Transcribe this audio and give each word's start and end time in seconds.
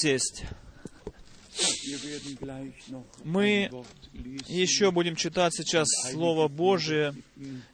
сесть. 0.00 0.44
Мы 3.24 3.70
еще 4.46 4.90
будем 4.90 5.14
читать 5.16 5.54
сейчас 5.54 5.88
Слово 6.10 6.48
Божие, 6.48 7.14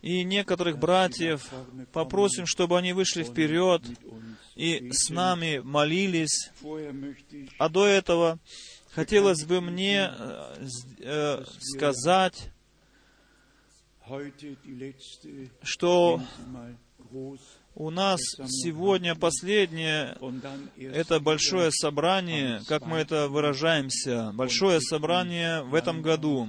и 0.02 0.25
некоторых 0.25 0.78
братьев 0.78 1.49
попросим, 1.92 2.47
чтобы 2.47 2.78
они 2.78 2.92
вышли 2.92 3.23
вперед 3.23 3.83
и 4.57 4.91
с 4.91 5.10
нами 5.10 5.60
молились. 5.62 6.50
А 7.58 7.68
до 7.68 7.86
этого 7.86 8.39
хотелось 8.91 9.45
бы 9.45 9.61
мне 9.61 10.11
э, 10.99 11.45
сказать, 11.61 12.51
что 15.63 16.21
у 17.77 17.91
нас 17.91 18.21
сегодня 18.49 19.15
последнее, 19.15 20.17
это 20.79 21.21
большое 21.21 21.71
собрание, 21.71 22.63
как 22.67 22.87
мы 22.87 22.97
это 22.97 23.29
выражаемся, 23.29 24.33
большое 24.33 24.80
собрание 24.80 25.62
в 25.62 25.75
этом 25.75 26.01
году. 26.01 26.48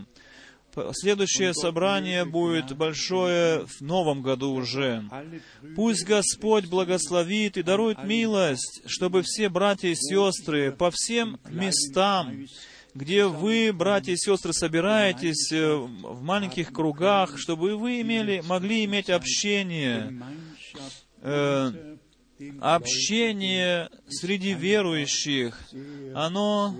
Следующее 0.93 1.53
собрание 1.53 2.23
будет 2.23 2.77
большое 2.77 3.65
в 3.65 3.81
новом 3.81 4.21
году 4.21 4.51
уже. 4.51 5.03
Пусть 5.75 6.05
Господь 6.05 6.67
благословит 6.67 7.57
и 7.57 7.63
дарует 7.63 8.03
милость, 8.03 8.83
чтобы 8.85 9.21
все 9.23 9.49
братья 9.49 9.89
и 9.89 9.95
сестры 9.95 10.71
по 10.71 10.91
всем 10.91 11.39
местам, 11.49 12.45
где 12.93 13.25
вы, 13.25 13.73
братья 13.73 14.13
и 14.13 14.17
сестры, 14.17 14.53
собираетесь 14.53 15.51
э, 15.51 15.75
в 15.75 16.23
маленьких 16.23 16.71
кругах, 16.73 17.37
чтобы 17.37 17.75
вы 17.75 18.01
имели, 18.01 18.41
могли 18.47 18.85
иметь 18.85 19.11
общение, 19.11 20.19
э, 21.27 21.97
общение 22.61 23.89
среди 24.07 24.53
верующих, 24.53 25.59
оно 26.15 26.75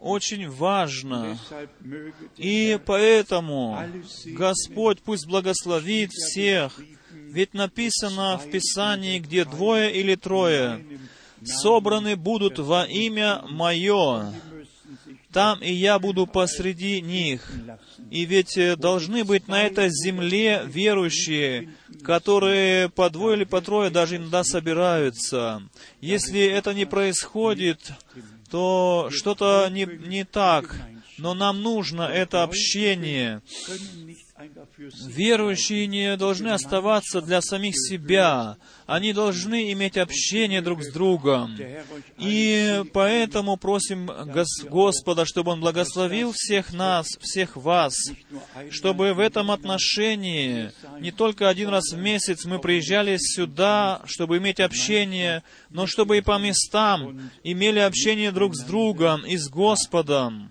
очень 0.00 0.48
важно. 0.48 1.38
И 2.36 2.78
поэтому 2.86 3.78
Господь 4.26 5.00
пусть 5.02 5.26
благословит 5.26 6.10
всех. 6.10 6.80
Ведь 7.12 7.54
написано 7.54 8.38
в 8.38 8.50
Писании, 8.50 9.18
где 9.18 9.44
двое 9.44 9.92
или 9.92 10.14
трое 10.14 10.84
собраны 11.44 12.16
будут 12.16 12.58
во 12.58 12.84
имя 12.84 13.42
Мое, 13.48 14.32
там 15.32 15.60
и 15.60 15.72
я 15.72 15.98
буду 15.98 16.26
посреди 16.26 17.00
них. 17.00 17.52
И 18.10 18.24
ведь 18.24 18.56
э, 18.56 18.76
должны 18.76 19.24
быть 19.24 19.46
на 19.48 19.62
этой 19.62 19.88
земле 19.90 20.62
верующие, 20.66 21.74
которые 22.02 22.88
по 22.88 23.10
двое 23.10 23.36
или 23.36 23.44
по 23.44 23.60
трое 23.60 23.90
даже 23.90 24.16
иногда 24.16 24.42
собираются. 24.42 25.62
Если 26.00 26.40
это 26.40 26.74
не 26.74 26.84
происходит, 26.84 27.92
то 28.50 29.08
что-то 29.12 29.68
не, 29.70 29.84
не 29.84 30.24
так. 30.24 30.76
Но 31.18 31.34
нам 31.34 31.62
нужно 31.62 32.02
это 32.02 32.42
общение. 32.42 33.42
Верующие 35.06 35.86
не 35.86 36.16
должны 36.16 36.48
оставаться 36.48 37.20
для 37.20 37.40
самих 37.40 37.74
себя. 37.76 38.56
Они 38.86 39.12
должны 39.12 39.72
иметь 39.72 39.96
общение 39.96 40.62
друг 40.62 40.82
с 40.82 40.92
другом. 40.92 41.56
И 42.18 42.82
поэтому 42.92 43.56
просим 43.56 44.06
Господа, 44.06 45.24
чтобы 45.24 45.52
Он 45.52 45.60
благословил 45.60 46.32
всех 46.34 46.72
нас, 46.72 47.06
всех 47.20 47.56
вас, 47.56 47.94
чтобы 48.70 49.14
в 49.14 49.18
этом 49.18 49.50
отношении 49.50 50.72
не 51.00 51.10
только 51.10 51.48
один 51.48 51.68
раз 51.68 51.92
в 51.92 51.98
месяц 51.98 52.44
мы 52.44 52.58
приезжали 52.58 53.16
сюда, 53.18 54.02
чтобы 54.06 54.38
иметь 54.38 54.60
общение, 54.60 55.42
но 55.70 55.86
чтобы 55.86 56.18
и 56.18 56.20
по 56.20 56.38
местам 56.38 57.30
имели 57.42 57.78
общение 57.78 58.32
друг 58.32 58.54
с 58.54 58.62
другом 58.64 59.24
и 59.26 59.36
с 59.36 59.48
Господом. 59.48 60.50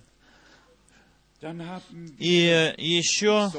И 2.17 2.73
еще 2.77 3.51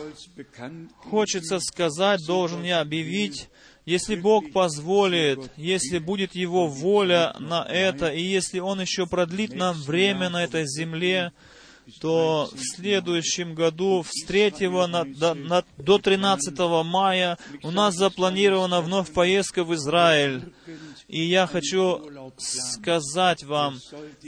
хочется 0.96 1.60
сказать, 1.60 2.20
должен 2.26 2.62
я 2.62 2.80
объявить, 2.80 3.48
если 3.86 4.16
Бог 4.16 4.52
позволит, 4.52 5.50
если 5.56 5.98
будет 5.98 6.34
Его 6.34 6.66
воля 6.66 7.34
на 7.38 7.64
это, 7.64 8.08
и 8.08 8.22
если 8.22 8.58
Он 8.58 8.80
еще 8.80 9.06
продлит 9.06 9.54
нам 9.54 9.80
время 9.80 10.28
на 10.28 10.44
этой 10.44 10.66
земле, 10.66 11.32
то 12.00 12.48
в 12.52 12.76
следующем 12.76 13.54
году, 13.54 14.04
с 14.06 14.24
3 14.26 14.68
на, 14.86 15.04
до, 15.04 15.34
на, 15.34 15.64
до 15.78 15.98
13 15.98 16.56
мая, 16.84 17.38
у 17.62 17.70
нас 17.70 17.94
запланирована 17.94 18.80
вновь 18.80 19.12
поездка 19.12 19.64
в 19.64 19.74
Израиль. 19.74 20.52
И 21.08 21.24
я 21.24 21.46
хочу 21.46 22.30
сказать 22.38 23.42
вам, 23.42 23.78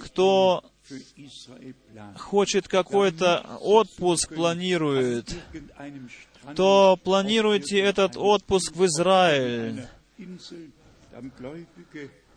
кто 0.01 0.65
хочет 2.17 2.69
какой-то 2.69 3.59
отпуск, 3.61 4.35
планирует, 4.35 5.35
то 6.55 6.99
планируйте 7.03 7.81
этот 7.81 8.17
отпуск 8.17 8.75
в 8.75 8.85
Израиль. 8.87 9.87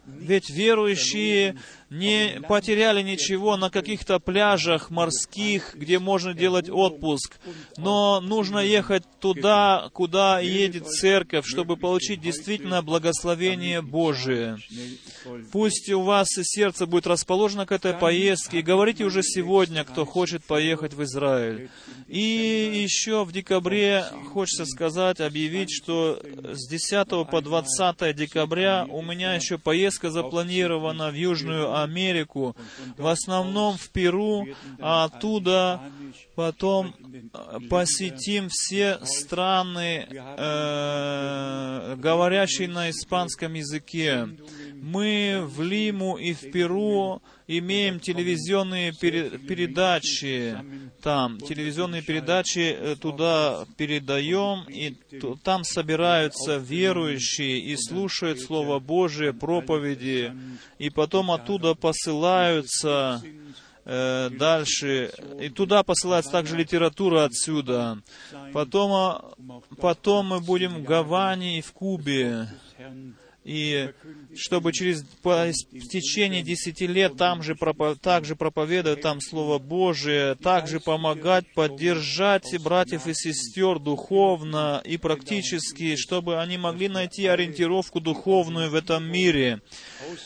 Ведь 0.06 0.50
верующие 0.50 1.58
не 1.90 2.42
потеряли 2.48 3.02
ничего 3.02 3.58
на 3.58 3.70
каких-то 3.70 4.20
пляжах 4.20 4.90
морских, 4.90 5.76
где 5.76 6.00
можно 6.00 6.34
делать 6.34 6.70
отпуск. 6.70 7.38
Но 7.78 8.22
нужно 8.22 8.60
ехать 8.60 9.04
туда, 9.20 9.90
куда 9.94 10.40
едет 10.40 10.88
церковь, 10.88 11.46
чтобы 11.46 11.78
получить 11.78 12.22
действительно 12.22 12.82
благословение 12.82 13.82
Божие. 13.82 14.58
Пусть 15.52 15.90
у 15.90 16.02
вас 16.02 16.38
и 16.38 16.44
сердце 16.44 16.86
будет 16.86 17.08
расположено 17.08 17.66
к 17.66 17.72
этой 17.72 17.94
поездке. 17.94 18.62
Говорите 18.62 19.04
уже 19.04 19.22
сегодня, 19.22 19.84
кто 19.84 20.06
хочет 20.06 20.44
поехать 20.44 20.94
в 20.94 21.04
Израиль. 21.04 21.70
И 22.08 22.20
еще 22.84 23.24
в 23.26 23.32
декабре 23.32 24.06
хочется 24.34 24.66
сказать, 24.66 25.20
объявить, 25.20 25.72
что 25.72 26.22
с 26.54 26.68
10 26.68 27.30
по 27.30 27.42
20 27.42 28.16
декабря 28.16 28.86
у 28.90 29.02
меня 29.02 29.36
еще 29.36 29.58
поездка 29.58 30.10
запланирована 30.10 31.10
в 31.10 31.16
Южную 31.16 31.75
Америку, 31.84 32.56
в 32.98 33.08
основном 33.08 33.78
в 33.78 33.90
Перу, 33.90 34.48
а 34.80 35.06
оттуда 35.06 35.82
потом 36.36 36.94
э, 37.34 37.60
посетим 37.70 38.48
все 38.50 39.00
страны, 39.04 40.08
э, 40.10 41.96
говорящие 41.98 42.68
на 42.68 42.90
испанском 42.90 43.54
языке. 43.54 44.28
Мы 44.86 45.42
в 45.44 45.64
Лиму 45.64 46.16
и 46.16 46.34
в 46.34 46.52
Перу 46.52 47.20
имеем 47.48 48.00
телевизионные 48.00 48.94
передачи 48.94 50.56
там, 51.02 51.40
телевизионные 51.40 52.04
передачи 52.04 52.78
э, 52.78 52.96
туда 52.96 53.66
передаем, 53.78 54.64
и 54.70 54.96
там 55.44 55.64
собираются 55.64 56.58
верующие 56.58 57.58
и 57.62 57.76
слушают 57.78 58.40
Слово 58.40 58.78
Божие, 58.78 59.34
проповеди, 59.34 60.32
и 60.78 60.92
потом 60.92 61.32
оттуда 61.32 61.74
посылаются 61.74 63.24
э, 63.86 64.30
дальше, 64.38 65.12
и 65.42 65.50
туда 65.50 65.82
посылается 65.82 66.32
также 66.32 66.58
литература 66.58 67.24
отсюда. 67.24 68.04
Потом, 68.54 68.92
а, 68.94 69.34
потом 69.82 70.28
мы 70.28 70.42
будем 70.42 70.76
в 70.76 70.84
Гаване 70.84 71.58
и 71.58 71.62
в 71.62 71.72
Кубе 71.74 72.48
и 73.46 73.92
чтобы 74.36 74.74
через 74.74 75.04
по, 75.22 75.52
течение 75.92 76.42
десяти 76.42 76.88
лет 76.88 77.16
там 77.16 77.44
же, 77.44 77.56
также 78.02 78.36
проповедовать 78.36 79.02
там 79.02 79.22
Слово 79.22 79.60
Божие, 79.60 80.34
также 80.34 80.80
помогать, 80.80 81.46
поддержать 81.54 82.60
братьев 82.60 83.06
и 83.06 83.14
сестер 83.14 83.78
духовно 83.78 84.82
и 84.84 84.98
практически, 84.98 85.96
чтобы 85.96 86.42
они 86.42 86.58
могли 86.58 86.90
найти 86.90 87.28
ориентировку 87.28 88.02
духовную 88.02 88.72
в 88.72 88.76
этом 88.76 89.06
мире. 89.06 89.62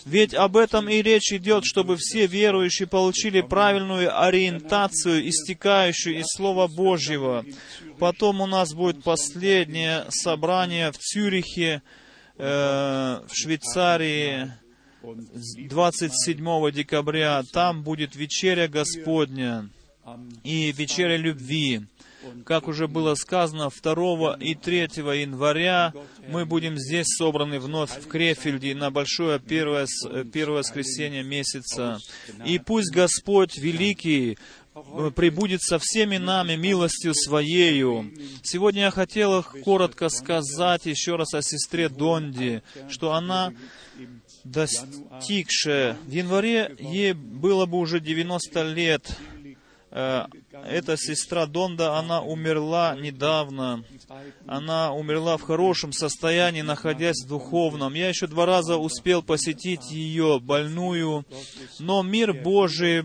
Ведь 0.05 0.33
об 0.33 0.55
этом 0.55 0.87
и 0.87 1.01
речь 1.01 1.33
идет, 1.33 1.65
чтобы 1.65 1.97
все 1.97 2.25
верующие 2.25 2.87
получили 2.87 3.41
правильную 3.41 4.17
ориентацию, 4.17 5.27
истекающую 5.27 6.19
из 6.19 6.25
Слова 6.27 6.67
Божьего. 6.67 7.43
Потом 7.99 8.39
у 8.39 8.47
нас 8.47 8.73
будет 8.73 9.03
последнее 9.03 10.05
собрание 10.09 10.93
в 10.93 10.97
Цюрихе, 10.97 11.81
Э, 12.41 13.19
в 13.27 13.35
Швейцарии 13.35 14.49
27 15.03 16.71
декабря. 16.71 17.43
Там 17.51 17.83
будет 17.83 18.15
вечеря 18.15 18.69
Господня 18.69 19.69
и 20.45 20.71
вечеря 20.71 21.17
любви. 21.17 21.81
Как 22.45 22.69
уже 22.69 22.87
было 22.87 23.15
сказано, 23.15 23.69
2 23.69 24.37
и 24.39 24.55
3 24.55 24.79
января 24.79 25.93
мы 26.29 26.45
будем 26.45 26.77
здесь 26.77 27.07
собраны 27.07 27.59
вновь 27.59 27.91
в 27.91 28.07
Крефельде 28.07 28.73
на 28.73 28.89
большое 28.89 29.39
первое, 29.39 29.87
первое 30.31 30.59
воскресенье 30.59 31.23
месяца. 31.23 31.99
И 32.45 32.57
пусть 32.59 32.93
Господь 32.93 33.57
Великий 33.57 34.37
прибудет 35.15 35.61
со 35.61 35.79
всеми 35.79 36.17
нами 36.17 36.55
милостью 36.55 37.13
Своею. 37.13 38.11
Сегодня 38.43 38.83
я 38.83 38.91
хотел 38.91 39.43
коротко 39.63 40.09
сказать 40.09 40.85
еще 40.85 41.15
раз 41.15 41.33
о 41.33 41.41
сестре 41.41 41.89
Донди, 41.89 42.61
что 42.89 43.13
она 43.13 43.53
достигшая. 44.43 45.97
В 46.05 46.11
январе 46.11 46.75
ей 46.79 47.13
было 47.13 47.65
бы 47.65 47.77
уже 47.77 47.99
90 47.99 48.63
лет. 48.73 49.17
Э, 49.91 50.25
эта 50.67 50.97
сестра 50.97 51.45
Донда, 51.45 51.97
она 51.97 52.21
умерла 52.21 52.95
недавно. 52.95 53.83
Она 54.45 54.93
умерла 54.93 55.37
в 55.37 55.41
хорошем 55.41 55.93
состоянии, 55.93 56.61
находясь 56.61 57.23
в 57.23 57.27
духовном. 57.27 57.93
Я 57.93 58.09
еще 58.09 58.27
два 58.27 58.45
раза 58.45 58.77
успел 58.77 59.23
посетить 59.23 59.91
ее, 59.91 60.39
больную. 60.39 61.25
Но 61.79 62.03
мир 62.03 62.33
Божий, 62.33 63.03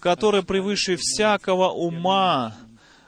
который 0.00 0.42
превыше 0.42 0.96
всякого 0.96 1.68
ума, 1.70 2.56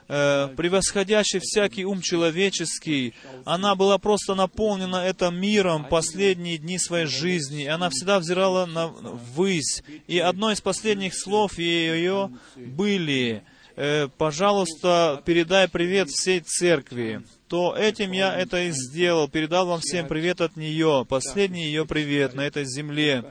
э, 0.07 0.49
превосходящий 0.55 1.39
всякий 1.39 1.85
ум 1.85 2.01
человеческий. 2.01 3.13
Она 3.45 3.75
была 3.75 3.97
просто 3.97 4.35
наполнена 4.35 5.05
этим 5.05 5.39
миром 5.39 5.85
последние 5.85 6.57
дни 6.57 6.77
своей 6.79 7.05
жизни. 7.05 7.65
Она 7.65 7.89
всегда 7.89 8.19
взирала 8.19 8.65
на 8.65 8.87
ввысь. 8.87 9.83
И 10.07 10.19
одно 10.19 10.51
из 10.51 10.61
последних 10.61 11.13
слов 11.15 11.57
ее 11.57 12.31
были 12.55 13.43
э, 13.75 14.07
«Пожалуйста, 14.17 15.21
передай 15.25 15.67
привет 15.67 16.09
всей 16.09 16.41
церкви» 16.41 17.23
то 17.49 17.75
этим 17.75 18.11
я 18.11 18.37
это 18.37 18.61
и 18.61 18.71
сделал, 18.71 19.27
передал 19.27 19.65
вам 19.65 19.79
всем 19.81 20.07
привет 20.07 20.39
от 20.39 20.55
нее, 20.55 21.03
последний 21.09 21.65
ее 21.65 21.83
привет 21.85 22.35
на 22.35 22.41
этой 22.41 22.63
земле. 22.63 23.25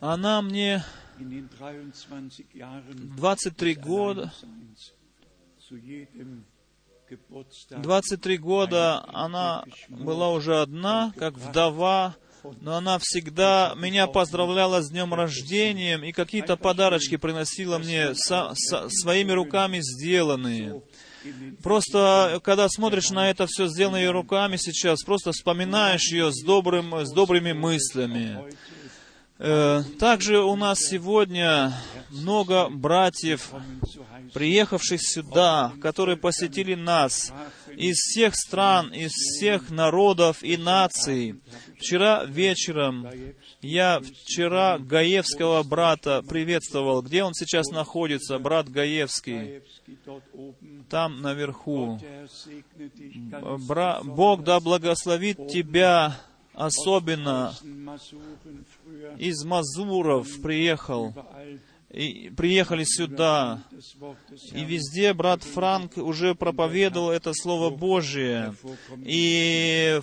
Она 0.00 0.42
мне 0.42 0.84
23 2.94 3.74
года, 3.74 4.32
23 7.70 8.38
года 8.38 9.04
она 9.12 9.64
была 9.88 10.30
уже 10.30 10.60
одна, 10.60 11.12
как 11.16 11.34
вдова, 11.36 12.16
но 12.60 12.76
она 12.76 12.98
всегда 13.00 13.74
меня 13.76 14.06
поздравляла 14.06 14.82
с 14.82 14.90
днем 14.90 15.14
рождения 15.14 15.96
и 15.98 16.12
какие-то 16.12 16.56
подарочки 16.56 17.16
приносила 17.16 17.78
мне 17.78 18.14
со, 18.14 18.52
со, 18.54 18.88
своими 18.88 19.32
руками 19.32 19.80
сделанные. 19.80 20.82
Просто, 21.62 22.40
когда 22.42 22.68
смотришь 22.68 23.10
на 23.10 23.30
это 23.30 23.46
все 23.46 23.68
сделанное 23.68 24.10
руками 24.10 24.56
сейчас, 24.56 25.02
просто 25.02 25.32
вспоминаешь 25.32 26.10
ее 26.10 26.32
с, 26.32 26.42
добрым, 26.44 27.04
с 27.04 27.12
добрыми 27.12 27.52
мыслями. 27.52 28.52
Э, 29.44 29.82
также 29.98 30.38
у 30.38 30.54
нас 30.54 30.78
сегодня 30.78 31.72
много 32.10 32.68
братьев, 32.68 33.50
приехавших 34.32 35.02
сюда, 35.02 35.72
которые 35.82 36.16
посетили 36.16 36.76
нас 36.76 37.32
из 37.76 37.96
всех 37.96 38.36
стран, 38.36 38.92
из 38.94 39.10
всех 39.10 39.70
народов 39.70 40.44
и 40.44 40.56
наций. 40.56 41.40
Вчера 41.76 42.24
вечером 42.24 43.08
я 43.60 44.00
вчера 44.00 44.78
Гаевского 44.78 45.64
брата 45.64 46.22
приветствовал. 46.22 47.02
Где 47.02 47.24
он 47.24 47.34
сейчас 47.34 47.68
находится, 47.70 48.38
брат 48.38 48.68
Гаевский? 48.68 49.62
Там 50.88 51.20
наверху. 51.20 51.98
Бра... 53.66 54.02
Бог 54.04 54.44
да 54.44 54.60
благословит 54.60 55.48
тебя 55.48 56.16
особенно 56.66 57.54
из 59.18 59.44
Мазуров 59.44 60.40
приехал, 60.42 61.14
и 61.90 62.30
приехали 62.34 62.84
сюда, 62.84 63.62
и 64.52 64.64
везде 64.64 65.12
брат 65.12 65.42
Франк 65.42 65.98
уже 65.98 66.34
проповедовал 66.34 67.10
это 67.10 67.32
Слово 67.34 67.68
Божие, 67.68 68.54
и 69.04 70.00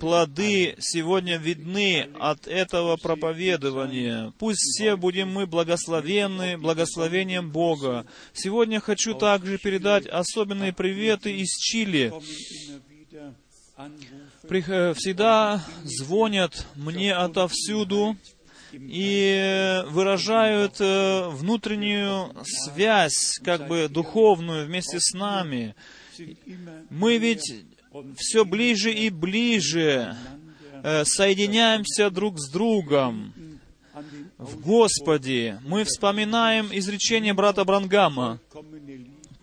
плоды 0.00 0.74
сегодня 0.80 1.36
видны 1.36 2.08
от 2.18 2.48
этого 2.48 2.96
проповедования. 2.96 4.32
Пусть 4.38 4.60
все 4.60 4.96
будем 4.96 5.32
мы 5.32 5.46
благословенны 5.46 6.58
благословением 6.58 7.52
Бога. 7.52 8.06
Сегодня 8.32 8.80
хочу 8.80 9.14
также 9.14 9.58
передать 9.58 10.06
особенные 10.06 10.72
приветы 10.72 11.36
из 11.36 11.50
Чили. 11.50 12.12
Э, 14.52 14.94
всегда 14.96 15.62
звонят 15.84 16.66
мне 16.74 17.14
отовсюду 17.14 18.16
и 18.72 19.80
выражают 19.86 20.80
э, 20.80 21.28
внутреннюю 21.28 22.34
связь, 22.42 23.38
как 23.44 23.68
бы 23.68 23.86
духовную 23.88 24.66
вместе 24.66 24.98
с 24.98 25.12
нами. 25.14 25.76
Мы 26.90 27.18
ведь 27.18 27.64
все 28.16 28.44
ближе 28.44 28.92
и 28.92 29.08
ближе 29.08 30.16
э, 30.82 31.04
соединяемся 31.04 32.10
друг 32.10 32.40
с 32.40 32.50
другом 32.50 33.32
в 34.36 34.60
Господе. 34.60 35.60
Мы 35.64 35.84
вспоминаем 35.84 36.70
изречение 36.72 37.34
брата 37.34 37.64
Брангама. 37.64 38.40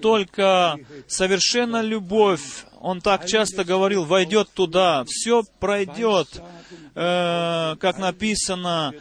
Только 0.01 0.77
совершенно 1.07 1.81
любовь 1.81 2.66
он 2.81 3.01
так 3.01 3.25
часто 3.27 3.63
говорил, 3.63 4.05
войдет 4.05 4.49
туда, 4.53 5.03
все 5.07 5.43
пройдет, 5.59 6.41
э, 6.95 7.75
как 7.79 7.97
написано, 7.97 8.93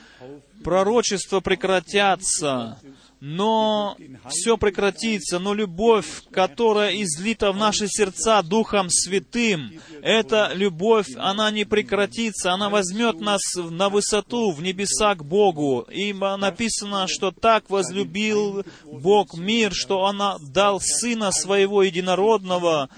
пророчества 0.64 1.40
прекратятся, 1.40 2.78
но 3.20 3.96
все 4.28 4.58
прекратится, 4.58 5.38
но 5.38 5.54
любовь, 5.54 6.06
которая 6.30 6.94
излита 7.02 7.50
в 7.50 7.56
наши 7.56 7.88
сердца 7.88 8.42
Духом 8.42 8.88
Святым, 8.90 9.80
эта 10.02 10.50
любовь, 10.54 11.08
она 11.16 11.50
не 11.50 11.64
прекратится, 11.64 12.52
она 12.52 12.68
возьмет 12.68 13.20
нас 13.20 13.40
на 13.56 13.88
высоту, 13.88 14.52
в 14.52 14.62
небеса 14.62 15.14
к 15.14 15.24
Богу. 15.24 15.86
Ибо 15.90 16.36
написано, 16.36 17.06
что 17.08 17.30
так 17.30 17.70
возлюбил 17.70 18.64
Бог 18.84 19.34
мир, 19.34 19.72
что 19.72 20.00
Он 20.00 20.20
дал 20.52 20.80
Сына 20.80 21.32
Своего 21.32 21.82
Единородного, 21.82 22.90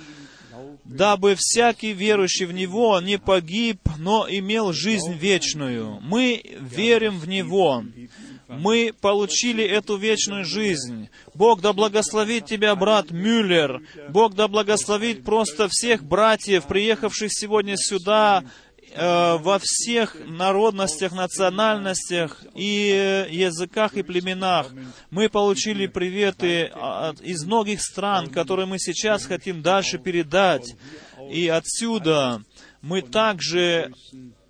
дабы 0.89 1.37
всякий 1.39 1.93
верующий 1.93 2.47
в 2.47 2.53
Него 2.53 2.99
не 3.01 3.19
погиб, 3.19 3.79
но 3.99 4.27
имел 4.29 4.73
жизнь 4.73 5.13
вечную. 5.13 6.01
Мы 6.01 6.43
верим 6.61 7.19
в 7.19 7.29
Него. 7.29 7.85
Мы 8.49 8.95
получили 8.99 9.63
эту 9.63 9.99
вечную 9.99 10.47
жизнь. 10.47 11.11
Бог 11.35 11.61
да 11.61 11.75
благословит 11.75 12.47
тебя, 12.47 12.75
брат 12.75 13.11
Мюллер. 13.11 13.83
Бог 14.09 14.35
да 14.35 14.49
благословит 14.49 15.25
просто 15.25 15.69
всех 15.71 16.03
братьев, 16.03 16.67
приехавших 16.67 17.31
сегодня 17.31 17.75
сюда, 17.77 18.45
Э, 18.95 19.37
во 19.39 19.59
всех 19.61 20.17
народностях, 20.27 21.13
национальностях 21.13 22.43
и 22.55 23.27
языках 23.31 23.95
и 23.95 24.03
племенах. 24.03 24.73
Мы 25.11 25.29
получили 25.29 25.87
приветы 25.87 26.73
из 27.23 27.45
многих 27.45 27.83
стран, 27.83 28.29
которые 28.29 28.67
мы 28.67 28.79
сейчас 28.79 29.25
хотим 29.27 29.63
дальше 29.63 29.99
передать. 29.99 30.75
И 31.31 31.49
отсюда 31.49 32.43
мы 32.81 33.03
также 33.03 33.93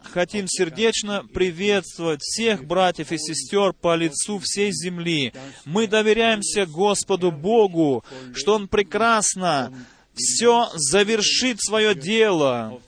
хотим 0.03 0.47
сердечно 0.47 1.25
приветствовать 1.35 2.23
всех 2.23 2.65
братьев 2.65 3.13
и 3.13 3.19
сестер 3.19 3.73
по 3.73 3.97
лицу 3.97 4.39
всей 4.39 4.71
земли. 4.73 5.33
Мы 5.65 5.87
доверяемся 5.87 6.67
Господу 6.67 7.33
Богу, 7.33 8.05
что 8.35 8.55
Он 8.55 8.69
прекрасно 8.69 9.73
все 10.15 10.69
завершит 10.75 11.59
свое 11.61 11.95
дело 11.95 12.81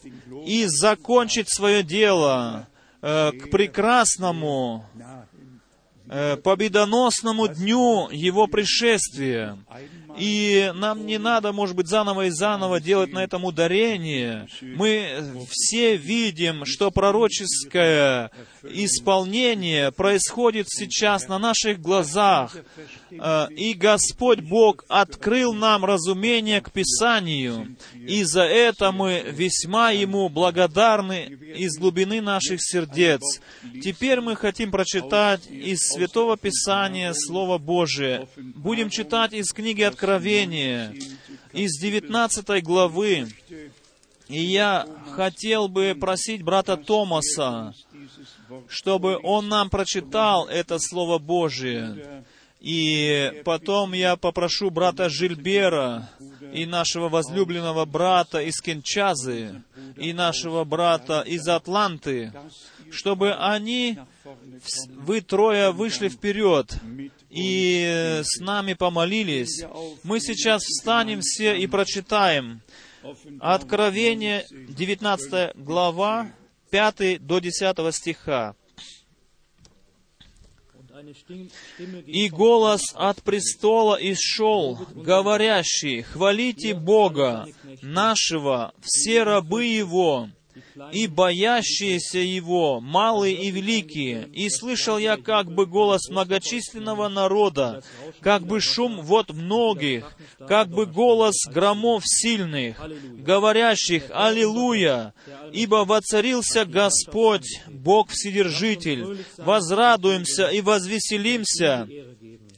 и 0.46 0.66
закончит 0.66 1.48
свое 1.48 1.82
дело 1.82 2.68
э, 3.02 3.32
к 3.32 3.50
прекрасному, 3.50 4.86
э, 6.08 6.36
победоносному 6.36 7.48
дню 7.48 8.08
Его 8.10 8.46
пришествия. 8.46 9.58
И 10.18 10.72
нам 10.74 11.06
не 11.06 11.18
надо, 11.18 11.52
может 11.52 11.76
быть, 11.76 11.88
заново 11.88 12.26
и 12.26 12.30
заново 12.30 12.80
делать 12.80 13.12
на 13.12 13.22
этом 13.22 13.44
ударение. 13.44 14.46
Мы 14.60 15.46
все 15.50 15.96
видим, 15.96 16.64
что 16.64 16.90
пророческое 16.90 18.30
исполнение 18.62 19.92
происходит 19.92 20.66
сейчас 20.68 21.28
на 21.28 21.38
наших 21.38 21.80
глазах. 21.80 22.56
Э, 23.10 23.48
и 23.50 23.74
Господь 23.74 24.40
Бог 24.40 24.84
открыл 24.88 25.54
нам 25.54 25.84
разумение 25.84 26.60
к 26.60 26.70
Писанию. 26.70 27.76
И 27.94 28.24
за 28.24 28.42
это 28.42 28.92
мы 28.92 29.24
весьма 29.26 29.90
Ему 29.90 30.28
благодарны 30.28 31.38
из 31.56 31.78
глубины 31.78 32.20
наших 32.20 32.60
сердец. 32.62 33.22
Теперь 33.82 34.20
мы 34.20 34.36
хотим 34.36 34.70
прочитать 34.70 35.46
из 35.48 35.80
Святого 35.80 36.36
Писания 36.36 37.12
Слово 37.14 37.58
Божие. 37.58 38.28
Будем 38.36 38.90
читать 38.90 39.32
из 39.32 39.52
книги 39.52 39.82
Откровения, 40.00 40.94
из 41.52 41.78
19 41.78 42.64
главы. 42.64 43.28
И 44.28 44.42
я 44.42 44.86
хотел 45.14 45.68
бы 45.68 45.94
просить 45.94 46.42
брата 46.42 46.78
Томаса, 46.78 47.74
чтобы 48.66 49.18
он 49.22 49.48
нам 49.48 49.68
прочитал 49.68 50.48
это 50.48 50.78
Слово 50.78 51.18
Божие. 51.18 52.24
И 52.60 53.42
потом 53.44 53.94
я 53.94 54.16
попрошу 54.16 54.70
брата 54.70 55.08
Жильбера 55.08 56.10
и 56.52 56.66
нашего 56.66 57.08
возлюбленного 57.08 57.86
брата 57.86 58.40
из 58.40 58.60
Кенчазы, 58.60 59.62
и 59.96 60.12
нашего 60.12 60.64
брата 60.64 61.22
из 61.26 61.48
Атланты, 61.48 62.32
чтобы 62.90 63.32
они, 63.34 63.98
вы 64.90 65.22
трое, 65.22 65.70
вышли 65.70 66.08
вперед 66.08 66.74
и 67.30 68.20
с 68.22 68.40
нами 68.40 68.74
помолились. 68.74 69.64
Мы 70.02 70.20
сейчас 70.20 70.62
встанем 70.62 71.20
все 71.22 71.56
и 71.56 71.66
прочитаем 71.66 72.60
Откровение, 73.40 74.44
19 74.50 75.56
глава, 75.56 76.30
5 76.70 77.26
до 77.26 77.38
10 77.38 77.94
стиха. 77.94 78.54
И 82.06 82.28
голос 82.28 82.92
от 82.94 83.22
престола 83.22 83.98
исшел, 84.00 84.78
говорящий, 84.94 86.02
«Хвалите 86.02 86.74
Бога 86.74 87.46
нашего, 87.82 88.72
все 88.80 89.22
рабы 89.22 89.64
Его, 89.64 90.28
и 90.92 91.06
боящиеся 91.06 92.18
Его, 92.18 92.80
малые 92.80 93.34
и 93.34 93.50
великие. 93.50 94.28
И 94.32 94.48
слышал 94.48 94.98
я 94.98 95.16
как 95.16 95.52
бы 95.52 95.66
голос 95.66 96.08
многочисленного 96.08 97.08
народа, 97.08 97.82
как 98.20 98.46
бы 98.46 98.60
шум 98.60 99.00
вот 99.02 99.30
многих, 99.30 100.16
как 100.46 100.68
бы 100.68 100.86
голос 100.86 101.36
громов 101.46 102.02
сильных, 102.06 102.80
говорящих 103.18 104.04
«Аллилуйя!» 104.10 105.14
Ибо 105.52 105.84
воцарился 105.84 106.64
Господь, 106.64 107.60
Бог 107.66 108.10
Вседержитель. 108.10 109.24
Возрадуемся 109.38 110.46
и 110.46 110.60
возвеселимся, 110.60 111.88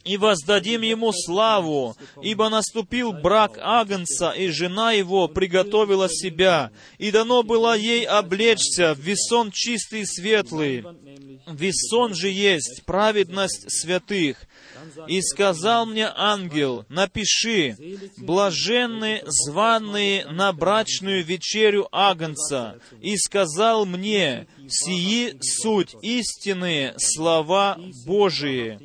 и 0.04 0.16
воздадим 0.16 0.82
Ему 0.82 1.12
славу, 1.12 1.96
ибо 2.22 2.48
наступил 2.48 3.12
брак 3.12 3.58
Агнца, 3.60 4.30
и 4.30 4.48
жена 4.48 4.92
Его 4.92 5.28
приготовила 5.28 6.08
себя, 6.08 6.70
и 6.98 7.10
дано 7.10 7.42
было 7.42 7.76
ей 7.76 8.04
облечься 8.04 8.94
в 8.94 8.98
весон 8.98 9.50
чистый 9.52 10.02
и 10.02 10.06
светлый. 10.06 10.84
Весон 11.46 12.14
же 12.14 12.28
есть 12.28 12.82
праведность 12.84 13.70
святых. 13.70 14.36
И 15.06 15.20
сказал 15.22 15.86
мне 15.86 16.10
ангел, 16.14 16.84
напиши, 16.88 17.76
блаженны 18.18 19.22
званные 19.26 20.26
на 20.26 20.52
брачную 20.52 21.24
вечерю 21.24 21.88
Агнца. 21.92 22.78
И 23.00 23.16
сказал 23.16 23.86
мне, 23.86 24.46
сии 24.68 25.36
суть 25.40 25.94
истинные 26.02 26.94
слова 26.98 27.78
Божии. 28.06 28.78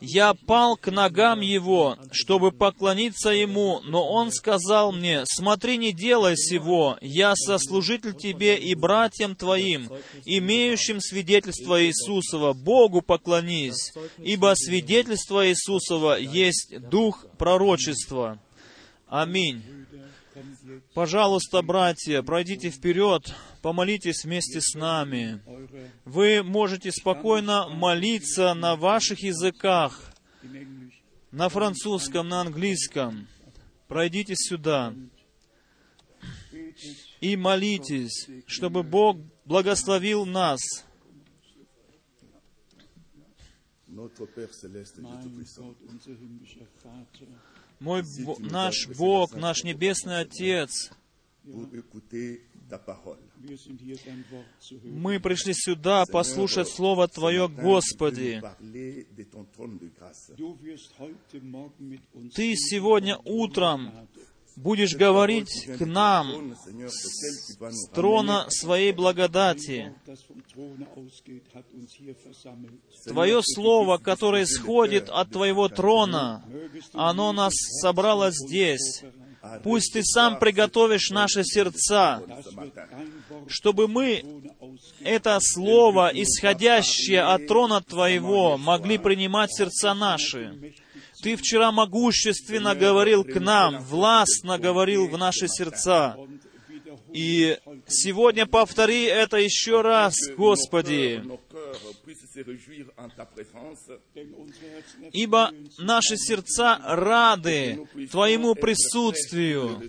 Я 0.00 0.34
пал 0.34 0.76
к 0.76 0.90
ногам 0.90 1.40
его, 1.40 1.96
чтобы 2.10 2.52
поклониться 2.52 3.30
ему, 3.30 3.80
но 3.84 4.06
он 4.06 4.32
сказал 4.32 4.92
мне, 4.92 5.24
«Смотри, 5.26 5.76
не 5.76 5.92
делай 5.92 6.36
сего, 6.36 6.98
я 7.00 7.34
сослужитель 7.36 8.14
тебе 8.14 8.56
и 8.56 8.74
братьям 8.74 9.36
твоим, 9.36 9.90
имеющим 10.24 11.00
свидетельство 11.00 11.84
Иисусова, 11.84 12.52
Богу 12.52 13.02
поклонись, 13.02 13.92
ибо 14.18 14.54
свидетельство 14.56 15.48
Иисусова 15.48 16.18
есть 16.18 16.74
дух 16.90 17.26
пророчества». 17.38 18.38
Аминь. 19.06 19.83
Пожалуйста, 20.94 21.62
братья, 21.62 22.22
пройдите 22.22 22.70
вперед, 22.70 23.34
помолитесь 23.62 24.24
вместе 24.24 24.60
с 24.60 24.74
нами. 24.74 25.40
Вы 26.04 26.42
можете 26.42 26.90
спокойно 26.90 27.68
молиться 27.68 28.54
на 28.54 28.76
ваших 28.76 29.22
языках, 29.22 30.12
на 31.30 31.48
французском, 31.48 32.28
на 32.28 32.40
английском. 32.40 33.28
Пройдите 33.86 34.34
сюда 34.36 34.94
и 37.20 37.36
молитесь, 37.36 38.28
чтобы 38.46 38.82
Бог 38.82 39.18
благословил 39.44 40.26
нас. 40.26 40.60
Мой, 47.84 48.02
наш 48.38 48.88
Бог, 48.96 49.34
наш 49.34 49.62
Небесный 49.62 50.20
Отец, 50.20 50.90
мы 54.84 55.20
пришли 55.20 55.52
сюда 55.52 56.06
послушать 56.10 56.68
Слово 56.68 57.08
Твое, 57.08 57.46
Господи. 57.46 58.42
Ты 62.34 62.56
сегодня 62.56 63.18
утром 63.22 64.08
будешь 64.56 64.94
говорить 64.94 65.66
к 65.78 65.84
нам 65.84 66.56
с 66.56 67.88
трона 67.90 68.46
своей 68.48 68.92
благодати. 68.92 69.94
Твое 73.06 73.40
Слово, 73.42 73.98
которое 73.98 74.44
исходит 74.44 75.08
от 75.08 75.30
Твоего 75.30 75.68
трона, 75.68 76.44
оно 76.92 77.32
нас 77.32 77.54
собрало 77.80 78.30
здесь. 78.30 79.02
Пусть 79.62 79.92
Ты 79.92 80.02
сам 80.02 80.38
приготовишь 80.38 81.10
наши 81.10 81.44
сердца, 81.44 82.22
чтобы 83.46 83.88
мы 83.88 84.24
это 85.00 85.38
Слово, 85.40 86.10
исходящее 86.14 87.22
от 87.22 87.46
трона 87.46 87.82
Твоего, 87.82 88.56
могли 88.56 88.96
принимать 88.98 89.54
сердца 89.54 89.94
наши. 89.94 90.74
Ты 91.24 91.36
вчера 91.36 91.72
могущественно 91.72 92.74
говорил 92.74 93.24
к 93.24 93.40
нам, 93.40 93.82
властно 93.82 94.58
говорил 94.58 95.08
в 95.08 95.16
наши 95.16 95.48
сердца. 95.48 96.18
И 97.14 97.58
сегодня 97.86 98.44
повтори 98.44 99.04
это 99.04 99.38
еще 99.38 99.80
раз, 99.80 100.14
Господи. 100.36 101.24
Ибо 105.12 105.50
наши 105.78 106.18
сердца 106.18 106.78
рады 106.84 107.88
Твоему 108.10 108.54
присутствию. 108.54 109.80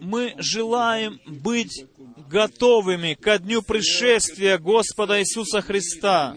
Мы 0.00 0.34
желаем 0.38 1.20
быть 1.26 1.84
готовыми 2.28 3.14
ко 3.14 3.38
дню 3.38 3.62
пришествия 3.62 4.58
Господа 4.58 5.20
Иисуса 5.20 5.60
Христа. 5.60 6.36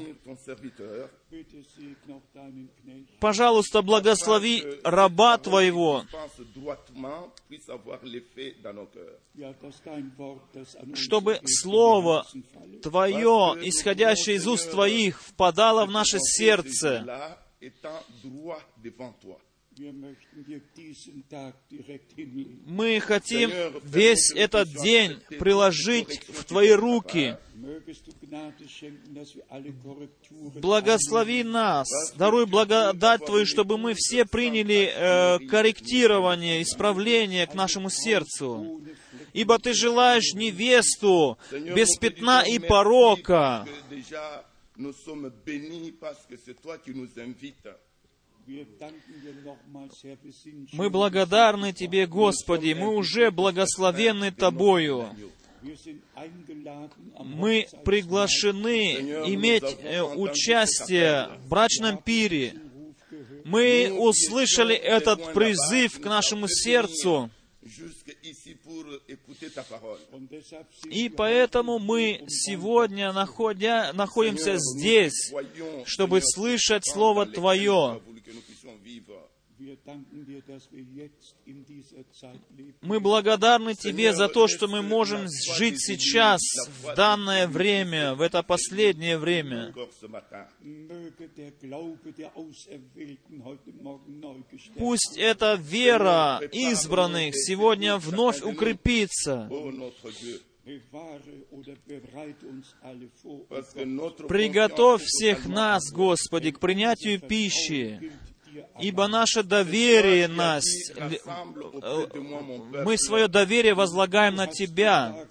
Пожалуйста, 3.20 3.82
благослови 3.82 4.64
раба 4.84 5.38
Твоего, 5.38 6.06
чтобы 10.94 11.40
Слово 11.46 12.26
Твое, 12.82 13.58
исходящее 13.62 14.38
из 14.38 14.48
уст 14.48 14.72
Твоих, 14.72 15.22
впадало 15.22 15.86
в 15.86 15.92
наше 15.92 16.20
сердце. 16.20 17.38
Мы 22.66 23.00
хотим 23.00 23.52
весь 23.84 24.32
этот 24.36 24.68
день 24.82 25.20
приложить 25.40 26.28
в 26.28 26.44
Твои 26.46 26.72
руки. 26.72 27.38
Благослови 30.62 31.44
нас, 31.44 31.88
даруй 32.16 32.46
благодать 32.46 33.26
Твою, 33.26 33.46
чтобы 33.46 33.78
мы 33.78 33.94
все 33.96 34.26
приняли 34.26 34.92
э, 34.94 35.40
корректирование, 35.48 36.62
исправление 36.62 37.48
к 37.48 37.54
нашему 37.54 37.90
сердцу. 37.90 38.82
Ибо 39.34 39.60
Ты 39.60 39.74
желаешь 39.74 40.34
невесту 40.34 41.38
без 41.52 41.98
пятна 41.98 42.44
и 42.44 42.60
порока. 42.60 43.68
Мы 50.74 50.90
благодарны 50.90 51.74
Тебе, 51.74 52.08
Господи, 52.08 52.74
мы 52.74 52.96
уже 52.96 53.32
благословенны 53.32 54.32
Тобою. 54.32 55.10
Мы 57.20 57.68
приглашены 57.86 58.96
иметь 59.34 59.78
э, 59.82 60.02
участие 60.02 61.30
в 61.40 61.50
брачном 61.50 61.98
пире. 61.98 62.56
Мы 63.46 63.92
услышали 63.92 64.76
этот 64.76 65.34
призыв 65.34 66.00
к 66.00 66.06
нашему 66.06 66.48
сердцу. 66.48 67.30
И 70.86 71.10
поэтому 71.10 71.80
мы 71.80 72.22
сегодня 72.28 73.12
находя, 73.12 73.92
находимся 73.94 74.56
здесь, 74.58 75.34
чтобы 75.86 76.22
слышать 76.22 76.86
Слово 76.86 77.26
Твое. 77.26 78.02
Мы 82.82 83.00
благодарны 83.00 83.76
Тебе 83.76 84.14
за 84.14 84.28
то, 84.28 84.48
что 84.48 84.68
мы 84.68 84.82
можем 84.82 85.28
жить 85.56 85.80
сейчас, 85.80 86.42
в 86.84 86.96
данное 86.96 87.48
время, 87.48 88.16
в 88.16 88.22
это 88.22 88.44
последнее 88.44 89.18
время. 89.18 89.74
Пусть 94.78 95.18
эта 95.18 95.54
вера 95.56 96.42
избранных 96.52 97.36
сегодня 97.36 97.98
вновь 97.98 98.42
укрепится. 98.42 99.50
Приготовь 104.28 105.02
всех 105.04 105.48
нас, 105.48 105.92
Господи, 105.92 106.52
к 106.52 106.60
принятию 106.60 107.20
пищи, 107.20 108.12
ибо 108.80 109.08
наше 109.08 109.44
доверие 109.44 110.28
нас, 110.28 110.64
мы 112.86 112.98
свое 112.98 113.28
доверие 113.28 113.74
возлагаем 113.74 114.36
на 114.36 114.48
Тебя, 114.48 115.28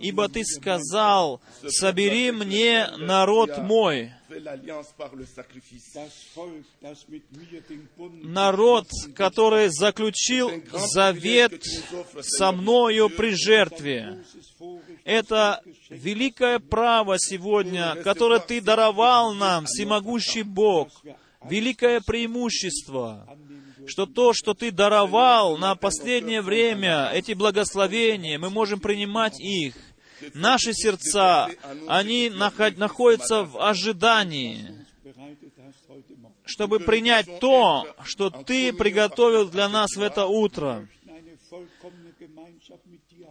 ибо 0.00 0.28
Ты 0.28 0.44
сказал, 0.44 1.40
собери 1.68 2.30
мне 2.30 2.88
народ 2.98 3.58
мой. 3.58 4.12
Народ, 8.22 8.88
который 9.14 9.68
заключил 9.68 10.50
завет 10.72 11.62
со 12.20 12.52
мною 12.52 13.10
при 13.10 13.34
жертве. 13.34 14.24
Это 15.04 15.60
великое 15.88 16.58
право 16.58 17.16
сегодня, 17.18 17.96
которое 18.02 18.40
Ты 18.40 18.60
даровал 18.60 19.34
нам, 19.34 19.66
всемогущий 19.66 20.42
Бог, 20.42 20.88
великое 21.48 22.00
преимущество, 22.00 23.26
что 23.86 24.06
то, 24.06 24.32
что 24.32 24.54
Ты 24.54 24.70
даровал 24.70 25.58
на 25.58 25.74
последнее 25.74 26.42
время, 26.42 27.10
эти 27.12 27.32
благословения, 27.32 28.38
мы 28.38 28.50
можем 28.50 28.80
принимать 28.80 29.40
их. 29.40 29.74
Наши 30.32 30.72
сердца, 30.72 31.50
они 31.86 32.30
находятся 32.30 33.44
в 33.44 33.60
ожидании, 33.62 34.84
чтобы 36.44 36.80
принять 36.80 37.40
то, 37.40 37.86
что 38.04 38.30
Ты 38.30 38.72
приготовил 38.72 39.48
для 39.48 39.68
нас 39.68 39.96
в 39.96 40.02
это 40.02 40.26
утро. 40.26 40.88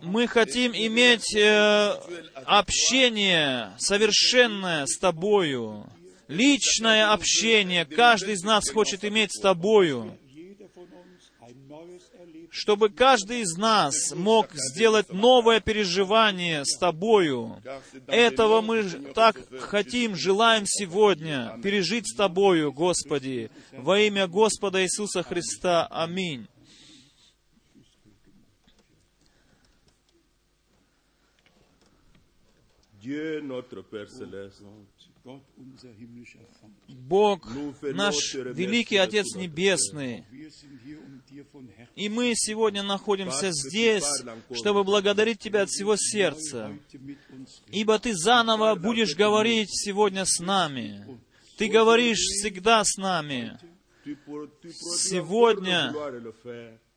Мы 0.02 0.28
хотим 0.28 0.74
иметь 0.74 1.34
э, 1.34 1.96
общение 2.46 3.72
совершенное 3.78 4.86
с 4.86 4.98
Тобою 4.98 5.90
личное 6.28 7.12
общение 7.12 7.86
каждый 7.86 8.34
из 8.34 8.44
нас 8.44 8.70
хочет 8.70 9.04
иметь 9.06 9.32
с 9.32 9.40
Тобою, 9.40 10.18
чтобы 12.50 12.90
каждый 12.90 13.42
из 13.42 13.58
нас 13.58 14.14
мог 14.16 14.54
сделать 14.54 15.12
новое 15.12 15.60
переживание 15.60 16.64
с 16.66 16.78
Тобою. 16.78 17.62
Этого 18.08 18.62
мы 18.62 18.84
так 19.16 19.38
хотим, 19.60 20.16
желаем 20.16 20.66
сегодня 20.68 21.60
пережить 21.64 22.08
с 22.08 22.16
Тобою, 22.16 22.72
Господи, 22.72 23.50
во 23.72 24.00
имя 24.00 24.28
Господа 24.28 24.84
Иисуса 24.84 25.24
Христа. 25.24 25.88
Аминь. 25.88 26.48
Dieu, 33.04 33.42
notre 33.42 33.82
Père 33.82 34.10
céleste, 34.10 34.64
Бог, 36.88 37.48
наш 37.82 38.34
великий 38.34 38.98
Отец 38.98 39.36
Небесный, 39.36 40.26
и 41.96 42.10
мы 42.10 42.34
сегодня 42.36 42.84
находимся 42.84 43.52
здесь, 43.52 44.04
чтобы 44.52 44.84
благодарить 44.84 45.40
Тебя 45.40 45.62
от 45.62 45.70
всего 45.70 45.96
сердца, 45.96 46.78
ибо 47.70 48.00
Ты 48.00 48.14
заново 48.14 48.76
будешь 48.76 49.16
говорить 49.16 49.70
сегодня 49.72 50.26
с 50.26 50.40
нами. 50.40 51.20
Ты 51.58 51.70
говоришь 51.70 52.20
всегда 52.20 52.84
с 52.84 52.98
нами. 52.98 53.58
Сегодня 54.98 55.94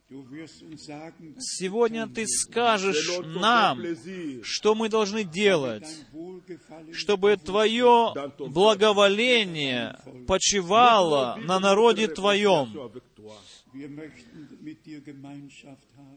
Сегодня 0.09 2.07
Ты 2.07 2.27
скажешь 2.29 3.19
нам, 3.25 3.83
что 4.43 4.77
мы 4.77 4.89
должны 4.89 5.25
делать, 5.25 5.89
чтобы 6.93 7.37
Твое 7.37 8.15
благоволение 8.39 9.99
почивало 10.29 11.37
на 11.43 11.59
народе 11.59 12.07
Твоем. 12.07 12.93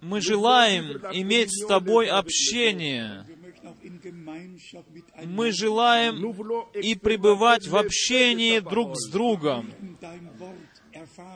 Мы 0.02 0.22
желаем 0.22 0.86
иметь 1.14 1.52
с 1.52 1.66
Тобой 1.66 2.08
общение. 2.08 3.26
Мы 5.26 5.52
желаем 5.52 6.32
и 6.76 6.94
пребывать 6.94 7.68
в 7.68 7.76
общении 7.76 8.60
друг 8.60 8.96
с 8.96 9.10
другом. 9.10 9.72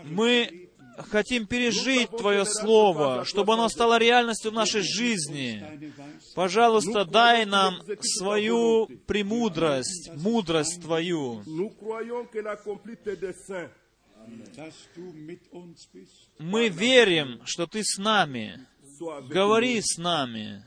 Мы 0.06 0.63
хотим 0.98 1.48
пережить 1.48 2.10
Твое 2.10 2.46
Слово, 2.46 3.26
чтобы 3.26 3.54
оно 3.54 3.70
стало 3.70 3.98
реальностью 3.98 4.52
в 4.52 4.54
нашей 4.54 4.82
жизни. 4.82 5.64
Пожалуйста, 6.36 7.06
дай 7.06 7.46
нам 7.46 7.82
свою 8.02 8.88
премудрость, 9.06 10.12
мудрость 10.16 10.82
Твою. 10.82 11.44
Мы 16.40 16.70
верим, 16.70 17.42
что 17.46 17.68
Ты 17.68 17.84
с 17.84 17.98
нами. 17.98 18.68
Говори 19.30 19.82
с 19.82 19.98
нами. 19.98 20.64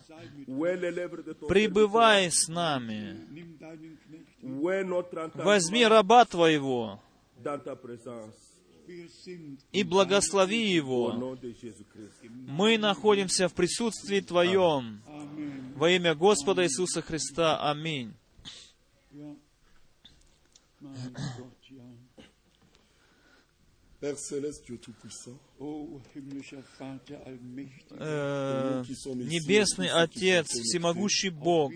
Пребывай 1.49 2.31
с 2.31 2.49
нами. 2.49 3.17
Возьми 5.35 5.87
раба 5.87 6.25
Твоего 6.25 7.01
и 9.73 9.83
благослови 9.83 10.71
его. 10.71 11.37
Мы 12.33 12.79
находимся 12.79 13.49
в 13.49 13.55
присутствии 13.55 14.21
Твоем. 14.21 15.03
Во 15.77 15.91
имя 15.91 16.15
Господа 16.15 16.65
Иисуса 16.65 17.03
Христа. 17.03 17.71
Аминь. 17.71 18.15
Э, 27.91 28.85
Небесный 29.15 29.89
Отец, 29.89 30.47
Всемогущий 30.49 31.31
Бог, 31.31 31.73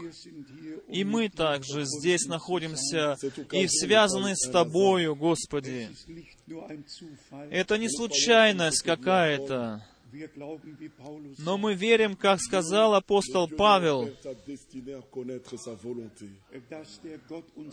и 0.88 1.04
мы 1.04 1.28
также 1.28 1.84
здесь 1.84 2.26
находимся 2.26 3.16
и 3.52 3.66
связаны 3.68 4.36
с 4.36 4.50
Тобою, 4.50 5.14
Господи. 5.16 5.88
Это 7.50 7.78
не 7.78 7.88
случайность 7.88 8.82
какая-то. 8.82 9.84
Но 11.38 11.58
мы 11.58 11.74
верим, 11.74 12.16
как 12.16 12.40
сказал 12.40 12.94
апостол 12.94 13.48
Павел, 13.48 14.10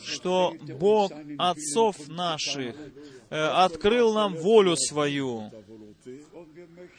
что 0.04 0.54
Бог 0.80 1.12
отцов 1.38 2.08
наших 2.08 2.76
э, 3.30 3.36
открыл 3.36 4.14
нам 4.14 4.36
волю 4.36 4.76
свою. 4.76 5.52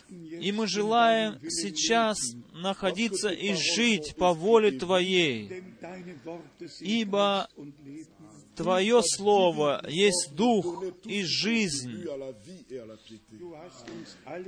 И 0.08 0.52
мы 0.52 0.66
желаем 0.66 1.38
сейчас 1.48 2.18
находиться 2.52 3.30
и 3.30 3.54
жить 3.54 4.14
по 4.16 4.32
воле 4.32 4.72
Твоей, 4.72 5.62
ибо 6.80 7.48
Твое 8.58 9.02
Слово 9.02 9.84
есть 9.88 10.34
дух 10.34 10.84
и 11.04 11.22
жизнь. 11.22 12.04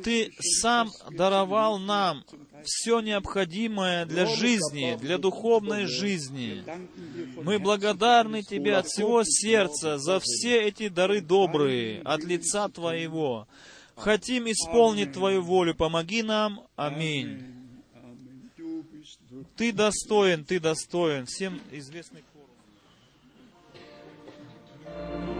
Ты 0.02 0.30
сам 0.40 0.90
даровал 1.10 1.78
нам 1.78 2.24
все 2.64 3.00
необходимое 3.00 4.06
для 4.06 4.26
жизни, 4.26 4.96
для 5.00 5.18
духовной 5.18 5.86
жизни. 5.86 6.64
Мы 7.42 7.58
благодарны 7.58 8.42
Тебе 8.42 8.76
от 8.76 8.86
всего 8.86 9.22
сердца 9.24 9.98
за 9.98 10.20
все 10.20 10.62
эти 10.62 10.88
дары 10.88 11.20
добрые 11.20 12.02
от 12.02 12.24
лица 12.24 12.68
Твоего. 12.68 13.46
Хотим 13.96 14.50
исполнить 14.50 15.12
Твою 15.12 15.42
волю. 15.42 15.74
Помоги 15.74 16.22
нам. 16.22 16.62
Аминь. 16.76 17.56
Ты 19.56 19.72
достоин, 19.72 20.44
Ты 20.44 20.58
достоин. 20.60 21.26
Всем 21.26 21.60
известный 21.70 22.22
Amen. 24.92 25.39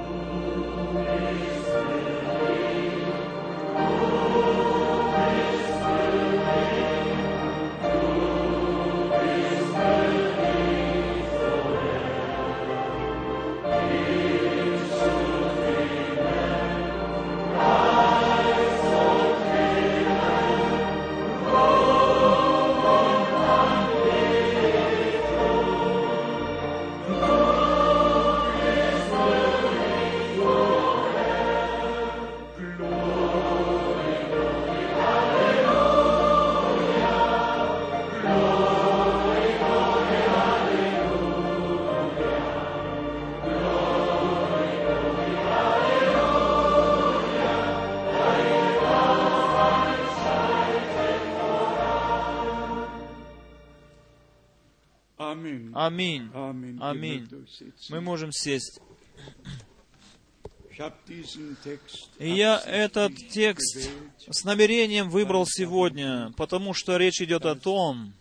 Аминь. 55.91 56.31
Аминь. 56.81 57.29
Мы 57.91 58.01
можем 58.01 58.33
сесть. 58.33 58.81
И 62.19 62.31
я 62.31 62.59
этот 62.65 63.15
текст 63.31 63.91
с 64.31 64.45
намерением 64.45 65.11
выбрал 65.11 65.45
сегодня, 65.47 66.33
потому 66.37 66.73
что 66.73 66.97
речь 66.97 67.21
идет 67.21 67.45
о 67.45 67.55
том, 67.55 68.15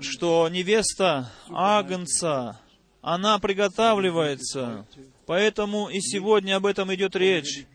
что 0.00 0.48
невеста 0.48 1.30
Агнца, 1.50 2.60
она 3.02 3.38
приготавливается. 3.38 4.86
Поэтому 5.26 5.88
и 5.88 6.00
сегодня 6.00 6.56
об 6.56 6.66
этом 6.66 6.94
идет 6.94 7.16
речь. 7.16 7.66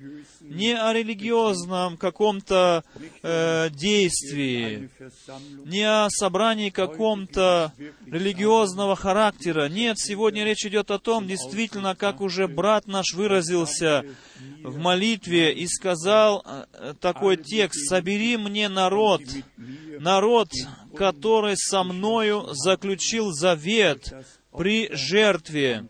Не 0.41 0.73
о 0.73 0.93
религиозном 0.93 1.97
каком-то 1.97 2.83
э, 3.21 3.69
действии, 3.71 4.89
не 5.65 5.83
о 5.83 6.09
собрании 6.09 6.69
каком-то 6.69 7.73
религиозного 8.05 8.95
характера. 8.95 9.67
Нет, 9.67 9.97
сегодня 9.99 10.43
речь 10.43 10.65
идет 10.65 10.91
о 10.91 10.99
том, 10.99 11.27
действительно, 11.27 11.95
как 11.95 12.21
уже 12.21 12.47
брат 12.47 12.87
наш 12.87 13.13
выразился 13.13 14.05
в 14.63 14.77
молитве 14.77 15.53
и 15.53 15.67
сказал 15.67 16.43
э, 16.45 16.93
такой 16.99 17.37
текст, 17.37 17.87
«Собери 17.89 18.37
мне 18.37 18.69
народ, 18.69 19.21
народ, 19.99 20.49
который 20.95 21.55
со 21.57 21.83
мною 21.83 22.47
заключил 22.53 23.31
завет 23.31 24.13
при 24.51 24.89
жертве». 24.91 25.87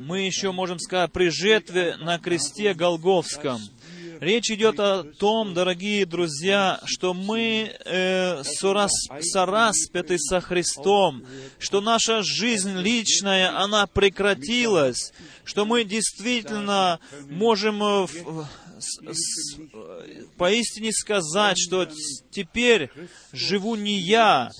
Мы 0.00 0.22
еще 0.22 0.52
можем 0.52 0.78
сказать, 0.78 1.12
при 1.12 1.28
жертве 1.28 1.96
на 1.96 2.18
кресте 2.18 2.74
Голговском. 2.74 3.60
Речь 4.20 4.50
идет 4.50 4.78
о 4.80 5.02
том, 5.02 5.54
дорогие 5.54 6.06
друзья, 6.06 6.80
что 6.84 7.12
мы 7.14 7.72
э, 7.84 8.42
сорас, 8.44 8.92
сораспяты 9.20 10.18
со 10.18 10.40
Христом, 10.40 11.24
что 11.58 11.80
наша 11.80 12.22
жизнь 12.22 12.76
личная, 12.78 13.58
она 13.60 13.86
прекратилась, 13.86 15.12
что 15.44 15.66
мы 15.66 15.84
действительно 15.84 17.00
можем 17.28 17.82
э, 17.82 18.06
в- 18.06 18.46
с- 18.80 19.58
э, 19.72 20.24
поистине 20.36 20.92
сказать, 20.92 21.56
что 21.58 21.86
теперь 22.30 22.90
живу 23.32 23.74
не 23.76 23.98
я, 23.98 24.50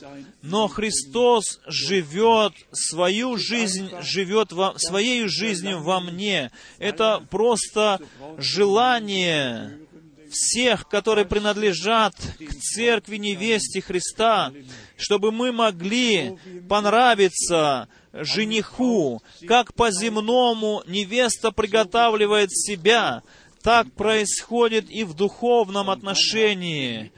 но 0.42 0.68
Христос 0.68 1.61
живет 1.66 2.53
свою 2.72 3.37
жизнь, 3.37 3.90
живет 4.03 4.53
во, 4.53 4.79
своей 4.79 5.27
жизнью 5.29 5.83
во 5.83 6.00
мне. 6.00 6.50
Это 6.79 7.24
просто 7.31 8.00
желание 8.38 9.79
всех, 10.31 10.88
которые 10.88 11.27
принадлежат 11.27 12.14
к 12.16 12.55
церкви 12.61 13.16
невесте 13.18 13.81
Христа, 13.81 14.53
чтобы 14.96 15.31
мы 15.31 15.53
могли 15.53 16.37
понравиться 16.68 17.88
жениху, 18.12 19.22
как 19.46 19.74
по-земному 19.74 20.83
невеста 20.87 21.50
приготавливает 21.53 22.50
себя, 22.53 23.22
так 23.64 23.90
происходит 23.94 24.90
и 24.90 25.05
в 25.05 25.14
духовном 25.14 25.88
отношении. 25.88 27.12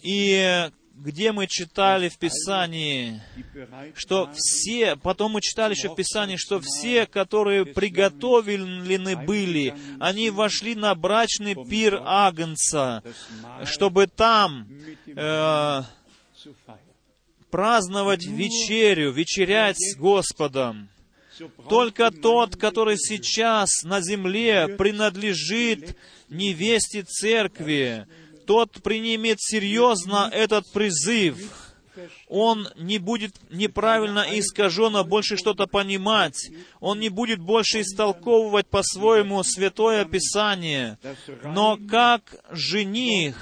И 0.00 0.70
где 0.94 1.32
мы 1.32 1.48
читали 1.48 2.08
в 2.08 2.18
Писании, 2.18 3.20
что 3.94 4.30
все, 4.32 4.94
потом 4.94 5.32
мы 5.32 5.40
читали 5.40 5.74
еще 5.74 5.88
в 5.88 5.96
Писании, 5.96 6.36
что 6.36 6.60
все, 6.60 7.06
которые 7.06 7.66
приготовлены 7.66 9.16
были, 9.16 9.74
они 9.98 10.30
вошли 10.30 10.76
на 10.76 10.94
брачный 10.94 11.56
пир 11.68 12.00
Агнца, 12.04 13.02
чтобы 13.64 14.06
там 14.06 14.68
э, 15.06 15.82
праздновать 17.50 18.24
вечерю, 18.24 19.10
вечерять 19.10 19.76
с 19.78 19.96
Господом. 19.96 20.90
Только 21.68 22.10
тот, 22.10 22.56
который 22.56 22.96
сейчас 22.96 23.82
на 23.82 24.00
земле 24.00 24.68
принадлежит 24.76 25.96
невесте 26.28 27.02
церкви, 27.02 28.06
тот 28.46 28.82
принимет 28.82 29.40
серьезно 29.40 30.30
этот 30.32 30.70
призыв. 30.72 31.68
Он 32.28 32.68
не 32.76 32.98
будет 32.98 33.34
неправильно 33.50 34.20
и 34.20 34.40
искаженно 34.40 35.02
больше 35.02 35.36
что-то 35.36 35.66
понимать. 35.66 36.50
Он 36.80 37.00
не 37.00 37.08
будет 37.08 37.40
больше 37.40 37.80
истолковывать 37.80 38.68
по-своему 38.68 39.42
Святое 39.42 40.04
Писание. 40.04 40.98
Но 41.44 41.78
как 41.88 42.22
жених 42.50 43.36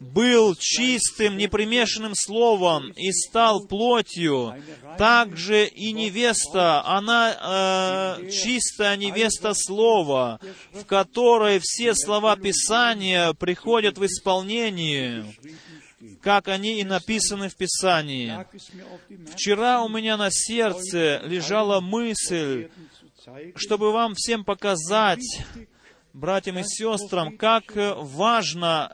был 0.00 0.54
чистым, 0.54 1.36
непримешанным 1.36 2.12
словом 2.14 2.90
и 2.92 3.10
стал 3.10 3.66
плотью, 3.66 4.54
так 4.96 5.36
же 5.36 5.66
и 5.66 5.92
невеста, 5.92 6.84
она 6.86 8.18
э, 8.20 8.30
чистая 8.30 8.96
невеста 8.96 9.54
слова, 9.54 10.38
в 10.72 10.84
которой 10.84 11.58
все 11.60 11.94
слова 11.94 12.36
Писания 12.36 13.32
приходят 13.32 13.98
в 13.98 14.06
исполнение, 14.06 15.24
как 16.22 16.46
они 16.46 16.80
и 16.80 16.84
написаны 16.84 17.48
в 17.48 17.56
Писании. 17.56 18.46
Вчера 19.32 19.82
у 19.82 19.88
меня 19.88 20.16
на 20.16 20.30
сердце 20.30 21.20
лежала 21.24 21.80
мысль, 21.80 22.68
чтобы 23.56 23.92
вам 23.92 24.14
всем 24.14 24.44
показать, 24.44 25.42
братьям 26.12 26.58
и 26.58 26.62
сестрам, 26.64 27.36
как 27.36 27.72
важно, 27.74 28.92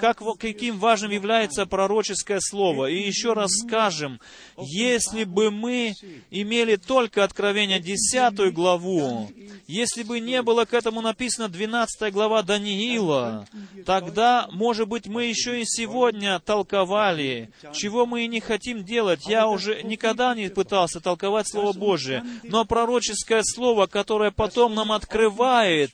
как, 0.00 0.20
во- 0.20 0.34
каким 0.34 0.78
важным 0.78 1.10
является 1.10 1.66
пророческое 1.66 2.38
слово. 2.40 2.86
И 2.90 2.98
еще 3.06 3.32
раз 3.34 3.50
скажем, 3.52 4.20
если 4.56 5.24
бы 5.24 5.50
мы 5.50 5.94
имели 6.30 6.76
только 6.76 7.24
Откровение 7.24 7.80
10 7.80 8.52
главу, 8.52 9.30
если 9.66 10.02
бы 10.02 10.20
не 10.20 10.42
было 10.42 10.64
к 10.64 10.74
этому 10.74 11.00
написано 11.00 11.48
12 11.48 12.12
глава 12.12 12.42
Даниила, 12.42 13.46
тогда, 13.84 14.48
может 14.50 14.88
быть, 14.88 15.06
мы 15.06 15.24
еще 15.24 15.60
и 15.60 15.64
сегодня 15.64 16.38
толковали, 16.40 17.50
чего 17.74 18.06
мы 18.06 18.24
и 18.24 18.28
не 18.28 18.40
хотим 18.40 18.84
делать. 18.84 19.26
Я 19.28 19.48
уже 19.48 19.82
никогда 19.82 20.34
не 20.34 20.48
пытался 20.48 21.00
толковать 21.00 21.48
Слово 21.48 21.72
Божие, 21.72 22.24
но 22.42 22.64
пророческое 22.64 23.42
Слово, 23.44 23.86
которое 23.86 24.30
потом 24.30 24.74
нам 24.74 24.92
открывает, 24.92 25.90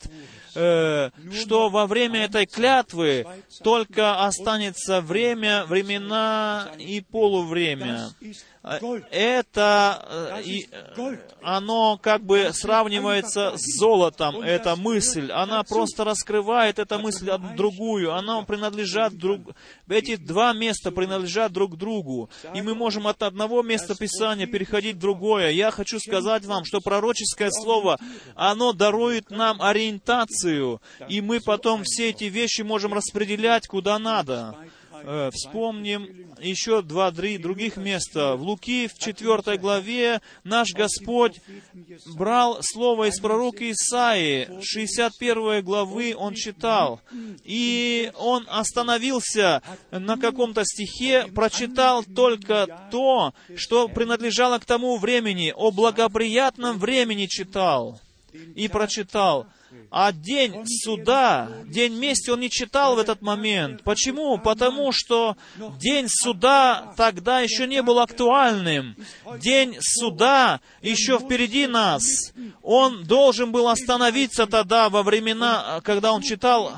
э, 0.59 1.11
что 1.33 1.69
во 1.69 1.87
время 1.87 2.25
этой 2.25 2.47
клятвы 2.47 3.27
только 3.63 4.25
останется 4.25 5.01
время, 5.01 5.65
времена 5.67 6.69
и 6.79 7.01
полувремя. 7.01 8.11
Gold. 8.81 9.05
Это, 9.11 10.39
э, 10.39 10.43
и, 10.45 10.69
э, 10.71 11.17
оно 11.43 11.99
как 12.01 12.23
бы 12.23 12.51
сравнивается 12.53 13.53
с 13.57 13.79
золотом, 13.79 14.41
эта 14.41 14.77
мысль. 14.77 15.31
Она 15.33 15.63
просто 15.63 16.05
раскрывает 16.05 16.79
эту 16.79 16.99
мысль 16.99 17.31
от 17.31 17.57
другую. 17.57 18.13
Она 18.13 18.43
принадлежат 18.43 19.15
друг... 19.15 19.41
Эти 19.89 20.17
два 20.17 20.53
места 20.53 20.91
принадлежат 20.91 21.53
друг 21.53 21.77
другу. 21.77 22.29
И 22.55 22.63
мы 22.63 22.75
можем 22.75 23.07
от 23.07 23.23
одного 23.23 23.63
места 23.63 23.95
Писания 23.95 24.47
переходить 24.47 24.97
в 24.97 25.01
другое. 25.01 25.51
Я 25.51 25.71
хочу 25.71 25.99
сказать 25.99 26.45
вам, 26.45 26.65
что 26.65 26.81
пророческое 26.81 27.51
слово, 27.51 27.99
оно 28.35 28.73
дарует 28.73 29.31
нам 29.31 29.63
ориентацию, 29.63 30.81
и 31.09 31.21
мы 31.21 31.41
потом 31.41 31.83
все 31.85 32.11
эти 32.11 32.25
вещи 32.25 32.63
можем 32.63 32.93
распределять 32.93 33.67
куда 33.67 33.99
надо. 33.99 34.57
Э, 35.05 35.31
Вспомним 35.33 36.09
еще 36.41 36.83
два-три 36.83 37.39
других 37.39 37.77
места. 37.77 38.37
В 38.37 38.43
Луки, 38.43 38.89
в 38.89 38.99
четвертой 38.99 39.59
главе, 39.59 40.21
наш 40.45 40.73
Господь 40.73 41.41
брал 42.15 42.59
слово 42.63 43.09
из 43.09 43.19
пророка 43.21 43.71
Исаии, 43.71 44.49
61 44.63 45.63
главы 45.65 46.15
он 46.17 46.35
читал, 46.35 47.01
и 47.45 48.13
он 48.17 48.47
остановился 48.49 49.63
на 49.91 50.17
каком-то 50.17 50.65
стихе, 50.65 51.27
прочитал 51.35 52.05
только 52.05 52.89
то, 52.91 53.35
что 53.57 53.89
принадлежало 53.89 54.59
к 54.59 54.65
тому 54.65 54.97
времени, 54.97 55.53
о 55.57 55.71
благоприятном 55.71 56.79
времени 56.79 57.27
читал 57.27 58.01
и 58.55 58.69
прочитал. 58.69 59.47
А 59.91 60.13
день 60.13 60.65
суда, 60.67 61.49
день 61.67 61.95
мести 61.95 62.31
он 62.31 62.41
не 62.41 62.51
читал 62.51 62.97
в 62.97 62.99
этот 62.99 63.23
момент. 63.23 63.83
Почему? 63.83 64.39
Потому 64.39 64.93
что 64.93 65.37
день 65.79 66.07
суда 66.09 66.93
тогда 66.97 67.41
еще 67.41 67.67
не 67.67 67.83
был 67.83 67.99
актуальным. 67.99 68.97
День 69.39 69.77
суда 69.81 70.61
еще 70.83 71.19
впереди 71.19 71.67
нас. 71.67 72.03
Он 72.63 73.05
должен 73.05 73.53
был 73.53 73.69
остановиться 73.69 74.47
тогда 74.47 74.89
во 74.89 75.03
времена, 75.03 75.81
когда 75.85 76.13
он 76.13 76.23
читал 76.23 76.73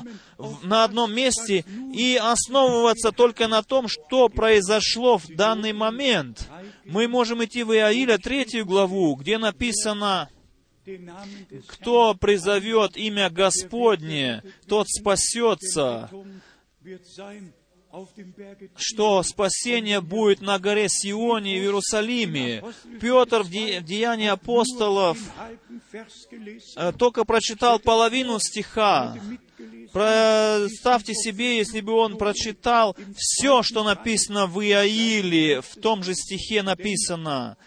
на 0.63 0.83
одном 0.83 1.13
месте 1.13 1.63
и 1.93 2.19
основываться 2.21 3.11
только 3.11 3.47
на 3.47 3.61
том, 3.63 3.87
что 3.87 4.29
произошло 4.29 5.17
в 5.17 5.27
данный 5.27 5.73
момент. 5.73 6.49
Мы 6.85 7.07
можем 7.07 7.43
идти 7.43 7.63
в 7.63 7.73
Иаиля 7.73 8.17
третью 8.17 8.65
главу, 8.65 9.15
где 9.15 9.37
написано, 9.37 10.29
кто 11.67 12.13
призовет 12.15 12.97
имя 12.97 13.29
Господне, 13.29 14.43
тот 14.67 14.87
спасется. 14.89 16.09
Что 18.77 19.21
спасение 19.23 19.99
будет 19.99 20.41
на 20.41 20.59
горе 20.59 20.87
Сионе 20.87 21.57
и 21.57 21.59
в 21.59 21.63
Иерусалиме. 21.63 22.63
Петр 23.01 23.43
в 23.43 23.49
Де- 23.49 23.81
в 23.81 23.83
Деянии 23.83 24.27
апостолов 24.27 25.17
э, 26.77 26.93
только 26.97 27.25
прочитал 27.25 27.79
половину 27.79 28.39
стиха. 28.39 29.17
Представьте 29.91 31.13
себе, 31.13 31.57
если 31.57 31.81
бы 31.81 31.91
он 31.91 32.17
прочитал 32.17 32.95
все, 33.17 33.61
что 33.61 33.83
написано 33.83 34.47
в 34.47 34.61
Иаиле, 34.61 35.59
в 35.61 35.75
том 35.75 36.01
же 36.01 36.13
стихе 36.15 36.63
написано, 36.63 37.57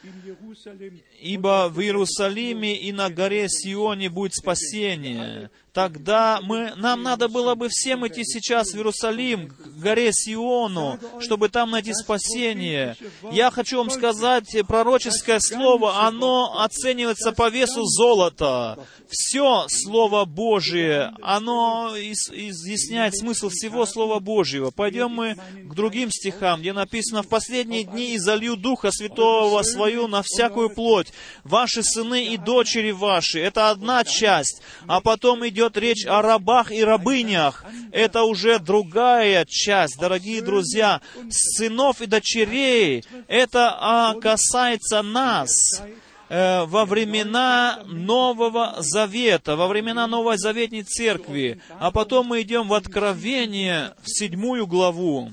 «Ибо 1.21 1.69
в 1.71 1.81
Иерусалиме 1.81 2.77
и 2.77 2.93
на 2.93 3.11
горе 3.11 3.49
Сионе 3.49 4.09
будет 4.11 4.35
спасение». 4.35 5.51
Тогда 5.75 6.39
мы, 6.41 6.73
нам 6.77 7.03
надо 7.03 7.27
было 7.27 7.57
бы 7.57 7.69
всем 7.69 8.07
идти 8.07 8.23
сейчас 8.25 8.69
в 8.69 8.77
Иерусалим, 8.77 9.49
к 9.49 9.83
горе 9.83 10.13
Сиону, 10.13 11.01
чтобы 11.19 11.49
там 11.49 11.73
найти 11.73 11.93
спасение. 11.93 12.97
Я 13.33 13.51
хочу 13.51 13.79
вам 13.79 13.91
сказать, 13.91 14.57
пророческое 14.69 15.41
слово, 15.41 16.07
оно 16.07 16.61
оценивается 16.61 17.33
по 17.33 17.49
весу 17.49 17.83
золота. 17.83 18.79
Все 19.09 19.67
Слово 19.69 20.25
Божие, 20.25 21.13
оно 21.21 21.93
изъясняет 21.97 23.17
смысл 23.17 23.49
всего 23.49 23.85
Слова 23.85 24.21
Божьего. 24.21 24.71
Пойдем 24.71 25.11
мы 25.11 25.35
к 25.35 25.75
другим 25.75 26.13
стихам, 26.13 26.61
где 26.61 26.73
написано, 26.73 27.25
«В 27.25 27.29
последние 27.29 27.83
дни 27.83 28.15
изолью 28.15 28.57
Духа 28.57 28.93
Святого 28.93 29.61
свою 29.63 30.07
на 30.07 30.23
всякую 30.23 30.71
плоть. 30.71 31.04
Ваши 31.45 31.83
сыны 31.83 32.27
и 32.27 32.37
дочери 32.37 32.91
ваши». 32.91 33.41
Это 33.41 33.71
одна 33.71 34.05
часть. 34.05 34.63
А 34.87 35.01
потом 35.01 35.47
идет 35.47 35.77
речь 35.77 36.07
о 36.07 36.23
рабах 36.23 36.73
и 36.73 36.85
рабынях. 36.85 37.65
Это 37.93 38.23
уже 38.23 38.59
другая 38.59 39.45
часть, 39.49 39.99
дорогие 39.99 40.43
друзья. 40.43 41.01
Сынов 41.31 42.01
и 42.01 42.07
дочерей. 42.07 43.05
Это 43.29 43.77
а, 43.79 44.15
касается 44.21 45.03
нас 45.03 45.83
э, 46.29 46.65
во 46.65 46.85
времена 46.85 47.83
Нового 47.87 48.77
Завета, 48.79 49.57
во 49.57 49.67
времена 49.69 50.07
Новой 50.07 50.39
Заветной 50.39 50.83
Церкви. 50.83 51.61
А 51.79 51.91
потом 51.91 52.27
мы 52.29 52.43
идем 52.43 52.69
в 52.69 52.75
Откровение, 52.75 53.95
в 54.03 54.09
седьмую 54.09 54.67
главу, 54.67 55.33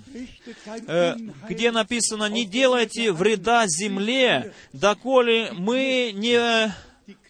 э, 0.87 1.15
где 1.49 1.71
написано, 1.71 2.25
«Не 2.29 2.45
делайте 2.45 3.11
вреда 3.11 3.65
земле, 3.67 4.53
доколе 4.73 5.49
мы 5.53 6.11
не 6.13 6.73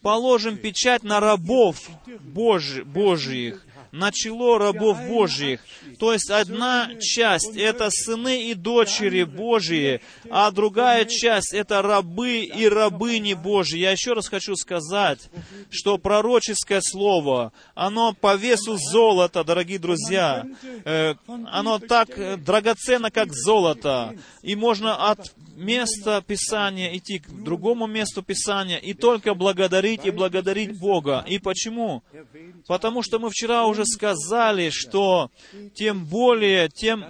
положим 0.02 0.58
печать 0.58 1.04
на 1.04 1.20
рабов 1.20 1.78
Божи- 2.20 2.84
Божьих, 2.84 3.66
на 3.92 4.12
чело 4.12 4.58
рабов 4.58 4.98
Божьих». 5.08 5.62
То 6.00 6.14
есть 6.14 6.30
одна 6.30 6.92
часть— 7.00 7.56
это 7.56 7.90
сыны 7.90 8.50
и 8.50 8.54
дочери 8.54 9.24
Божьи, 9.24 10.02
а 10.30 10.52
другая 10.52 11.06
часть— 11.06 11.54
это 11.54 11.82
рабы 11.82 12.40
и 12.40 12.68
рабыни 12.68 13.34
Божьи. 13.34 13.80
Я 13.80 13.92
еще 13.92 14.14
раз 14.14 14.28
хочу 14.28 14.56
сказать, 14.56 15.20
что 15.70 15.98
пророческое 15.98 16.82
слово, 16.82 17.54
оно 17.76 18.14
по 18.14 18.36
весу 18.36 18.78
золота, 18.78 19.44
дорогие 19.44 19.80
друзья. 19.80 20.46
Э, 20.86 21.16
Оно 21.28 21.80
так 21.80 22.44
драгоценно, 22.44 23.12
как 23.12 23.34
золото. 23.34 24.16
И 24.42 24.56
можно 24.56 25.10
от 25.12 25.34
места 25.56 26.24
Писания 26.26 26.96
идти 26.98 27.20
к 27.20 27.30
другому 27.30 27.88
месту 27.88 28.22
Писания 28.22 28.78
и 28.78 28.94
только 28.94 29.34
благодарить 29.34 30.06
и 30.06 30.12
благодарить 30.12 30.80
Бога. 30.80 31.24
И 31.28 31.40
почему? 31.40 32.04
Потому 32.68 33.02
что 33.04 33.20
мы 33.20 33.30
вчера 33.30 33.66
уже 33.66 33.86
сказали, 33.86 34.70
что 34.70 35.32
тем 35.74 36.06
более, 36.06 36.70
тем, 36.70 37.06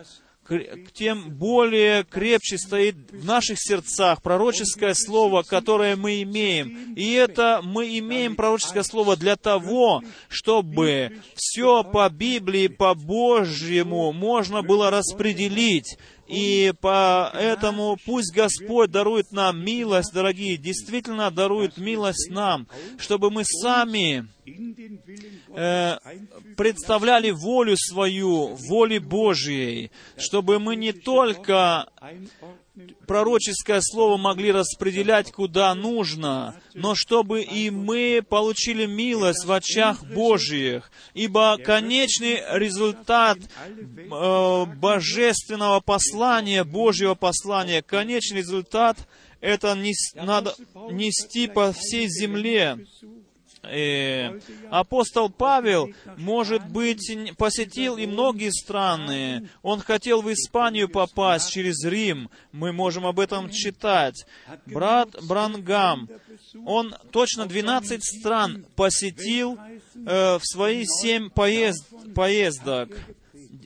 тем 0.93 1.29
более 1.29 2.03
крепче 2.03 2.57
стоит 2.57 2.95
в 3.11 3.25
наших 3.25 3.57
сердцах 3.59 4.21
пророческое 4.21 4.93
слово, 4.93 5.43
которое 5.43 5.95
мы 5.95 6.21
имеем. 6.23 6.93
И 6.95 7.11
это 7.13 7.61
мы 7.63 7.97
имеем 7.99 8.35
пророческое 8.35 8.83
слово 8.83 9.15
для 9.15 9.35
того, 9.35 10.03
чтобы 10.29 11.19
все 11.35 11.83
по 11.83 12.09
Библии, 12.09 12.67
по 12.67 12.93
Божьему 12.95 14.11
можно 14.11 14.61
было 14.61 14.89
распределить. 14.89 15.97
И 16.31 16.73
поэтому 16.79 17.97
пусть 18.05 18.33
Господь 18.33 18.89
дарует 18.89 19.31
нам 19.31 19.63
милость, 19.63 20.13
дорогие, 20.13 20.55
действительно 20.55 21.29
дарует 21.29 21.77
милость 21.77 22.29
нам, 22.31 22.67
чтобы 22.97 23.29
мы 23.29 23.43
сами 23.43 24.27
э, 25.53 25.97
представляли 26.55 27.31
волю 27.31 27.75
свою, 27.75 28.55
воли 28.55 28.97
Божьей, 28.99 29.91
чтобы 30.15 30.59
мы 30.59 30.77
не 30.77 30.93
только 30.93 31.89
пророческое 33.05 33.81
слово 33.81 34.17
могли 34.17 34.51
распределять 34.51 35.31
куда 35.31 35.73
нужно, 35.75 36.55
но 36.73 36.95
чтобы 36.95 37.41
и 37.41 37.69
мы 37.69 38.23
получили 38.27 38.85
милость 38.85 39.45
в 39.45 39.51
очах 39.51 40.03
Божьих, 40.05 40.91
ибо 41.13 41.57
конечный 41.57 42.41
результат 42.57 43.37
э, 43.39 44.65
божественного 44.75 45.81
послания, 45.81 46.63
Божьего 46.63 47.15
послания, 47.15 47.81
конечный 47.81 48.37
результат 48.37 48.97
это 49.41 49.75
нес- 49.75 50.13
надо 50.15 50.55
нести 50.91 51.47
по 51.47 51.73
всей 51.73 52.07
земле. 52.07 52.85
Э, 53.63 54.39
апостол 54.71 55.29
Павел, 55.29 55.91
может 56.17 56.67
быть, 56.67 57.11
посетил 57.37 57.97
и 57.97 58.07
многие 58.07 58.49
страны. 58.49 59.49
Он 59.61 59.79
хотел 59.79 60.21
в 60.21 60.33
Испанию 60.33 60.89
попасть 60.89 61.51
через 61.51 61.83
Рим. 61.85 62.29
Мы 62.51 62.73
можем 62.73 63.05
об 63.05 63.19
этом 63.19 63.49
читать. 63.51 64.25
Брат 64.65 65.09
Брангам, 65.23 66.09
он 66.65 66.95
точно 67.11 67.45
12 67.45 68.03
стран 68.03 68.65
посетил 68.75 69.59
э, 69.95 70.37
в 70.37 70.41
свои 70.43 70.83
семь 70.85 71.29
поезд, 71.29 71.85
поездок. 72.15 72.89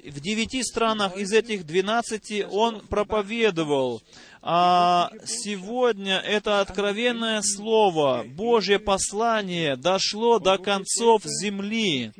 В 0.05 0.19
девяти 0.19 0.61
странах 0.61 1.15
из 1.17 1.31
этих 1.31 1.65
12 1.65 2.45
он 2.51 2.81
проповедовал. 2.81 4.03
А 4.47 5.09
сегодня 5.25 6.19
это 6.19 6.59
откровенное 6.59 7.41
слово, 7.41 8.23
Божье 8.27 8.77
послание 8.77 9.75
дошло 9.75 10.37
до 10.37 10.59
концов 10.59 11.23
земли, 11.23 12.11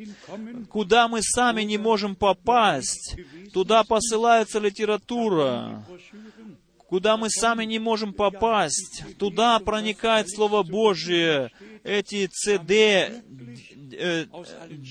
куда 0.71 1.07
мы 1.07 1.21
сами 1.21 1.61
не 1.61 1.77
можем 1.77 2.15
попасть. 2.15 3.15
Туда 3.53 3.83
посылается 3.83 4.57
литература, 4.57 5.85
куда 6.88 7.15
мы 7.15 7.29
сами 7.29 7.63
не 7.63 7.77
можем 7.77 8.11
попасть. 8.11 9.03
Туда 9.19 9.59
проникает 9.59 10.27
Слово 10.27 10.63
Божье, 10.63 11.51
эти 11.83 12.27
CD, 12.27 13.21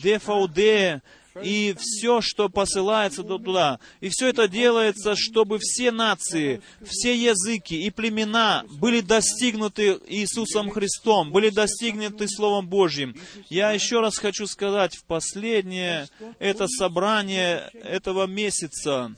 DVD, 0.04 1.00
и 1.42 1.74
все, 1.78 2.20
что 2.20 2.48
посылается 2.48 3.22
туда. 3.22 3.78
И 4.00 4.08
все 4.08 4.28
это 4.28 4.48
делается, 4.48 5.14
чтобы 5.16 5.58
все 5.60 5.90
нации, 5.90 6.60
все 6.84 7.14
языки 7.14 7.74
и 7.82 7.90
племена 7.90 8.64
были 8.78 9.00
достигнуты 9.00 9.98
Иисусом 10.06 10.70
Христом, 10.70 11.32
были 11.32 11.50
достигнуты 11.50 12.26
Словом 12.28 12.68
Божьим. 12.68 13.16
Я 13.48 13.72
еще 13.72 14.00
раз 14.00 14.16
хочу 14.18 14.46
сказать, 14.46 14.96
в 14.96 15.04
последнее 15.04 16.08
это 16.38 16.68
собрание 16.68 17.70
этого 17.72 18.26
месяца, 18.26 19.14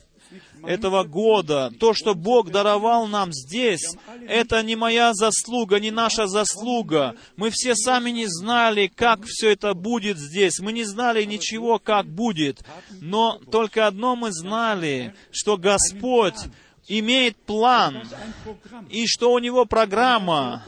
этого 0.65 1.03
года, 1.03 1.71
то, 1.79 1.93
что 1.93 2.15
Бог 2.15 2.51
даровал 2.51 3.07
нам 3.07 3.31
здесь, 3.33 3.95
это 4.27 4.61
не 4.63 4.75
моя 4.75 5.13
заслуга, 5.13 5.79
не 5.79 5.91
наша 5.91 6.27
заслуга. 6.27 7.15
Мы 7.35 7.49
все 7.51 7.75
сами 7.75 8.11
не 8.11 8.25
знали, 8.27 8.91
как 8.93 9.25
все 9.25 9.51
это 9.51 9.73
будет 9.73 10.17
здесь. 10.17 10.59
Мы 10.59 10.71
не 10.71 10.83
знали 10.83 11.23
ничего, 11.23 11.79
как 11.79 12.07
будет. 12.07 12.63
Но 13.01 13.39
только 13.51 13.87
одно 13.87 14.15
мы 14.15 14.31
знали, 14.31 15.13
что 15.31 15.57
Господь 15.57 16.37
имеет 16.87 17.35
план, 17.37 18.03
и 18.89 19.05
что 19.07 19.31
у 19.33 19.39
Него 19.39 19.65
программа, 19.65 20.63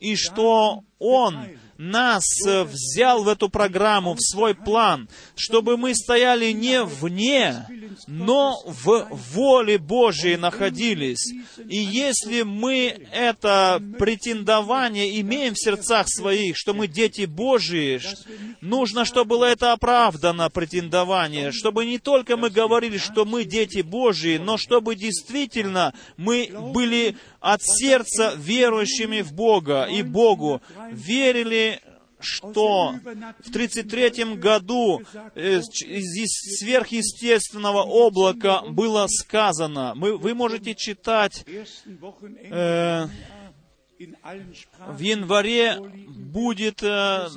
и 0.00 0.16
что 0.16 0.82
Он 0.98 1.36
нас 1.78 2.24
э, 2.46 2.64
взял 2.64 3.22
в 3.22 3.28
эту 3.28 3.48
программу, 3.48 4.14
в 4.14 4.20
свой 4.20 4.54
план, 4.54 5.08
чтобы 5.36 5.76
мы 5.76 5.94
стояли 5.94 6.50
не 6.50 6.82
вне, 6.82 7.66
но 8.08 8.56
в 8.66 9.08
воле 9.32 9.78
Божией 9.78 10.36
находились. 10.36 11.32
И 11.68 11.76
если 11.76 12.42
мы 12.42 13.06
это 13.12 13.80
претендование 13.98 15.20
имеем 15.20 15.54
в 15.54 15.58
сердцах 15.60 16.08
своих, 16.08 16.56
что 16.56 16.74
мы 16.74 16.88
дети 16.88 17.26
Божии, 17.26 17.98
ш- 17.98 18.16
нужно, 18.60 19.04
чтобы 19.04 19.28
было 19.30 19.44
это 19.44 19.72
оправдано, 19.72 20.50
претендование, 20.50 21.52
чтобы 21.52 21.86
не 21.86 21.98
только 21.98 22.36
мы 22.36 22.50
говорили, 22.50 22.98
что 22.98 23.24
мы 23.24 23.44
дети 23.44 23.82
Божии, 23.82 24.38
но 24.38 24.56
чтобы 24.56 24.96
действительно 24.96 25.94
мы 26.16 26.50
были 26.72 27.16
от 27.40 27.62
сердца 27.62 28.34
верующими 28.36 29.20
в 29.22 29.32
Бога 29.32 29.84
и 29.84 30.02
Богу, 30.02 30.60
верили 30.90 31.80
что 32.20 32.94
в 33.44 33.52
33 33.52 34.36
году 34.36 35.02
э, 35.34 35.60
из 35.60 36.58
сверхъестественного 36.58 37.82
облака 37.82 38.62
было 38.62 39.06
сказано. 39.08 39.92
Вы 39.94 40.34
можете 40.34 40.74
читать 40.74 41.44
э, 41.46 43.06
в 43.98 44.98
январе 45.00 45.78
будет 45.80 46.82
э, 46.82 47.28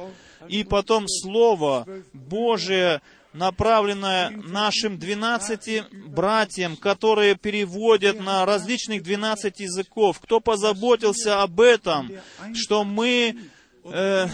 И 0.47 0.63
потом 0.63 1.07
Слово 1.07 1.87
Божие, 2.13 3.01
направленное 3.33 4.29
нашим 4.29 4.97
12 4.97 5.83
братьям, 6.07 6.75
которые 6.75 7.35
переводят 7.35 8.19
на 8.19 8.45
различных 8.45 9.03
12 9.03 9.59
языков. 9.59 10.19
Кто 10.19 10.39
позаботился 10.39 11.41
об 11.41 11.61
этом, 11.61 12.11
что 12.53 12.83
мы, 12.83 13.37
э, 13.85 14.27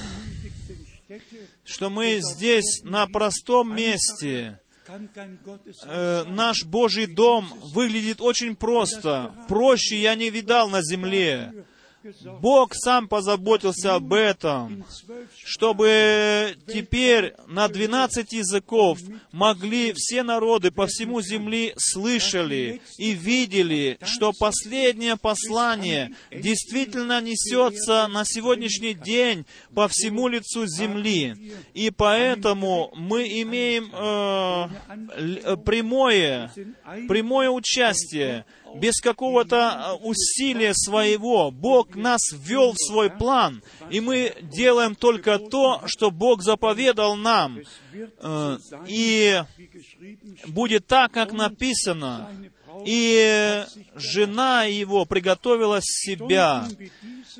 что 1.63 1.89
мы 1.89 2.19
здесь 2.21 2.81
на 2.83 3.07
простом 3.07 3.75
месте, 3.75 4.59
э, 5.83 6.23
наш 6.27 6.63
Божий 6.63 7.07
дом 7.07 7.47
выглядит 7.73 8.21
очень 8.21 8.55
просто. 8.55 9.33
Проще 9.47 10.01
я 10.01 10.15
не 10.15 10.29
видал 10.29 10.69
на 10.69 10.81
земле. 10.81 11.65
Бог 12.41 12.73
сам 12.73 13.07
позаботился 13.07 13.95
об 13.95 14.13
этом, 14.13 14.85
чтобы 15.43 16.55
теперь 16.67 17.33
на 17.47 17.67
12 17.67 18.31
языков 18.33 18.99
могли 19.31 19.93
все 19.93 20.23
народы 20.23 20.71
по 20.71 20.87
всему 20.87 21.21
земли 21.21 21.73
слышали 21.77 22.81
и 22.97 23.11
видели, 23.11 23.97
что 24.03 24.31
последнее 24.37 25.17
послание 25.17 26.11
действительно 26.31 27.21
несется 27.21 28.07
на 28.07 28.23
сегодняшний 28.25 28.93
день 28.93 29.45
по 29.73 29.87
всему 29.87 30.27
лицу 30.27 30.65
земли. 30.65 31.53
И 31.73 31.91
поэтому 31.91 32.91
мы 32.95 33.23
имеем 33.41 33.91
э, 33.93 35.43
э, 35.43 35.57
прямое, 35.57 36.51
прямое 37.07 37.49
участие 37.49 38.45
без 38.75 38.99
какого-то 39.01 39.55
э, 40.01 40.05
усилия 40.05 40.73
своего. 40.73 41.51
Бог 41.51 41.95
нас 41.95 42.21
ввел 42.31 42.73
в 42.73 42.77
свой 42.77 43.09
план, 43.09 43.63
и 43.89 43.99
мы 43.99 44.33
делаем 44.41 44.95
только 44.95 45.39
то, 45.39 45.81
что 45.85 46.11
Бог 46.11 46.41
заповедал 46.41 47.15
нам. 47.15 47.59
Э, 48.19 48.57
И 48.87 49.41
будет 50.47 50.87
так, 50.87 51.11
как 51.11 51.31
написано. 51.33 52.29
И 52.87 53.65
жена 53.95 54.63
его 54.63 55.03
приготовила 55.03 55.79
себя. 55.81 56.65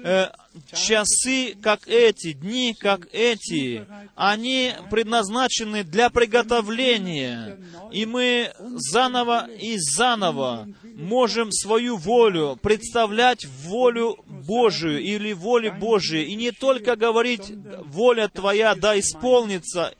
Э, 0.03 0.27
Часы, 0.73 1.55
как 1.62 1.88
эти, 1.88 2.33
дни, 2.33 2.75
как 2.77 3.07
эти, 3.13 3.86
они 4.15 4.73
предназначены 4.89 5.83
для 5.83 6.10
приготовления. 6.10 7.60
И 7.93 8.05
мы 8.05 8.51
заново 8.60 9.47
и 9.47 9.77
заново 9.77 10.67
можем 10.83 11.51
свою 11.51 11.95
волю 11.95 12.57
представлять 12.62 13.45
волю 13.63 14.17
Божию 14.27 14.99
или 14.99 15.31
воле 15.31 15.71
Божией. 15.71 16.25
И 16.25 16.36
не 16.36 16.51
только 16.51 16.95
говорить 16.95 17.53
«воля 17.86 18.27
Твоя 18.27 18.75
да 18.75 18.99
исполнится», 18.99 19.93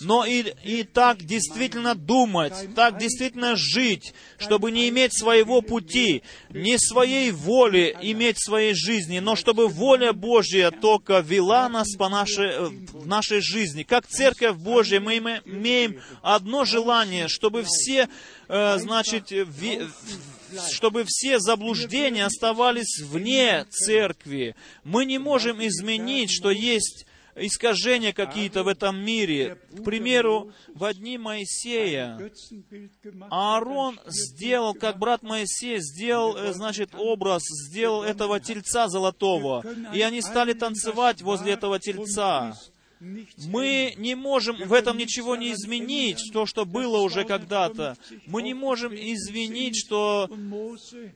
но 0.00 0.24
и, 0.24 0.52
и 0.62 0.82
так 0.84 1.22
действительно 1.22 1.94
думать, 1.94 2.74
так 2.74 2.98
действительно 2.98 3.56
жить, 3.56 4.14
чтобы 4.38 4.70
не 4.70 4.88
иметь 4.88 5.16
своего 5.16 5.62
пути, 5.62 6.22
не 6.50 6.78
своей 6.78 7.30
воли 7.30 7.96
иметь 8.02 8.42
своей 8.42 8.74
жизни, 8.74 9.18
но 9.18 9.36
чтобы 9.36 9.68
воля 9.68 10.12
Божья 10.12 10.70
только 10.70 11.20
вела 11.20 11.68
нас 11.68 11.94
по 11.96 12.08
нашей, 12.08 12.68
в 12.68 13.06
нашей 13.06 13.40
жизни. 13.40 13.82
Как 13.82 14.06
Церковь 14.06 14.56
Божья 14.56 15.00
мы 15.00 15.16
име- 15.16 15.42
имеем 15.44 16.00
одно 16.22 16.64
желание, 16.64 17.28
чтобы 17.28 17.64
все, 17.64 18.08
э, 18.48 18.78
значит, 18.78 19.32
чтобы 20.70 21.04
все 21.06 21.38
заблуждения 21.38 22.24
оставались 22.24 23.00
вне 23.00 23.64
церкви. 23.70 24.54
Мы 24.84 25.04
не 25.04 25.18
можем 25.18 25.64
изменить, 25.64 26.30
что 26.30 26.50
есть 26.50 27.06
искажения 27.36 28.12
какие-то 28.12 28.62
в 28.62 28.68
этом 28.68 28.96
мире. 28.96 29.58
К 29.76 29.82
примеру, 29.84 30.52
в 30.74 30.92
дни 30.94 31.18
Моисея 31.18 32.18
Аарон 33.30 34.00
сделал, 34.06 34.74
как 34.74 34.98
брат 34.98 35.22
Моисей 35.22 35.78
сделал, 35.80 36.36
э, 36.36 36.52
значит, 36.52 36.90
образ, 36.94 37.42
сделал 37.66 38.02
этого 38.02 38.40
тельца 38.40 38.88
золотого. 38.88 39.64
И 39.92 40.00
они 40.00 40.20
стали 40.20 40.52
танцевать 40.52 41.22
возле 41.22 41.52
этого 41.52 41.78
тельца. 41.78 42.56
Мы 43.46 43.94
не 43.96 44.14
можем 44.14 44.56
в 44.56 44.72
этом 44.72 44.96
ничего 44.96 45.34
не 45.36 45.52
изменить, 45.52 46.30
то, 46.32 46.46
что 46.46 46.64
было 46.64 46.98
уже 46.98 47.24
когда-то. 47.24 47.96
Мы 48.26 48.42
не 48.42 48.54
можем 48.54 48.94
изменить, 48.94 49.76
что 49.76 50.30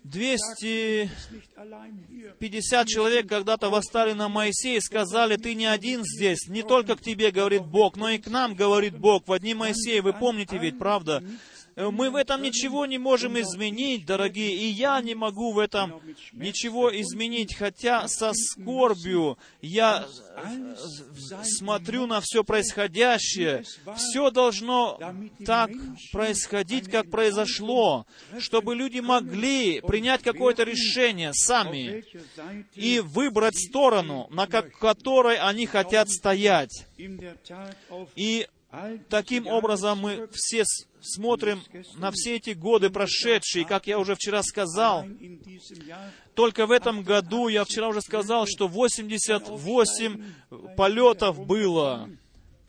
250 0.04 2.88
человек 2.88 3.28
когда-то 3.28 3.70
восстали 3.70 4.12
на 4.12 4.28
Моисея 4.28 4.78
и 4.78 4.80
сказали, 4.80 5.36
ты 5.36 5.54
не 5.54 5.66
один 5.66 6.04
здесь, 6.04 6.48
не 6.48 6.62
только 6.62 6.96
к 6.96 7.00
тебе 7.00 7.30
говорит 7.30 7.64
Бог, 7.64 7.96
но 7.96 8.10
и 8.10 8.18
к 8.18 8.26
нам 8.28 8.54
говорит 8.54 8.98
Бог. 8.98 9.26
В 9.26 9.32
одни 9.32 9.54
Моисея, 9.54 10.02
вы 10.02 10.12
помните 10.12 10.58
ведь, 10.58 10.78
правда? 10.78 11.22
Мы 11.78 12.10
в 12.10 12.16
этом 12.16 12.42
ничего 12.42 12.86
не 12.86 12.98
можем 12.98 13.38
изменить, 13.40 14.04
дорогие, 14.04 14.52
и 14.56 14.66
я 14.66 15.00
не 15.00 15.14
могу 15.14 15.52
в 15.52 15.60
этом 15.60 16.00
ничего 16.32 16.90
изменить, 17.00 17.54
хотя 17.54 18.08
со 18.08 18.32
скорбью 18.34 19.38
я 19.62 20.04
э, 20.36 20.74
смотрю 21.44 22.06
на 22.06 22.20
все 22.20 22.42
происходящее. 22.42 23.62
Все 23.96 24.30
должно 24.30 24.98
так 25.46 25.70
происходить, 26.10 26.90
как 26.90 27.10
произошло, 27.10 28.06
чтобы 28.40 28.74
люди 28.74 28.98
могли 28.98 29.80
принять 29.80 30.22
какое-то 30.22 30.64
решение 30.64 31.32
сами 31.32 32.04
и 32.74 32.98
выбрать 32.98 33.56
сторону, 33.56 34.26
на 34.30 34.48
ко- 34.48 34.62
которой 34.62 35.36
они 35.36 35.66
хотят 35.66 36.10
стоять. 36.10 36.86
И 38.16 38.46
таким 39.08 39.46
образом 39.46 40.00
мы 40.00 40.28
все 40.32 40.64
смотрим 41.00 41.62
на 41.96 42.10
все 42.10 42.36
эти 42.36 42.50
годы 42.50 42.90
прошедшие, 42.90 43.64
как 43.64 43.86
я 43.86 43.98
уже 43.98 44.14
вчера 44.14 44.42
сказал, 44.42 45.04
только 46.34 46.66
в 46.66 46.70
этом 46.70 47.02
году, 47.02 47.48
я 47.48 47.64
вчера 47.64 47.88
уже 47.88 48.00
сказал, 48.00 48.46
что 48.46 48.68
88 48.68 50.22
полетов 50.76 51.44
было 51.46 52.08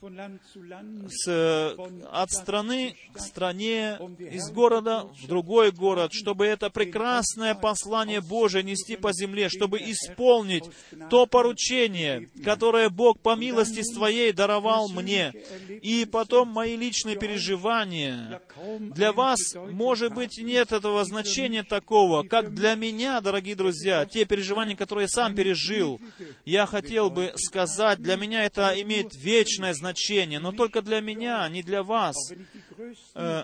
с, 0.01 1.75
от 2.11 2.31
страны 2.31 2.95
к 3.13 3.19
стране, 3.19 3.99
из 4.17 4.49
города 4.51 5.09
в 5.21 5.27
другой 5.27 5.71
город, 5.71 6.13
чтобы 6.13 6.45
это 6.45 6.69
прекрасное 6.69 7.53
послание 7.53 8.21
Божие 8.21 8.63
нести 8.63 8.95
по 8.95 9.11
земле, 9.11 9.49
чтобы 9.49 9.79
исполнить 9.79 10.63
то 11.09 11.25
поручение, 11.25 12.29
которое 12.43 12.89
Бог 12.89 13.19
по 13.19 13.35
милости 13.35 13.81
Своей 13.81 14.31
даровал 14.31 14.89
мне. 14.89 15.33
И 15.81 16.05
потом 16.05 16.47
мои 16.47 16.77
личные 16.77 17.17
переживания. 17.17 18.41
Для 18.79 19.11
вас, 19.11 19.39
может 19.55 20.13
быть, 20.13 20.37
нет 20.37 20.71
этого 20.71 21.03
значения 21.03 21.63
такого, 21.63 22.23
как 22.23 22.53
для 22.53 22.75
меня, 22.75 23.19
дорогие 23.19 23.55
друзья, 23.55 24.05
те 24.05 24.23
переживания, 24.25 24.75
которые 24.75 25.03
я 25.03 25.09
сам 25.09 25.35
пережил. 25.35 25.99
Я 26.45 26.65
хотел 26.65 27.09
бы 27.09 27.33
сказать, 27.35 27.99
для 27.99 28.15
меня 28.15 28.45
это 28.45 28.73
имеет 28.81 29.13
вечное 29.15 29.73
значение, 29.73 29.88
но 30.39 30.51
только 30.51 30.81
для 30.81 31.01
меня, 31.01 31.47
не 31.49 31.63
для 31.63 31.83
вас. 31.83 32.15
Э, 33.15 33.43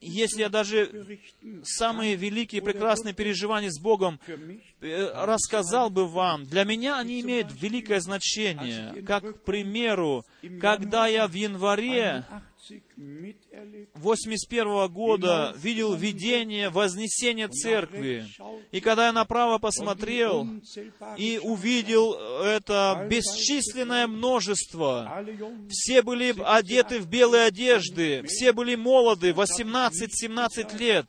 Если 0.00 0.40
я 0.40 0.48
даже 0.48 1.18
самые 1.64 2.16
великие, 2.16 2.62
прекрасные 2.62 3.12
переживания 3.12 3.70
с 3.70 3.78
Богом 3.78 4.18
э, 4.80 5.10
рассказал 5.26 5.90
бы 5.90 6.06
вам, 6.08 6.46
для 6.46 6.64
меня 6.64 6.98
они 6.98 7.20
имеют 7.20 7.48
великое 7.60 8.00
значение. 8.00 9.02
Как, 9.02 9.22
к 9.22 9.44
примеру, 9.44 10.24
когда 10.60 11.06
я 11.08 11.26
в 11.26 11.34
январе 11.34 12.24
80 12.30 12.30
miterlebt 12.30 12.49
81 13.94 14.88
года 14.88 15.54
видел 15.56 15.94
видение 15.94 16.70
вознесения 16.70 17.48
церкви, 17.48 18.26
и 18.72 18.80
когда 18.80 19.06
я 19.06 19.12
направо 19.12 19.58
посмотрел 19.58 20.46
и 21.16 21.38
увидел 21.42 22.14
это 22.42 23.06
бесчисленное 23.10 24.06
множество, 24.06 25.24
все 25.68 26.02
были 26.02 26.34
одеты 26.44 27.00
в 27.00 27.08
белые 27.08 27.44
одежды, 27.44 28.22
все 28.26 28.52
были 28.52 28.74
молоды, 28.74 29.30
18-17 29.30 30.78
лет. 30.78 31.06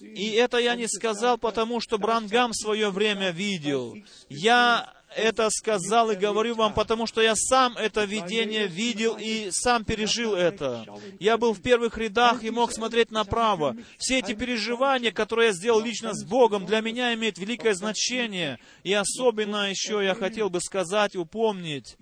И 0.00 0.32
это 0.32 0.58
я 0.58 0.74
не 0.74 0.86
сказал, 0.86 1.38
потому 1.38 1.80
что 1.80 1.96
Брангам 1.98 2.52
в 2.52 2.56
свое 2.56 2.90
время 2.90 3.30
видел. 3.30 3.96
Я 4.28 4.92
это 5.16 5.48
сказал 5.50 6.10
и 6.10 6.16
говорю 6.16 6.54
вам, 6.54 6.74
потому 6.74 7.06
что 7.06 7.20
я 7.20 7.34
сам 7.34 7.76
это 7.76 8.04
видение 8.04 8.66
видел 8.66 9.16
и 9.18 9.48
сам 9.50 9.84
пережил 9.84 10.34
это. 10.34 10.84
Я 11.20 11.38
был 11.38 11.54
в 11.54 11.62
первых 11.62 11.98
рядах 11.98 12.44
и 12.44 12.50
мог 12.50 12.72
смотреть 12.72 13.10
направо. 13.10 13.76
Все 13.98 14.18
эти 14.18 14.34
переживания, 14.34 15.12
которые 15.12 15.48
я 15.48 15.52
сделал 15.52 15.80
лично 15.80 16.14
с 16.14 16.24
Богом, 16.24 16.66
для 16.66 16.80
меня 16.80 17.14
имеют 17.14 17.38
великое 17.38 17.74
значение. 17.74 18.58
И 18.82 18.92
особенно 18.92 19.70
еще 19.70 20.02
я 20.04 20.14
хотел 20.14 20.50
бы 20.50 20.60
сказать, 20.60 21.16
упомнить, 21.16 21.96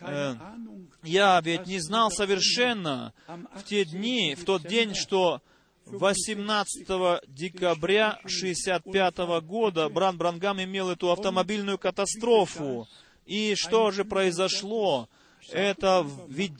Ahnung, 0.00 0.90
я 1.02 1.40
ведь 1.42 1.66
не 1.66 1.80
знал 1.80 2.10
совершенно 2.10 3.12
в 3.54 3.64
те 3.64 3.84
дни, 3.84 4.34
в 4.34 4.44
тот 4.44 4.62
день, 4.62 4.94
что 4.94 5.42
18 5.90 7.22
декабря 7.28 8.18
65 8.26 9.16
года 9.42 9.88
брат 9.88 10.16
Брангам 10.16 10.62
имел 10.62 10.90
эту 10.90 11.10
автомобильную 11.10 11.78
катастрофу. 11.78 12.86
И 13.26 13.54
что 13.56 13.90
же 13.90 14.04
произошло? 14.04 15.08
Это 15.50 16.06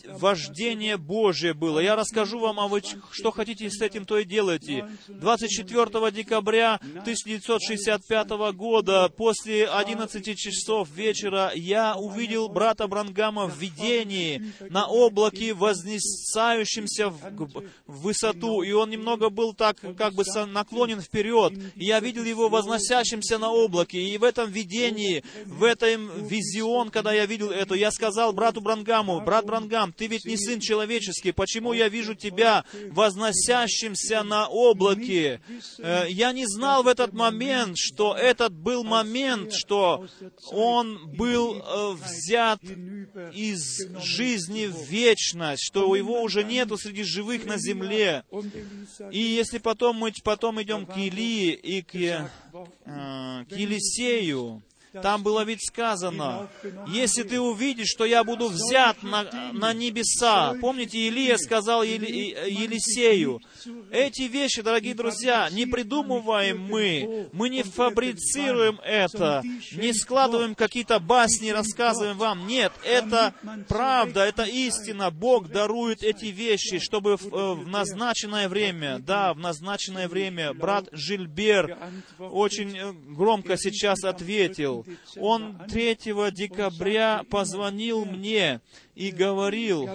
вождение 0.07 0.97
Божие 0.97 1.53
было. 1.53 1.78
Я 1.78 1.97
расскажу 1.97 2.39
вам, 2.39 2.59
а 2.59 2.68
вы 2.68 2.82
что 3.11 3.30
хотите 3.30 3.68
с 3.70 3.80
этим, 3.82 4.07
то 4.07 4.18
и 4.18 4.24
делайте. 4.24 4.89
24 5.09 6.11
декабря 6.11 6.80
1965 7.01 8.28
года, 8.55 9.09
после 9.11 9.66
11 9.66 10.39
часов 10.39 10.89
вечера, 10.91 11.53
я 11.55 11.97
увидел 11.97 12.49
брата 12.49 12.86
Брангама 12.86 13.47
в 13.47 13.59
видении 13.59 14.53
на 14.70 14.86
облаке, 14.86 15.53
вознесающемся 15.53 17.11
в, 17.11 17.62
высоту, 17.86 18.62
и 18.62 18.72
он 18.72 18.91
немного 18.91 19.28
был 19.28 19.53
так, 19.53 19.78
как 19.97 20.14
бы 20.14 20.24
наклонен 20.47 21.01
вперед. 21.01 21.53
И 21.74 21.84
я 21.84 22.01
видел 22.01 22.24
его 22.24 22.49
возносящимся 22.49 23.39
на 23.39 23.51
облаке, 23.51 24.01
и 24.01 24.16
в 24.16 24.24
этом 24.24 24.51
видении, 24.51 25.22
в 25.45 25.64
этом 25.64 26.26
визион, 26.26 26.91
когда 26.91 27.12
я 27.12 27.26
видел 27.26 27.51
это, 27.51 27.74
я 27.74 27.91
сказал 27.91 28.32
брату 28.32 28.61
Брангаму, 28.61 28.78
брат 29.24 29.47
Брангам, 29.47 29.93
ты 29.93 30.07
ведь 30.07 30.24
не 30.24 30.37
сын 30.37 30.61
человеческий, 30.61 31.33
почему 31.33 31.72
я 31.72 31.89
вижу 31.89 32.14
тебя 32.14 32.64
возносящимся 32.91 34.22
на 34.22 34.49
облаке? 34.49 35.41
Э, 35.79 36.07
Я 36.09 36.33
не 36.33 36.47
знал 36.47 36.83
в 36.83 36.89
этот 36.89 37.12
момент, 37.12 37.76
что 37.79 38.14
этот 38.14 38.53
был 38.53 38.85
момент, 38.85 39.53
что 39.53 40.07
он 40.51 41.11
был 41.16 41.57
э, 41.57 41.93
взят 41.95 42.61
из 43.33 43.87
жизни 44.03 44.66
в 44.66 44.83
вечность, 44.89 45.64
что 45.64 45.95
его 45.95 46.22
уже 46.22 46.45
нету 46.45 46.76
среди 46.76 47.03
живых 47.03 47.47
на 47.47 47.59
земле. 47.59 48.24
И 49.11 49.18
если 49.20 49.59
потом 49.59 49.97
мы 49.97 50.12
потом 50.22 50.61
идем 50.62 50.87
к 50.87 50.97
Илии 50.97 51.53
и 51.53 51.83
к, 51.83 51.95
э, 51.95 52.29
к 52.85 53.53
Елисею, 53.53 54.62
там 54.93 55.22
было 55.22 55.45
ведь 55.45 55.66
сказано, 55.66 56.49
если 56.89 57.22
ты 57.22 57.41
увидишь, 57.41 57.89
что 57.89 58.05
я 58.05 58.24
буду 58.24 58.49
взят 58.49 59.03
на, 59.03 59.51
на 59.53 59.72
небеса. 59.72 60.55
Помните, 60.61 60.99
Илия 61.09 61.36
сказал 61.36 61.82
Ели- 61.82 62.51
Елисею, 62.51 63.41
эти 63.91 64.22
вещи, 64.22 64.62
дорогие 64.62 64.95
друзья, 64.95 65.49
не 65.51 65.66
придумываем 65.66 66.61
мы, 66.61 67.28
мы 67.32 67.49
не 67.49 67.62
фабрицируем 67.62 68.80
это, 68.84 69.43
не 69.72 69.93
складываем 69.93 70.55
какие-то 70.55 70.99
басни, 70.99 71.51
рассказываем 71.51 72.16
вам. 72.16 72.47
Нет, 72.47 72.72
это 72.84 73.34
правда, 73.68 74.24
это 74.24 74.45
истина. 74.45 75.11
Бог 75.11 75.49
дарует 75.49 76.03
эти 76.03 76.26
вещи, 76.26 76.78
чтобы 76.78 77.16
в, 77.16 77.26
э, 77.26 77.55
в 77.55 77.68
назначенное 77.68 78.49
время, 78.49 78.99
да, 78.99 79.34
в 79.34 79.39
назначенное 79.39 80.09
время, 80.09 80.53
брат 80.55 80.89
Жильбер 80.93 81.76
очень 82.18 82.76
э, 82.76 82.93
громко 82.93 83.57
сейчас 83.57 84.05
ответил. 84.05 84.78
Он 85.16 85.59
3 85.68 85.99
декабря 86.33 87.24
позвонил 87.29 88.05
мне 88.05 88.61
и 88.95 89.11
говорил, 89.11 89.89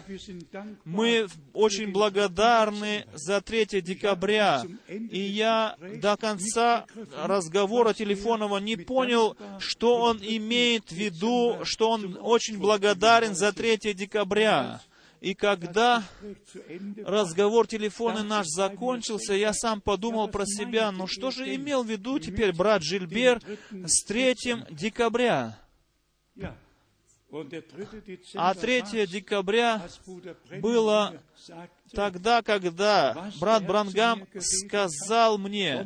мы 0.85 1.27
очень 1.53 1.91
благодарны 1.91 3.05
за 3.13 3.41
3 3.41 3.81
декабря. 3.81 4.63
И 4.87 5.19
я 5.19 5.75
до 6.01 6.15
конца 6.17 6.85
разговора 7.15 7.93
телефонного 7.93 8.57
не 8.59 8.77
понял, 8.77 9.35
что 9.59 9.97
он 9.97 10.19
имеет 10.21 10.89
в 10.89 10.95
виду, 10.95 11.59
что 11.63 11.91
он 11.91 12.17
очень 12.21 12.57
благодарен 12.57 13.35
за 13.35 13.51
3 13.51 13.93
декабря. 13.93 14.81
И 15.23 15.35
когда 15.35 16.03
разговор 17.05 17.65
телефонный 17.65 18.23
наш 18.23 18.45
закончился, 18.47 19.33
я 19.33 19.53
сам 19.53 19.79
подумал 19.79 20.27
про 20.27 20.45
себя, 20.45 20.91
ну 20.91 21.07
что 21.07 21.31
же 21.31 21.55
имел 21.55 21.85
в 21.85 21.89
виду 21.89 22.19
теперь 22.19 22.53
брат 22.53 22.83
Жильбер 22.83 23.41
с 23.71 24.03
3 24.03 24.35
декабря? 24.71 25.57
ja. 26.35 26.53
Und 27.31 27.51
der 27.51 27.65
3. 27.65 28.01
Dezember 28.05 28.49
А 28.49 28.53
3 28.53 28.81
war, 28.81 29.07
декабря 29.07 29.81
было 30.61 31.19
тогда, 31.93 32.41
когда 32.41 33.31
брат 33.39 33.65
Брангам 33.65 34.27
сказал 34.39 35.37
мне, 35.37 35.85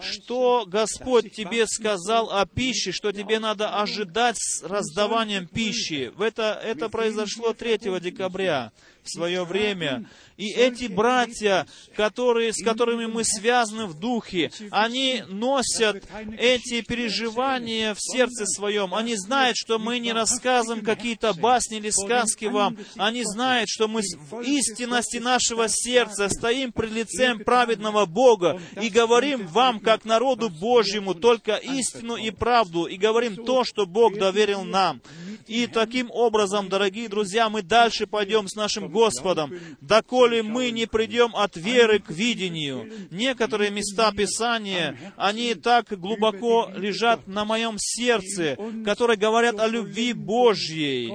что 0.00 0.64
Господь 0.66 1.32
тебе 1.32 1.66
сказал 1.66 2.30
о 2.30 2.46
пище, 2.46 2.92
что 2.92 3.12
тебе 3.12 3.38
надо 3.38 3.80
ожидать 3.80 4.36
с 4.38 4.62
раздаванием 4.62 5.46
пищи. 5.46 6.12
Это, 6.18 6.60
это 6.62 6.88
произошло 6.88 7.52
3 7.52 8.00
декабря 8.00 8.72
в 9.02 9.10
свое 9.10 9.44
время. 9.44 10.08
И 10.36 10.50
эти 10.50 10.86
братья, 10.86 11.66
которые, 11.94 12.52
с 12.52 12.62
которыми 12.62 13.06
мы 13.06 13.24
связаны 13.24 13.86
в 13.86 13.98
духе, 13.98 14.50
они 14.70 15.22
носят 15.28 16.04
эти 16.38 16.82
переживания 16.82 17.94
в 17.94 17.98
сердце 18.00 18.44
своем. 18.46 18.94
Они 18.94 19.16
знают, 19.16 19.56
что 19.56 19.78
мы 19.78 19.98
не 19.98 20.12
рассказываем 20.12 20.84
какие-то 20.84 21.32
басни 21.32 21.78
или 21.78 21.90
сказки 21.90 22.44
вам. 22.44 22.76
Они 22.96 23.22
знают, 23.24 23.68
что 23.70 23.88
мы 23.88 24.02
в 24.30 24.40
истинности 24.42 25.16
нашего 25.16 25.68
сердца 25.68 26.28
стоим 26.28 26.72
пред 26.72 26.92
лицем 26.92 27.38
праведного 27.38 28.04
Бога 28.04 28.60
и 28.80 28.90
говорим 28.90 29.46
вам, 29.46 29.80
как 29.80 30.04
народу 30.04 30.50
Божьему, 30.50 31.14
только 31.14 31.56
истину 31.56 32.16
и 32.16 32.30
правду, 32.30 32.84
и 32.84 32.96
говорим 32.96 33.36
то, 33.36 33.64
что 33.64 33.86
Бог 33.86 34.18
доверил 34.18 34.64
нам. 34.64 35.00
И 35.46 35.66
таким 35.66 36.10
образом, 36.10 36.68
дорогие 36.68 37.08
друзья, 37.08 37.48
мы 37.48 37.62
дальше 37.62 38.06
пойдем 38.06 38.48
с 38.48 38.54
нашим 38.54 38.88
Господом, 38.88 39.52
доколе 39.80 40.25
мы 40.42 40.70
не 40.70 40.86
придем 40.86 41.34
от 41.34 41.56
веры 41.56 41.98
к 41.98 42.10
видению. 42.10 42.90
Некоторые 43.10 43.70
места 43.70 44.12
Писания, 44.12 44.96
они 45.16 45.54
так 45.54 45.98
глубоко 45.98 46.70
лежат 46.76 47.26
на 47.26 47.44
моем 47.44 47.76
сердце, 47.78 48.56
которые 48.84 49.16
говорят 49.16 49.58
о 49.60 49.66
любви 49.66 50.12
Божьей. 50.12 51.12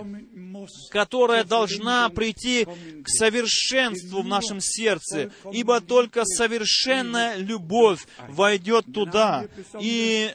которая 0.91 1.43
должна 1.43 2.09
прийти 2.09 2.65
к 2.65 3.07
совершенству 3.07 4.21
в 4.21 4.27
нашем 4.27 4.59
сердце, 4.61 5.31
ибо 5.51 5.81
только 5.81 6.23
совершенная 6.25 7.37
любовь 7.37 8.05
войдет 8.29 8.85
туда. 8.93 9.45
И 9.79 10.31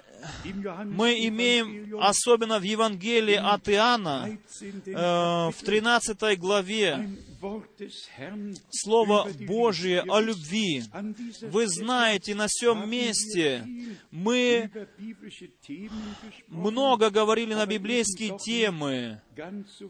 мы 0.84 1.26
имеем, 1.26 1.98
особенно 2.00 2.58
в 2.58 2.62
Евангелии 2.62 3.36
от 3.36 3.68
Иоанна, 3.68 4.38
э, 4.60 4.92
в 4.92 5.54
13 5.64 6.36
главе, 6.36 7.10
Слово 8.70 9.28
Божие 9.40 10.02
о 10.02 10.20
любви. 10.20 10.82
Вы 11.42 11.66
знаете, 11.68 12.34
на 12.34 12.46
всем 12.48 12.88
месте 12.88 13.66
мы 14.10 14.70
много 16.48 17.10
говорили 17.10 17.54
на 17.54 17.66
библейские 17.66 18.38
темы, 18.38 19.20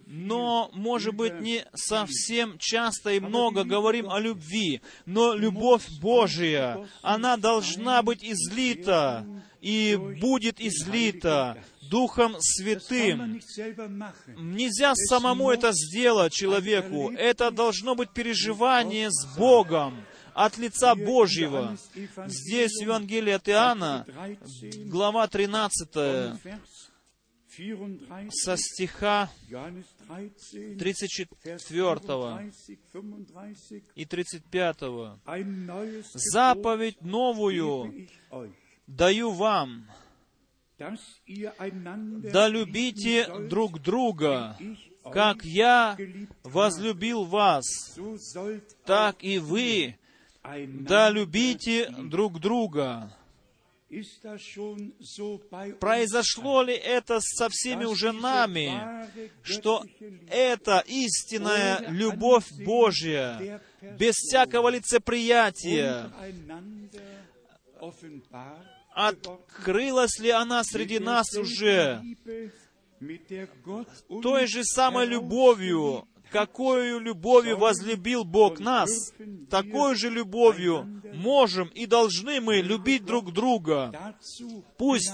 но, 0.07 0.71
может 0.73 1.15
быть, 1.15 1.41
не 1.41 1.65
совсем 1.75 2.59
часто 2.59 3.13
и 3.13 3.21
много 3.21 3.65
говорим 3.65 4.11
о 4.11 4.21
любви. 4.21 4.81
Но 5.05 5.35
любовь 5.35 5.87
Божия, 6.01 6.89
она 7.03 7.37
должна 7.37 8.03
быть 8.03 8.25
излита 8.25 9.27
и 9.61 9.97
будет 10.21 10.61
излита 10.61 11.63
Духом 11.89 12.37
Святым. 12.41 13.41
Нельзя 14.37 14.95
самому 14.95 15.51
это 15.51 15.73
сделать 15.73 16.33
человеку. 16.33 17.11
Это 17.13 17.51
должно 17.51 17.95
быть 17.95 18.11
переживание 18.11 19.11
с 19.11 19.27
Богом 19.37 20.05
от 20.35 20.59
лица 20.59 20.95
Божьего. 20.95 21.77
Здесь 22.27 22.73
в 22.73 22.83
Евангелии 22.83 23.33
от 23.33 23.49
Иоанна, 23.49 24.07
глава 24.87 25.27
13, 25.29 25.89
со 28.31 28.57
стиха 28.57 29.31
34 30.79 32.53
и 33.95 34.05
35. 34.05 34.77
«Заповедь 36.13 37.01
новую 37.01 38.09
даю 38.87 39.31
вам, 39.31 39.87
да 40.79 42.49
любите 42.49 43.27
друг 43.49 43.81
друга, 43.81 44.59
как 45.13 45.45
я 45.45 45.97
возлюбил 46.43 47.25
вас, 47.25 47.65
так 48.85 49.17
и 49.25 49.39
вы 49.39 49.97
да 50.69 51.11
любите 51.11 51.89
друг 51.89 52.41
друга. 52.41 53.17
Произошло 55.81 56.63
ли 56.63 56.75
это 56.75 57.21
со 57.21 57.49
всеми 57.49 57.85
уже 57.85 58.13
нами, 58.13 58.73
что 59.43 59.85
эта 60.29 60.81
истинная 60.87 61.89
любовь 61.89 62.51
Божья, 62.65 63.63
без 63.99 64.17
всякого 64.17 64.69
лицеприятия, 64.69 66.13
открылась 68.97 70.19
ли 70.19 70.31
она 70.31 70.65
среди 70.65 70.99
нас 70.99 71.35
уже 71.35 72.03
той 74.23 74.47
же 74.47 74.65
самой 74.65 75.07
любовью, 75.07 76.09
какую 76.33 77.01
любовью 77.01 77.59
возлюбил 77.59 78.25
Бог 78.25 78.59
нас, 78.59 79.13
такой 79.51 79.97
же 79.97 80.09
любовью 80.09 81.03
можем 81.15 81.69
и 81.69 81.85
должны 81.85 82.41
мы 82.41 82.57
любить 82.57 83.05
друг 83.05 83.35
друга. 83.35 84.17
Пусть 84.79 85.13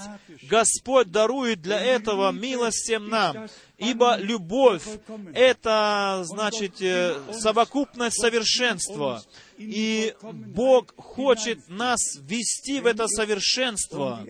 Господь 0.49 1.11
дарует 1.11 1.61
для 1.61 1.81
этого 1.81 2.31
милость 2.31 2.85
всем 2.85 3.09
нам, 3.09 3.49
ибо 3.79 4.17
любовь— 4.17 4.87
это, 5.35 6.21
значит, 6.25 6.81
э, 6.81 7.17
совокупность 7.33 8.21
совершенства. 8.21 9.23
И 9.63 10.15
Бог 10.23 10.95
хочет 10.97 11.69
нас 11.69 12.01
ввести 12.21 12.81
в 12.81 12.87
это 12.87 13.07
совершенство. 13.09 14.27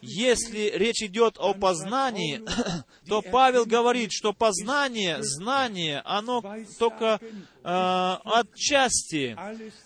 Если 0.00 0.72
речь 0.74 1.02
идет 1.02 1.36
о 1.38 1.54
познании, 1.54 2.42
то 3.08 3.22
Павел 3.22 3.64
говорит, 3.66 4.12
что 4.12 4.32
познание, 4.32 5.22
знание, 5.22 6.02
оно 6.04 6.42
только 6.78 7.20
э, 7.22 8.16
отчасти. 8.24 9.36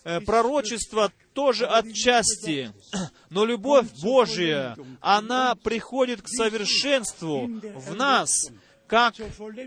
Э, 0.05 0.21
пророчество 0.21 1.13
тоже 1.35 1.67
отчасти. 1.67 2.73
Но 3.31 3.45
любовь 3.45 3.87
Божия, 4.03 4.77
она 5.01 5.55
приходит 5.55 6.23
к 6.23 6.29
совершенству 6.29 7.47
в 7.47 7.95
нас 7.95 8.51
как 8.91 9.15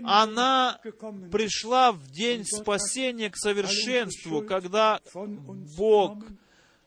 она 0.04 0.78
пришла 1.32 1.92
в 1.92 2.10
день 2.10 2.44
спасения 2.44 3.30
к 3.30 3.36
совершенству, 3.38 4.42
когда 4.42 5.00
Бог 5.78 6.18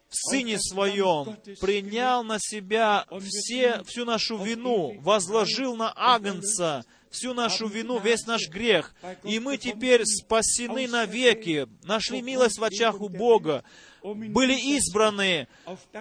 в 0.08 0.16
Сыне 0.16 0.60
Своем 0.60 1.36
принял 1.60 2.24
на 2.24 2.38
себя 2.40 3.06
все, 3.20 3.84
всю 3.86 4.06
нашу 4.06 4.38
вину, 4.38 5.02
возложил 5.02 5.76
на 5.76 5.92
Агнца 5.96 6.86
всю 7.10 7.34
нашу 7.34 7.68
вину, 7.68 8.00
весь 8.00 8.28
наш 8.28 8.48
грех. 8.50 8.94
И 9.24 9.40
мы 9.40 9.58
теперь 9.58 10.06
спасены 10.06 10.88
навеки, 10.88 11.68
нашли 11.84 12.22
милость 12.22 12.60
в 12.60 12.64
очах 12.64 13.02
у 13.02 13.10
Бога 13.10 13.64
были 14.04 14.54
избраны 14.54 15.48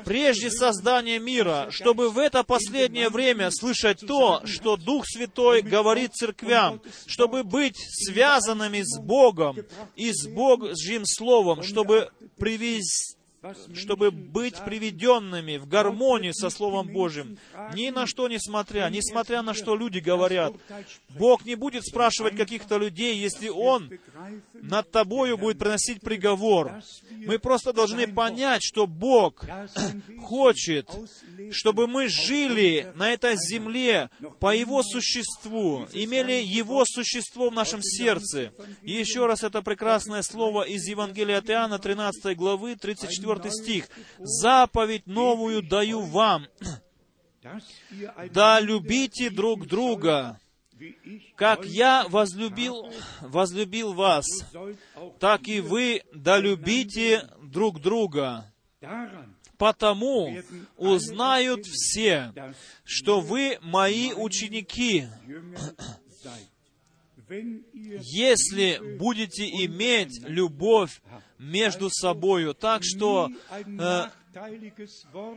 прежде 0.05 0.51
создания 0.51 1.19
мира, 1.19 1.69
чтобы 1.71 2.11
в 2.11 2.19
это 2.19 2.45
последнее 2.45 3.09
время 3.09 3.51
слышать 3.51 4.01
то, 4.07 4.43
что 4.45 4.77
Дух 4.77 5.05
Святой 5.07 5.63
говорит 5.63 6.15
церквям, 6.15 6.81
чтобы 7.07 7.45
быть 7.45 7.77
связанными 7.77 8.83
с 8.83 8.99
Богом 9.01 9.57
и 9.95 10.13
с 10.13 10.27
Божьим 10.29 11.05
Словом, 11.05 11.63
чтобы 11.63 12.11
привести 12.39 13.17
чтобы 13.75 14.11
быть 14.11 14.57
приведенными 14.65 15.57
в 15.57 15.69
гармонию 15.69 16.35
со 16.35 16.51
Словом 16.51 16.89
Божьим. 16.89 17.39
Ни 17.75 17.91
на 17.91 18.07
что 18.07 18.29
не 18.29 18.39
смотря, 18.39 18.89
несмотря 18.91 19.43
на 19.43 19.55
что 19.55 19.77
люди 19.77 19.99
говорят. 19.99 20.55
Бог 21.11 21.45
не 21.45 21.55
будет 21.55 21.85
спрашивать 21.85 22.37
каких-то 22.37 22.79
людей, 22.79 23.17
если 23.17 23.49
Он 23.49 23.91
над 24.55 24.91
тобою 24.91 25.39
будет 25.39 25.59
приносить 25.59 26.01
приговор. 26.01 26.83
Мы 27.27 27.39
просто 27.39 27.73
должны 27.73 28.07
понять, 28.07 28.63
что 28.63 28.87
Бог 28.87 29.45
хочет, 30.23 30.89
чтобы 31.51 31.87
мы 31.87 32.09
жили 32.09 32.93
на 32.95 33.13
этой 33.13 33.37
земле 33.37 34.11
по 34.39 34.55
Его 34.55 34.83
существу, 34.83 35.87
имели 35.93 36.33
Его 36.33 36.85
существо 36.87 37.51
в 37.51 37.55
нашем 37.55 37.83
сердце. 37.83 38.53
И 38.83 38.93
еще 38.93 39.27
раз 39.27 39.43
это 39.43 39.61
прекрасное 39.63 40.23
слово 40.23 40.63
из 40.63 40.87
Евангелия 40.87 41.39
от 41.39 41.51
Иоанна, 41.51 41.79
13 41.79 42.37
главы, 42.37 42.77
34 42.77 43.51
стих. 43.51 43.89
«Заповедь 44.19 45.07
новую 45.07 45.63
даю 45.63 46.03
вам, 46.03 46.47
да 48.33 48.61
любите 48.61 49.31
друг 49.31 49.67
друга, 49.67 50.39
как 51.37 51.65
я 51.65 52.07
возлюбил, 52.09 52.93
возлюбил 53.21 53.93
вас, 53.93 54.27
так 55.19 55.49
и 55.49 55.61
вы 55.61 56.03
долюбите 56.13 57.29
друг 57.43 57.81
друга. 57.81 58.53
Потому 59.59 60.37
узнают 60.77 61.65
все, 61.65 62.33
что 62.85 63.21
вы 63.21 63.59
мои 63.63 64.13
ученики, 64.13 65.07
если 67.73 68.97
будете 68.99 69.49
иметь 69.65 70.21
любовь 70.29 71.01
между 71.39 71.91
собою. 71.91 72.55
Так 72.55 72.83
что 72.85 73.31
э, 73.51 74.05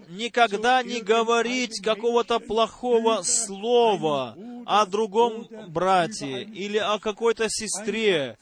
никогда 0.09 0.83
не 0.83 1.01
говорить 1.01 1.81
какого-то 1.81 2.39
плохого 2.39 3.21
слова 3.23 4.37
о 4.65 4.85
другом 4.85 5.47
брате 5.67 6.43
или 6.43 6.77
о 6.77 6.99
какой-то 6.99 7.47
сестре. 7.49 8.37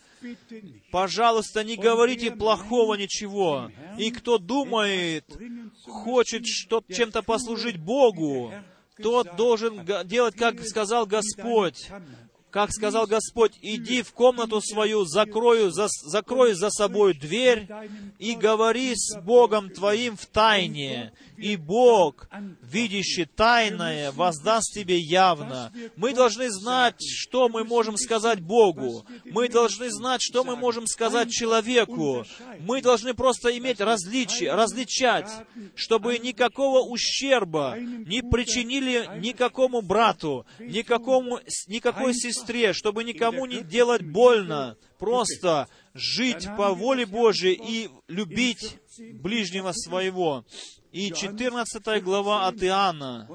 Пожалуйста, 0.92 1.64
не 1.64 1.76
говорите 1.76 2.32
плохого 2.32 2.96
ничего. 2.96 3.72
И 3.98 4.12
кто 4.12 4.38
думает, 4.38 5.26
хочет 5.86 6.46
что 6.48 6.84
чем-то 6.88 7.22
послужить 7.22 7.78
Богу, 7.78 8.52
тот 9.02 9.36
должен 9.36 9.86
делать, 10.06 10.36
как 10.36 10.60
сказал 10.66 11.06
Господь 11.06 11.90
как 12.58 12.72
сказал 12.72 13.06
Господь, 13.06 13.52
иди 13.62 14.02
в 14.02 14.14
комнату 14.14 14.62
свою, 14.62 15.06
закрою, 15.06 15.70
за, 15.70 15.90
закрой 15.90 16.56
за 16.56 16.72
собой 16.72 17.14
дверь 17.14 17.68
и 18.18 18.34
говори 18.34 18.94
с 18.96 19.16
Богом 19.22 19.70
твоим 19.70 20.18
в 20.18 20.26
тайне, 20.26 21.14
и 21.38 21.56
Бог, 21.56 22.28
видящий 22.62 23.26
тайное, 23.26 24.12
воздаст 24.12 24.74
тебе 24.74 24.98
явно. 24.98 25.72
Мы 25.96 26.14
должны 26.14 26.50
знать, 26.50 26.96
что 27.00 27.48
мы 27.48 27.64
можем 27.64 27.98
сказать 27.98 28.42
Богу. 28.42 29.06
Мы 29.26 29.48
должны 29.48 29.90
знать, 29.92 30.22
что 30.22 30.44
мы 30.44 30.56
можем 30.56 30.88
сказать 30.88 31.32
человеку. 31.32 32.26
Мы 32.60 32.82
должны 32.82 33.14
просто 33.14 33.56
иметь 33.58 33.80
различие, 33.80 34.54
различать, 34.54 35.30
чтобы 35.76 36.18
никакого 36.18 36.82
ущерба 36.82 37.78
не 37.78 38.22
причинили 38.22 39.08
никакому 39.20 39.82
брату, 39.82 40.46
никакому, 40.60 41.40
никакой 41.68 42.14
сестре, 42.14 42.74
чтобы 42.74 43.04
никому 43.04 43.46
не 43.46 43.62
делать 43.62 44.02
больно, 44.02 44.78
просто 44.98 45.68
жить 45.94 46.48
по 46.58 46.74
воле 46.74 47.06
Божьей 47.06 47.54
и 47.54 47.90
любить 48.08 48.78
ближнего 48.98 49.72
своего. 49.74 50.46
И 50.98 51.12
14 51.12 52.02
глава 52.02 52.48
от 52.48 52.64
Иоанна, 52.64 53.28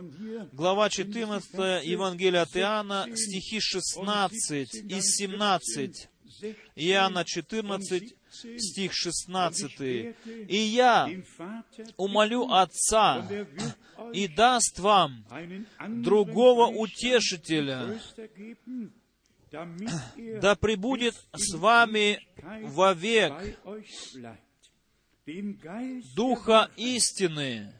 глава 0.52 0.88
14 0.88 1.84
Евангелия 1.84 2.42
от 2.42 2.56
Иоанна, 2.56 3.06
стихи 3.14 3.60
16 3.60 4.68
и 4.88 5.00
17. 5.00 6.08
Иоанна 6.76 7.24
14, 7.24 8.14
стих 8.58 8.92
16. 8.92 9.80
«И 10.48 10.56
я 10.56 11.08
умолю 11.96 12.48
Отца, 12.50 13.28
и 14.12 14.26
даст 14.26 14.80
вам 14.80 15.24
другого 15.88 16.66
утешителя, 16.66 18.00
да 20.42 20.56
пребудет 20.56 21.14
с 21.32 21.54
вами 21.54 22.18
вовек 22.64 23.32
Духа 26.16 26.68
истины, 26.76 27.72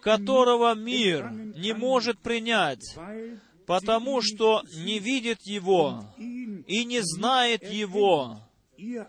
которого 0.00 0.74
мир 0.76 1.30
не 1.30 1.72
может 1.72 2.20
принять, 2.20 2.96
потому 3.66 4.20
что 4.22 4.62
не 4.76 5.00
видит 5.00 5.42
Его 5.42 6.04
и 6.18 6.84
не 6.84 7.00
знает 7.00 7.64
Его, 7.68 8.38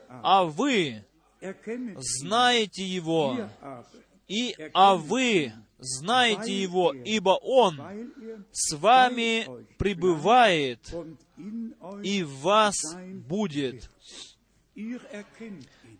а 0.09 0.45
вы 0.45 1.05
знаете 1.97 2.83
Его, 2.83 3.49
и 4.27 4.55
а 4.73 4.95
вы 4.95 5.53
знаете 5.77 6.59
Его, 6.59 6.91
ибо 6.91 7.38
Он 7.39 7.79
с 8.51 8.75
вами 8.75 9.47
пребывает 9.77 10.91
и 12.01 12.23
в 12.23 12.39
вас 12.39 12.75
будет. 13.27 13.91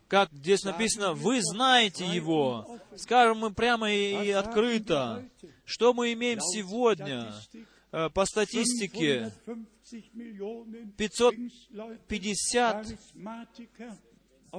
Как 0.08 0.32
здесь 0.32 0.64
написано, 0.64 1.14
вы 1.14 1.42
знаете 1.42 2.06
Его. 2.06 2.80
Скажем 2.96 3.40
мы 3.40 3.54
прямо 3.54 3.92
и 3.92 4.32
открыто, 4.32 5.28
что 5.66 5.94
мы 5.94 6.14
имеем 6.14 6.40
сегодня 6.40 7.34
э, 7.92 8.10
по 8.10 8.26
статистике 8.26 9.34
550 10.98 12.88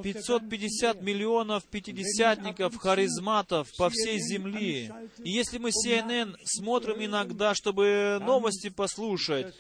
550 0.03 1.03
миллионов 1.03 1.65
пятидесятников, 1.65 2.77
харизматов 2.77 3.69
по 3.77 3.89
всей 3.89 4.19
земле. 4.19 4.93
И 5.25 5.31
если 5.31 5.59
мы 5.59 5.71
CNN 5.71 6.37
смотрим 6.45 7.05
иногда, 7.05 7.55
чтобы 7.55 8.19
новости 8.21 8.69
послушать, 8.69 9.55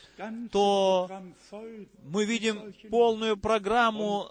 то 0.52 1.10
мы 2.04 2.24
видим 2.24 2.74
полную 2.90 3.36
программу 3.36 4.30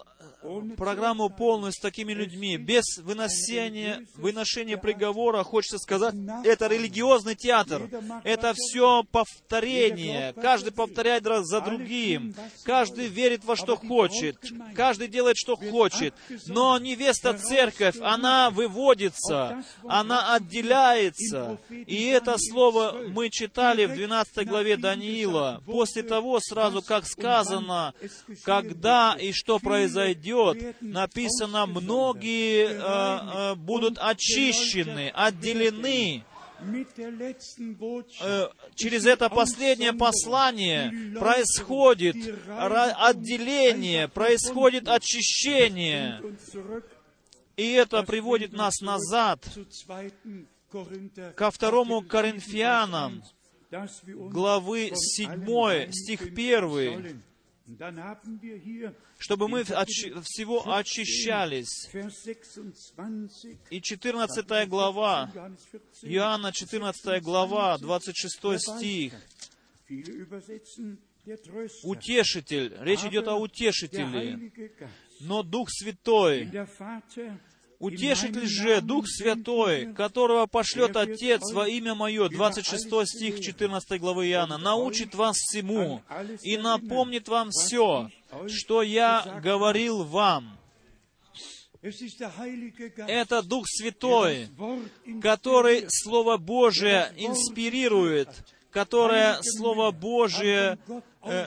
программу 0.76 1.30
полную 1.30 1.72
с 1.72 1.78
такими 1.78 2.12
людьми, 2.12 2.56
без 2.56 2.98
выносения, 2.98 4.06
выношения 4.14 4.76
приговора, 4.76 5.42
хочется 5.42 5.78
сказать, 5.78 6.14
это 6.44 6.68
религиозный 6.68 7.34
театр. 7.34 7.88
Это 8.24 8.54
все 8.54 9.02
повторение. 9.04 10.32
Каждый 10.34 10.72
повторяет 10.72 11.26
раз 11.26 11.46
за 11.46 11.60
другим. 11.60 12.34
Каждый 12.64 13.08
верит 13.08 13.44
во 13.44 13.56
что 13.56 13.76
хочет. 13.76 14.36
Каждый 14.74 15.08
делает, 15.08 15.36
что 15.36 15.56
хочет. 15.56 16.14
Но 16.46 16.78
невеста 16.78 17.34
церковь, 17.34 17.96
она 18.00 18.50
выводится, 18.50 19.64
она 19.84 20.34
отделяется. 20.34 21.58
И 21.70 22.04
это 22.06 22.36
слово 22.38 22.96
мы 23.08 23.30
читали 23.30 23.86
в 23.86 23.94
12 23.94 24.46
главе 24.46 24.76
Даниила. 24.76 25.62
После 25.66 26.02
того, 26.02 26.38
сразу 26.40 26.82
как 26.82 27.06
сказано, 27.06 27.92
когда 28.44 29.16
и 29.18 29.32
что 29.32 29.58
произойдет, 29.58 30.27
придет, 30.28 30.76
написано, 30.80 31.66
многие 31.66 32.66
э, 32.66 33.52
э, 33.52 33.54
будут 33.56 33.98
очищены, 33.98 35.10
отделены. 35.14 36.24
Э, 38.20 38.48
через 38.74 39.06
это 39.06 39.28
последнее 39.28 39.92
послание 39.92 40.92
происходит 41.18 42.16
отделение, 42.48 44.08
происходит 44.08 44.88
очищение. 44.88 46.20
И 47.56 47.72
это 47.72 48.02
приводит 48.02 48.52
нас 48.52 48.80
назад 48.80 49.44
ко 51.34 51.50
второму 51.50 52.02
Коринфянам, 52.02 53.22
главы 53.70 54.90
7, 54.94 55.90
стих 55.92 56.22
1 56.22 57.22
чтобы 59.18 59.48
мы 59.48 59.64
всего 59.64 60.72
очищались. 60.72 61.90
И 63.70 63.80
14 63.80 64.68
глава, 64.68 65.30
Иоанна 66.02 66.52
14 66.52 67.22
глава, 67.22 67.76
26 67.78 68.60
стих. 68.60 69.14
Утешитель, 71.82 72.76
речь 72.80 73.04
идет 73.04 73.28
о 73.28 73.36
утешителе. 73.36 74.52
Но 75.20 75.42
Дух 75.42 75.68
Святой, 75.70 76.48
Утешитель 77.78 78.46
же, 78.46 78.80
Дух 78.80 79.06
Святой, 79.06 79.92
которого 79.94 80.46
пошлет 80.46 80.96
Отец 80.96 81.52
во 81.52 81.68
имя 81.68 81.94
Мое, 81.94 82.28
26 82.28 83.06
стих 83.06 83.40
14 83.40 84.00
главы 84.00 84.28
Иоанна, 84.28 84.58
научит 84.58 85.14
вас 85.14 85.36
всему 85.36 86.02
и 86.42 86.56
напомнит 86.56 87.28
вам 87.28 87.50
все, 87.50 88.10
что 88.48 88.82
я 88.82 89.40
говорил 89.42 90.02
вам. 90.02 90.58
Это 93.06 93.42
Дух 93.42 93.66
Святой, 93.68 94.48
который 95.22 95.84
Слово 95.88 96.36
Божие 96.36 97.12
инспирирует, 97.16 98.28
которое 98.72 99.38
Слово 99.42 99.92
Божие 99.92 100.78
э, 101.22 101.46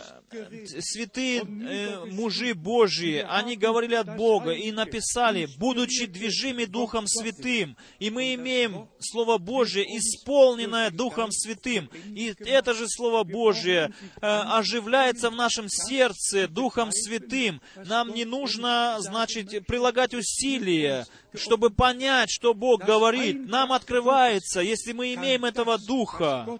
святые 0.80 1.42
э, 1.42 2.06
мужи 2.06 2.54
Божьи, 2.54 3.26
они 3.28 3.56
говорили 3.56 3.96
от 3.96 4.16
Бога 4.16 4.52
и 4.52 4.72
написали, 4.72 5.48
будучи 5.58 6.06
движими 6.06 6.66
Духом 6.66 7.08
Святым. 7.08 7.78
И 8.00 8.10
мы 8.10 8.34
имеем 8.36 8.90
Слово 9.00 9.38
Божье, 9.38 9.84
исполненное 9.84 10.92
Духом 10.92 11.32
Святым. 11.32 11.90
И 12.16 12.34
это 12.46 12.74
же 12.74 12.88
Слово 12.88 13.24
Божье 13.24 13.94
э, 14.16 14.20
оживляется 14.22 15.30
в 15.30 15.36
нашем 15.36 15.68
сердце 15.70 16.48
Духом 16.48 16.92
Святым. 16.92 17.62
Нам 17.76 18.14
не 18.14 18.26
нужно, 18.26 18.98
значит, 19.00 19.66
прилагать 19.66 20.14
усилия, 20.14 21.06
чтобы 21.34 21.70
понять, 21.70 22.30
что 22.30 22.54
Бог 22.54 22.84
говорит. 22.84 23.48
Нам 23.48 23.72
открывается, 23.72 24.62
если 24.62 24.94
мы 24.94 25.14
имеем 25.14 25.46
этого 25.46 25.78
Духа. 25.78 26.60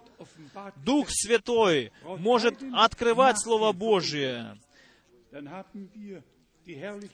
Дух 0.76 1.08
Святой 1.10 1.92
может 2.18 2.62
открывать 2.72 3.40
Слово 3.40 3.72
Божие. 3.72 4.58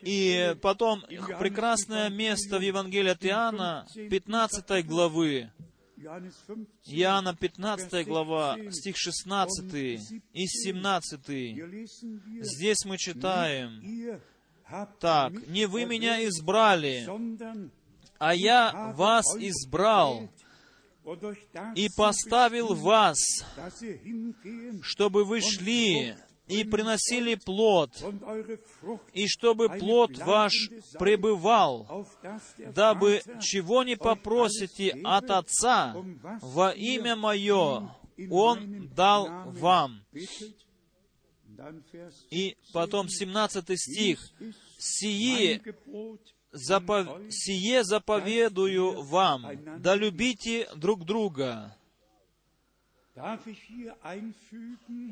И 0.02 0.56
потом 0.60 1.02
прекрасное 1.38 2.10
место 2.10 2.58
в 2.58 2.62
Евангелии 2.62 3.10
от 3.10 3.24
Иоанна, 3.24 3.86
15 3.94 4.86
главы. 4.86 5.50
Иоанна 6.84 7.34
15 7.34 8.06
глава, 8.06 8.56
стих 8.70 8.96
16 8.96 9.74
и 10.32 10.46
17. 10.46 11.20
Здесь 12.40 12.84
мы 12.84 12.98
читаем, 12.98 13.80
так, 15.00 15.32
«Не 15.48 15.66
вы 15.66 15.84
меня 15.84 16.24
избрали, 16.26 17.08
а 18.18 18.34
я 18.34 18.92
вас 18.96 19.24
избрал 19.36 20.28
и 21.74 21.88
поставил 21.96 22.74
вас, 22.74 23.18
чтобы 24.82 25.24
вы 25.24 25.40
шли 25.40 26.14
и 26.48 26.64
приносили 26.64 27.34
плод, 27.34 27.92
и 29.12 29.26
чтобы 29.26 29.68
плод 29.68 30.18
ваш 30.18 30.52
пребывал, 30.98 32.06
дабы 32.74 33.22
чего 33.40 33.84
не 33.84 33.96
попросите 33.96 34.98
от 35.04 35.30
Отца 35.30 35.94
во 36.40 36.70
имя 36.72 37.16
Мое, 37.16 37.94
Он 38.30 38.88
дал 38.94 39.50
вам. 39.52 40.02
И 42.30 42.56
потом 42.72 43.08
17 43.08 43.80
стих. 43.80 44.20
«Сие 44.78 45.62
запов... 46.52 47.08
«Сие 47.30 47.84
заповедую 47.84 49.02
вам, 49.02 49.80
да 49.80 49.94
любите 49.94 50.68
друг 50.76 51.04
друга». 51.04 51.74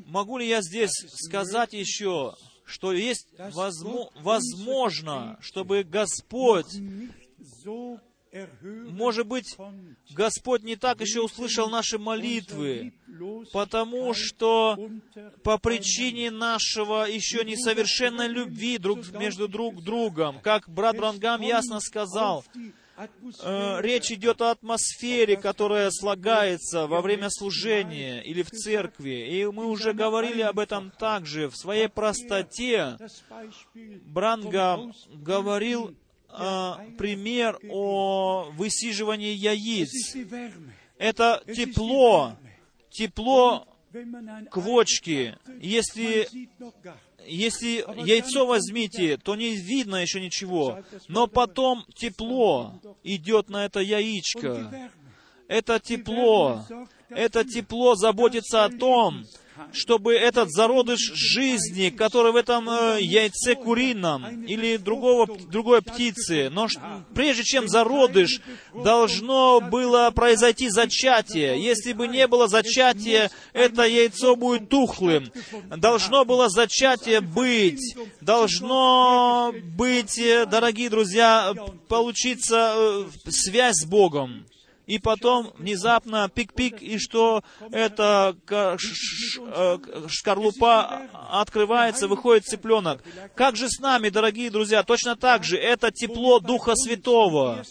Могу 0.05 0.37
ли 0.37 0.47
я 0.47 0.61
здесь 0.61 0.91
сказать 1.07 1.73
еще, 1.73 2.35
что 2.63 2.93
есть 2.93 3.27
возможно, 4.15 5.37
чтобы 5.41 5.83
Господь 5.83 6.73
может 8.61 9.27
быть, 9.27 9.55
Господь 10.11 10.63
не 10.63 10.75
так 10.75 11.01
еще 11.01 11.21
услышал 11.21 11.69
наши 11.69 11.97
молитвы, 11.97 12.93
потому 13.53 14.13
что 14.13 14.77
по 15.43 15.57
причине 15.57 16.31
нашего 16.31 17.05
еще 17.05 17.43
несовершенной 17.43 18.27
любви 18.27 18.77
друг 18.77 19.11
между 19.11 19.47
друг 19.47 19.81
другом, 19.83 20.39
как 20.41 20.69
брат 20.69 20.97
Брангам 20.97 21.41
ясно 21.41 21.79
сказал, 21.79 22.43
э, 23.43 23.81
речь 23.81 24.11
идет 24.11 24.41
о 24.41 24.51
атмосфере, 24.51 25.37
которая 25.37 25.91
слагается 25.91 26.87
во 26.87 27.01
время 27.01 27.29
служения 27.29 28.21
или 28.21 28.41
в 28.41 28.49
церкви. 28.49 29.27
И 29.29 29.45
мы 29.45 29.67
уже 29.67 29.93
говорили 29.93 30.41
об 30.41 30.59
этом 30.59 30.91
также. 30.91 31.49
В 31.49 31.55
своей 31.55 31.89
простоте 31.89 32.97
Брангам 34.05 34.93
говорил 35.13 35.95
э, 36.29 36.73
пример 36.97 37.59
о 37.69 38.49
высиживании 38.51 39.33
яиц. 39.33 40.15
Это 40.97 41.43
тепло, 41.47 42.37
тепло 42.89 43.67
квочки. 44.51 45.37
Если, 45.59 46.27
если 47.25 47.85
яйцо 48.05 48.45
возьмите, 48.45 49.17
то 49.17 49.35
не 49.35 49.55
видно 49.55 49.97
еще 49.97 50.19
ничего. 50.19 50.79
Но 51.07 51.27
потом 51.27 51.85
тепло 51.95 52.79
идет 53.03 53.49
на 53.49 53.65
это 53.65 53.79
яичко. 53.79 54.89
Это 55.47 55.79
тепло. 55.79 56.65
Это 57.09 57.45
тепло 57.45 57.95
заботится 57.95 58.65
о 58.65 58.69
том, 58.69 59.25
чтобы 59.73 60.13
этот 60.13 60.51
зародыш 60.51 60.99
жизни, 61.13 61.89
который 61.89 62.31
в 62.31 62.35
этом 62.35 62.69
э, 62.69 62.97
яйце 63.01 63.55
курином 63.55 64.43
или 64.45 64.77
другого, 64.77 65.27
другой 65.49 65.81
птицы, 65.81 66.49
но 66.49 66.67
прежде 67.13 67.43
чем 67.43 67.67
зародыш, 67.67 68.41
должно 68.73 69.59
было 69.61 70.11
произойти 70.11 70.69
зачатие. 70.69 71.61
Если 71.63 71.93
бы 71.93 72.07
не 72.07 72.27
было 72.27 72.47
зачатия, 72.47 73.31
это 73.53 73.83
яйцо 73.83 74.35
будет 74.35 74.69
тухлым. 74.69 75.31
Должно 75.75 76.25
было 76.25 76.49
зачатие 76.49 77.21
быть. 77.21 77.95
Должно 78.21 79.53
быть, 79.75 80.17
э, 80.17 80.45
дорогие 80.45 80.89
друзья, 80.89 81.53
получиться 81.87 82.73
э, 82.75 83.05
связь 83.29 83.77
с 83.77 83.85
Богом. 83.85 84.45
И 84.87 84.99
потом 84.99 85.51
внезапно 85.57 86.29
пик-пик, 86.33 86.79
и 86.79 86.97
что 86.97 87.43
эта 87.71 88.35
ка- 88.45 88.77
ш- 88.79 88.95
ш- 88.95 89.41
э, 89.45 89.77
шкарлупа 90.07 91.01
открывается, 91.29 92.07
выходит 92.07 92.45
цыпленок. 92.45 93.03
Как 93.35 93.55
же 93.57 93.67
с 93.69 93.79
нами, 93.79 94.09
дорогие 94.09 94.49
друзья? 94.49 94.83
Точно 94.83 95.15
так 95.15 95.43
же. 95.43 95.57
Это 95.57 95.91
тепло 95.91 96.39
Духа 96.39 96.73
Святого. 96.75 97.63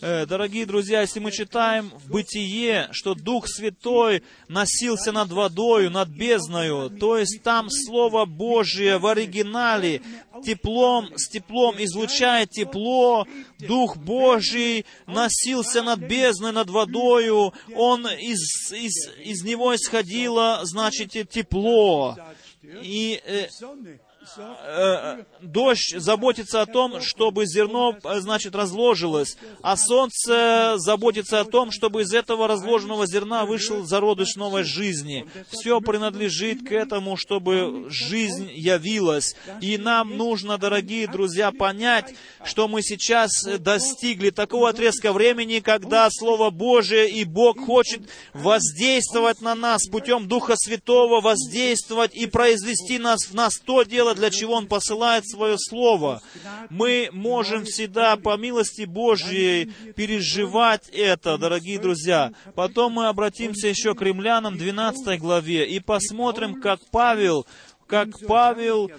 Э, 0.00 0.24
Дорогие 0.26 0.64
друзья, 0.66 1.00
если 1.02 1.18
мы 1.20 1.30
читаем 1.32 1.90
в 2.04 2.10
Бытие, 2.10 2.88
что 2.92 3.14
Дух 3.14 3.48
Святой 3.48 4.22
носился 4.48 5.12
над 5.12 5.30
водою, 5.30 5.90
над 5.90 6.08
бездною, 6.08 6.90
то 6.90 7.16
есть 7.18 7.42
там 7.42 7.68
Слово 7.70 8.24
Божие 8.24 8.98
в 8.98 9.06
оригинале 9.06 10.00
теплом, 10.44 11.08
с 11.16 11.28
теплом 11.28 11.76
излучает 11.78 12.50
тепло, 12.50 13.26
Дух 13.58 13.96
Божий 13.96 14.86
носился 15.06 15.82
над 15.82 16.00
бездной, 16.00 16.52
над 16.52 16.70
водою, 16.70 17.52
Он 17.74 18.06
из, 18.06 18.72
из, 18.72 19.10
из 19.18 19.44
него 19.44 19.74
исходило, 19.74 20.60
значит, 20.64 21.10
тепло. 21.30 22.16
И 22.62 23.20
э, 23.24 23.48
э, 24.38 25.24
дождь 25.40 25.94
заботится 25.96 26.62
о 26.62 26.66
том, 26.66 27.00
чтобы 27.00 27.46
зерно, 27.46 27.96
э, 28.02 28.20
значит, 28.20 28.54
разложилось, 28.54 29.36
а 29.62 29.76
солнце 29.76 30.74
заботится 30.76 31.40
о 31.40 31.44
том, 31.44 31.70
чтобы 31.70 32.02
из 32.02 32.12
этого 32.12 32.48
разложенного 32.48 33.06
зерна 33.06 33.44
вышел 33.44 33.84
зародыш 33.84 34.36
новой 34.36 34.64
жизни. 34.64 35.26
Все 35.50 35.80
принадлежит 35.80 36.66
к 36.66 36.72
этому, 36.72 37.16
чтобы 37.16 37.86
жизнь 37.90 38.50
явилась. 38.52 39.34
И 39.60 39.78
нам 39.78 40.16
нужно, 40.16 40.58
дорогие 40.58 41.06
друзья, 41.06 41.52
понять, 41.52 42.14
что 42.44 42.68
мы 42.68 42.82
сейчас 42.82 43.30
достигли 43.58 44.30
такого 44.30 44.68
отрезка 44.68 45.12
времени, 45.12 45.60
когда 45.60 46.08
Слово 46.10 46.50
Божие 46.50 47.10
и 47.10 47.24
Бог 47.24 47.58
хочет 47.64 48.02
воздействовать 48.32 49.40
на 49.40 49.54
нас 49.54 49.86
путем 49.88 50.28
Духа 50.28 50.54
Святого, 50.56 51.20
воздействовать 51.20 52.14
и 52.14 52.26
произвести 52.26 52.98
нас, 52.98 53.24
в 53.24 53.34
нас 53.34 53.58
то 53.58 53.82
дело, 53.82 54.14
для 54.22 54.30
чего 54.30 54.54
Он 54.54 54.68
посылает 54.68 55.28
Свое 55.28 55.58
Слово. 55.58 56.22
Мы 56.70 57.08
можем 57.12 57.64
всегда 57.64 58.16
по 58.16 58.36
милости 58.36 58.84
Божьей 58.84 59.72
переживать 59.96 60.88
это, 60.92 61.38
дорогие 61.38 61.80
друзья. 61.80 62.30
Потом 62.54 62.92
мы 62.92 63.08
обратимся 63.08 63.66
еще 63.66 63.96
к 63.96 64.02
римлянам 64.02 64.56
12 64.56 65.18
главе 65.18 65.68
и 65.68 65.80
посмотрим, 65.80 66.60
как 66.60 66.78
Павел 66.92 67.44
как 67.92 68.08
Павел 68.26 68.90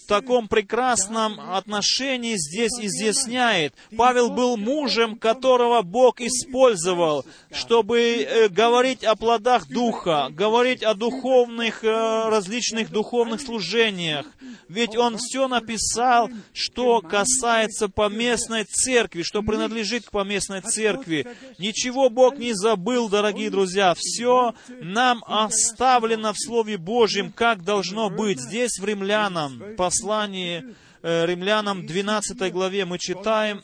в 0.00 0.06
таком 0.06 0.46
прекрасном 0.46 1.40
отношении 1.40 2.36
здесь 2.36 2.78
изъясняет. 2.80 3.74
Павел 3.96 4.30
был 4.30 4.56
мужем, 4.56 5.16
которого 5.16 5.82
Бог 5.82 6.20
использовал, 6.20 7.26
чтобы 7.50 7.98
э, 7.98 8.48
говорить 8.48 9.02
о 9.02 9.16
плодах 9.16 9.66
Духа, 9.68 10.28
говорить 10.30 10.84
о 10.84 10.94
духовных, 10.94 11.82
э, 11.82 12.28
различных 12.28 12.90
духовных 12.92 13.40
служениях. 13.40 14.26
Ведь 14.68 14.96
он 14.96 15.16
все 15.16 15.48
написал, 15.48 16.28
что 16.52 17.00
касается 17.00 17.88
поместной 17.88 18.64
церкви, 18.64 19.22
что 19.22 19.42
принадлежит 19.42 20.06
к 20.06 20.10
поместной 20.10 20.60
церкви. 20.60 21.26
Ничего 21.58 22.10
Бог 22.10 22.38
не 22.38 22.52
забыл, 22.52 23.08
дорогие 23.08 23.50
друзья. 23.50 23.94
Все 23.96 24.54
нам 24.80 25.22
оставлено 25.26 26.32
в 26.32 26.38
Слове 26.38 26.78
Божьем, 26.78 27.32
как 27.32 27.62
должно 27.62 28.10
быть. 28.10 28.40
Здесь 28.40 28.78
в 28.78 28.84
Римлянам, 28.84 29.62
послании 29.76 30.64
э, 31.02 31.26
Римлянам 31.26 31.86
12 31.86 32.52
главе 32.52 32.84
мы 32.84 32.98
читаем 32.98 33.62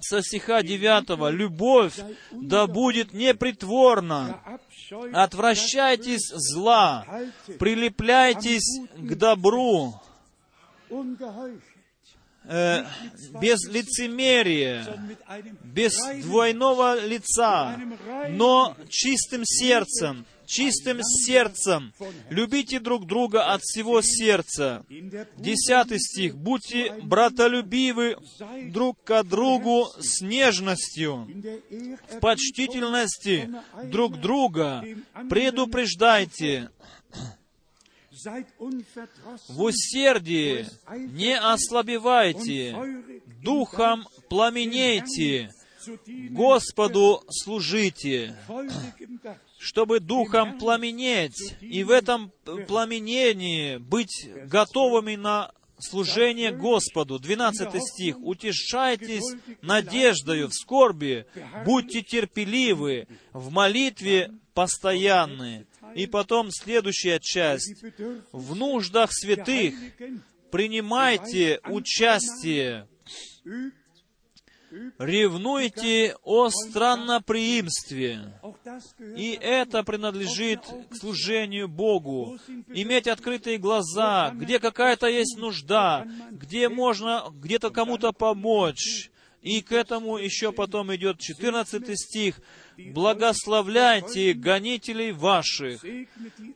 со 0.00 0.22
стиха 0.22 0.62
9. 0.62 1.32
«Любовь 1.32 1.94
да 2.30 2.66
будет 2.66 3.14
непритворна, 3.14 4.40
отвращайтесь 5.12 6.28
зла, 6.34 7.06
прилепляйтесь 7.58 8.80
к 8.94 9.14
добру, 9.14 9.94
э, 12.48 12.84
без 13.40 13.66
лицемерия, 13.68 14.86
без 15.64 15.94
двойного 16.22 17.04
лица, 17.04 17.78
но 18.30 18.76
чистым 18.88 19.42
сердцем, 19.44 20.26
чистым 20.46 21.02
сердцем. 21.02 21.92
Любите 22.30 22.80
друг 22.80 23.06
друга 23.06 23.52
от 23.52 23.62
всего 23.62 24.00
сердца. 24.02 24.84
Десятый 25.36 25.98
стих. 25.98 26.36
Будьте 26.36 26.92
братолюбивы 27.02 28.16
друг 28.70 29.02
к 29.04 29.22
другу 29.24 29.88
с 29.98 30.20
нежностью, 30.20 31.28
в 32.10 32.20
почтительности 32.20 33.50
друг 33.84 34.20
друга. 34.20 34.84
Предупреждайте, 35.28 36.70
в 39.48 39.62
усердии 39.62 40.66
не 41.12 41.38
ослабевайте, 41.38 42.76
духом 43.42 44.06
пламенейте, 44.28 45.50
Господу 46.30 47.22
служите, 47.30 48.36
чтобы 49.58 50.00
духом 50.00 50.58
пламенеть, 50.58 51.56
и 51.60 51.84
в 51.84 51.90
этом 51.90 52.32
пламенении 52.66 53.76
быть 53.76 54.28
готовыми 54.46 55.16
на 55.16 55.52
служение 55.78 56.52
Господу. 56.52 57.18
12 57.18 57.82
стих. 57.82 58.16
«Утешайтесь 58.18 59.36
надеждою 59.62 60.48
в 60.48 60.54
скорби, 60.54 61.26
будьте 61.64 62.02
терпеливы, 62.02 63.06
в 63.32 63.50
молитве 63.50 64.32
постоянны». 64.54 65.66
И 65.96 66.06
потом 66.06 66.50
следующая 66.50 67.18
часть. 67.18 67.82
«В 68.30 68.54
нуждах 68.54 69.10
святых 69.12 69.74
принимайте 70.50 71.58
участие, 71.64 72.86
ревнуйте 74.98 76.16
о 76.22 76.50
странноприимстве». 76.50 78.38
И 79.16 79.38
это 79.40 79.82
принадлежит 79.84 80.60
к 80.90 80.96
служению 80.96 81.66
Богу. 81.66 82.38
Иметь 82.68 83.08
открытые 83.08 83.56
глаза, 83.56 84.32
где 84.34 84.58
какая-то 84.58 85.06
есть 85.06 85.38
нужда, 85.38 86.06
где 86.30 86.68
можно 86.68 87.24
где-то 87.32 87.70
кому-то 87.70 88.12
помочь. 88.12 89.10
И 89.42 89.60
к 89.60 89.72
этому 89.72 90.16
еще 90.18 90.52
потом 90.52 90.94
идет 90.94 91.20
14 91.20 91.98
стих. 91.98 92.40
«Благословляйте 92.76 94.32
гонителей 94.34 95.12
ваших, 95.12 95.84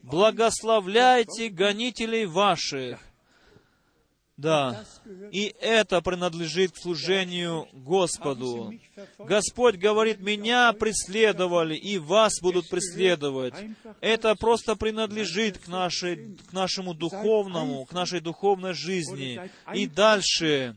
благословляйте 0.02 1.48
гонителей 1.48 2.26
ваших». 2.26 3.00
Да, 4.40 4.86
и 5.32 5.54
это 5.60 6.00
принадлежит 6.00 6.72
к 6.72 6.78
служению 6.78 7.68
Господу. 7.74 8.72
Господь 9.18 9.76
говорит, 9.76 10.20
меня 10.20 10.72
преследовали, 10.72 11.74
и 11.74 11.98
вас 11.98 12.40
будут 12.40 12.70
преследовать. 12.70 13.52
Это 14.00 14.34
просто 14.36 14.76
принадлежит 14.76 15.58
к, 15.58 15.68
нашей, 15.68 16.38
к 16.48 16.54
нашему 16.54 16.94
духовному, 16.94 17.84
к 17.84 17.92
нашей 17.92 18.20
духовной 18.20 18.72
жизни. 18.72 19.38
И 19.74 19.86
дальше 19.86 20.74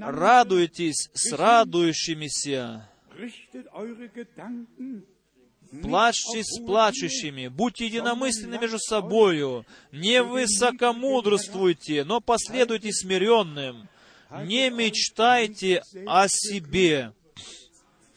радуйтесь 0.00 1.10
с 1.14 1.32
радующимися, 1.32 2.88
плачьте 5.82 6.42
с 6.42 6.60
плачущими, 6.60 7.48
будьте 7.48 7.86
единомысленны 7.86 8.58
между 8.58 8.78
собою, 8.78 9.64
не 9.92 10.22
высокомудрствуйте, 10.22 12.04
но 12.04 12.20
последуйте 12.20 12.92
смиренным, 12.92 13.88
не 14.44 14.70
мечтайте 14.70 15.82
о 16.06 16.26
себе, 16.28 17.12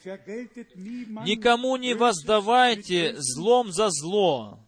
никому 0.04 1.76
не 1.76 1.94
воздавайте 1.94 3.14
злом 3.18 3.72
за 3.72 3.90
зло, 3.90 4.58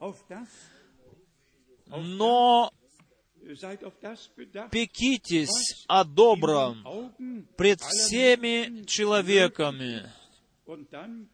но 1.89 2.73
пекитесь 4.71 5.85
о 5.89 6.05
добром 6.05 7.47
пред 7.57 7.81
всеми 7.81 8.85
человеками. 8.87 10.11
und 10.67 10.93
dann 10.93 11.29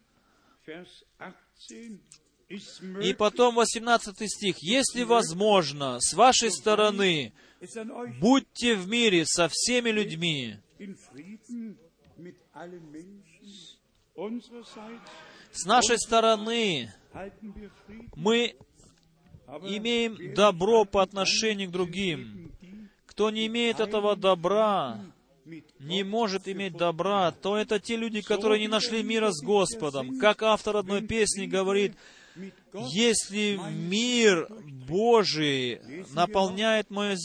Vers 0.65 1.05
18 1.17 1.99
ist 2.47 2.81
И 3.01 3.13
потом 3.13 3.55
18 3.55 4.29
стих. 4.29 4.57
«Если 4.59 5.03
возможно, 5.03 5.99
с 5.99 6.13
вашей 6.13 6.51
стороны, 6.51 7.33
будьте 8.19 8.75
в 8.75 8.87
мире 8.87 9.25
со 9.25 9.49
всеми 9.49 9.89
людьми». 9.89 10.57
С 15.51 15.65
нашей 15.65 15.97
стороны 15.97 16.93
мы 18.15 18.55
имеем 19.61 20.33
добро 20.33 20.85
по 20.85 21.01
отношению 21.01 21.69
к 21.69 21.71
другим. 21.71 22.51
Кто 23.05 23.29
не 23.29 23.47
имеет 23.47 23.79
этого 23.79 24.15
добра, 24.15 24.99
не 25.79 26.03
может 26.03 26.47
иметь 26.47 26.77
добра, 26.77 27.31
то 27.31 27.57
это 27.57 27.79
те 27.79 27.95
люди, 27.95 28.21
которые 28.21 28.59
не 28.59 28.67
нашли 28.67 29.03
мира 29.03 29.31
с 29.31 29.43
Господом. 29.43 30.17
Как 30.19 30.41
автор 30.41 30.77
одной 30.77 31.01
песни 31.01 31.45
говорит, 31.45 31.93
если 32.73 33.59
мир 33.71 34.47
Божий 34.87 35.81
наполняет 36.13 36.89
мою, 36.89 37.17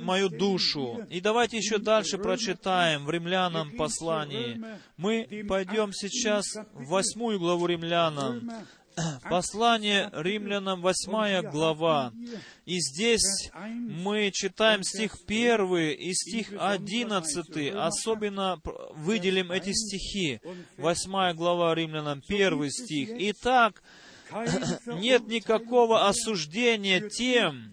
мою 0.00 0.28
душу. 0.28 1.06
И 1.10 1.20
давайте 1.20 1.58
еще 1.58 1.78
дальше 1.78 2.18
прочитаем 2.18 3.04
в 3.04 3.10
Римлянам 3.10 3.76
послании. 3.76 4.60
Мы 4.96 5.44
пойдем 5.48 5.92
сейчас 5.92 6.44
в 6.72 6.88
восьмую 6.88 7.38
главу 7.38 7.66
Римлянам. 7.66 8.50
Послание 9.30 10.10
Римлянам, 10.12 10.80
восьмая 10.80 11.42
глава. 11.42 12.12
И 12.66 12.78
здесь 12.80 13.50
мы 13.54 14.30
читаем 14.32 14.82
стих 14.82 15.16
первый 15.26 15.94
и 15.94 16.12
стих 16.14 16.52
одиннадцатый. 16.58 17.70
Особенно 17.70 18.58
п- 18.62 18.72
выделим 18.94 19.52
эти 19.52 19.72
стихи. 19.72 20.40
Восьмая 20.76 21.34
глава 21.34 21.74
Римлянам, 21.74 22.22
первый 22.26 22.70
стих. 22.70 23.10
Итак, 23.18 23.82
нет 24.86 25.26
никакого 25.28 26.06
осуждения 26.08 27.00
тем, 27.08 27.72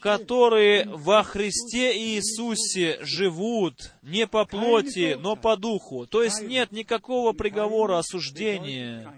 которые 0.00 0.84
во 0.86 1.22
Христе 1.22 1.96
Иисусе 1.96 2.98
живут 3.02 3.92
не 4.02 4.26
по 4.26 4.44
плоти, 4.44 5.16
но 5.18 5.36
по 5.36 5.56
духу. 5.56 6.06
То 6.06 6.22
есть 6.22 6.42
нет 6.42 6.70
никакого 6.72 7.32
приговора 7.32 7.98
осуждения. 7.98 9.12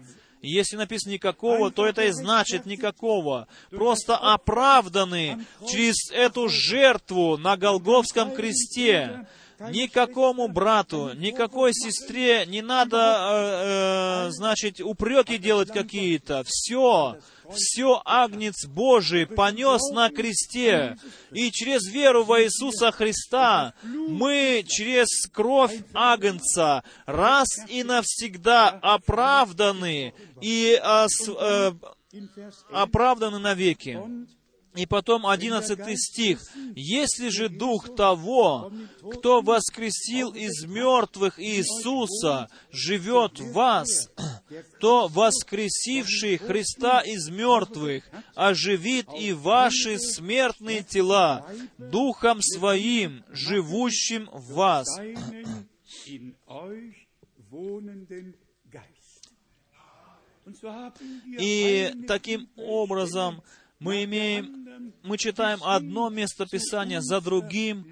Если 0.47 0.75
написано 0.75 1.13
никакого, 1.13 1.71
то 1.71 1.85
это 1.85 2.03
и 2.03 2.11
значит 2.11 2.65
никакого. 2.65 3.47
Просто 3.69 4.15
оправданы 4.15 5.45
через 5.67 6.11
эту 6.11 6.49
жертву 6.49 7.37
на 7.37 7.57
Голговском 7.57 8.31
кресте. 8.31 9.27
Никакому 9.59 10.47
брату, 10.47 11.13
никакой 11.15 11.73
сестре 11.73 12.45
не 12.45 12.61
надо, 12.61 12.97
э, 12.97 14.27
э, 14.27 14.31
значит, 14.31 14.79
упреки 14.81 15.39
делать 15.39 15.71
какие-то. 15.71 16.43
Все, 16.45 17.17
все 17.53 18.01
Агнец 18.05 18.65
Божий 18.65 19.25
понес 19.25 19.81
на 19.91 20.09
кресте. 20.09 20.97
И 21.31 21.51
через 21.51 21.87
веру 21.91 22.23
во 22.23 22.41
Иисуса 22.43 22.91
Христа 22.91 23.73
мы 23.83 24.63
через 24.67 25.07
кровь 25.31 25.77
Агнца 25.93 26.83
раз 27.05 27.47
и 27.67 27.83
навсегда 27.83 28.69
оправданы 28.81 30.13
и 30.41 30.79
ос- 30.83 31.27
э, 31.29 31.71
Vers 31.71 31.79
11 32.13 32.65
оправданы 32.71 33.39
навеки. 33.39 33.99
И 34.77 34.85
потом 34.85 35.25
одиннадцатый 35.25 35.97
стих. 35.97 36.39
«Если 36.75 37.29
же 37.29 37.49
Дух 37.49 37.95
того, 37.95 38.71
кто 39.11 39.41
воскресил 39.41 40.31
из 40.33 40.65
мертвых 40.65 41.39
Иисуса, 41.39 42.47
живет 42.71 43.39
в 43.39 43.53
вас, 43.53 44.11
то 44.79 45.07
воскресивший 45.07 46.37
Христа 46.37 47.01
из 47.01 47.29
мертвых 47.29 48.07
оживит 48.35 49.07
и 49.19 49.33
ваши 49.33 49.97
смертные 49.97 50.83
тела 50.83 51.47
Духом 51.79 52.41
Своим, 52.41 53.23
живущим 53.29 54.29
в 54.31 54.53
вас». 54.53 54.87
И 61.39 61.93
таким 62.07 62.47
образом 62.55 63.41
мы 63.79 64.03
имеем, 64.03 64.93
мы 65.03 65.17
читаем 65.17 65.59
одно 65.63 66.09
местописание 66.09 67.01
за 67.01 67.21
другим, 67.21 67.85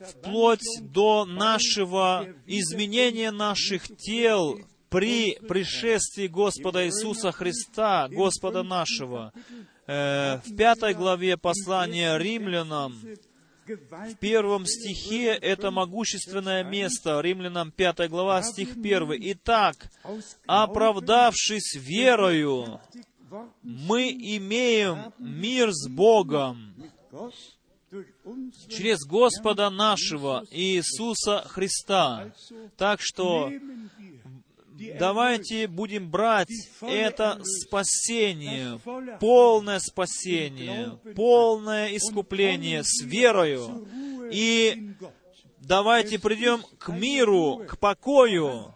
вплоть 0.00 0.66
до 0.80 1.24
нашего 1.24 2.26
изменения 2.46 3.30
наших 3.30 3.84
тел 3.96 4.58
при 4.88 5.36
пришествии 5.48 6.26
Господа 6.26 6.86
Иисуса 6.86 7.32
Христа, 7.32 8.08
Господа 8.08 8.62
нашего. 8.62 9.32
Э, 9.86 10.38
В 10.44 10.56
пятой 10.56 10.94
главе 10.94 11.36
послания 11.36 12.16
римлянам, 12.18 12.92
в 13.66 14.14
первом 14.20 14.64
стихе, 14.64 15.32
это 15.32 15.70
могущественное 15.72 16.62
место, 16.62 17.20
Римлянам 17.20 17.72
5 17.72 18.08
глава, 18.08 18.42
стих 18.42 18.76
1. 18.76 19.12
«Итак, 19.32 19.90
оправдавшись 20.46 21.74
верою, 21.74 22.80
мы 23.62 24.10
имеем 24.10 25.12
мир 25.18 25.72
с 25.72 25.88
Богом 25.88 26.74
через 28.68 29.04
Господа 29.04 29.70
нашего 29.70 30.44
Иисуса 30.50 31.44
Христа. 31.48 32.32
Так 32.76 33.00
что 33.00 33.50
давайте 34.98 35.66
будем 35.68 36.10
брать 36.10 36.48
это 36.80 37.40
спасение, 37.42 38.78
полное 39.20 39.78
спасение, 39.78 40.98
полное 41.14 41.96
искупление 41.96 42.82
с 42.82 43.02
верою. 43.02 43.86
И 44.30 44.94
давайте 45.60 46.18
придем 46.18 46.62
к 46.78 46.88
миру, 46.88 47.64
к 47.68 47.78
покою 47.78 48.74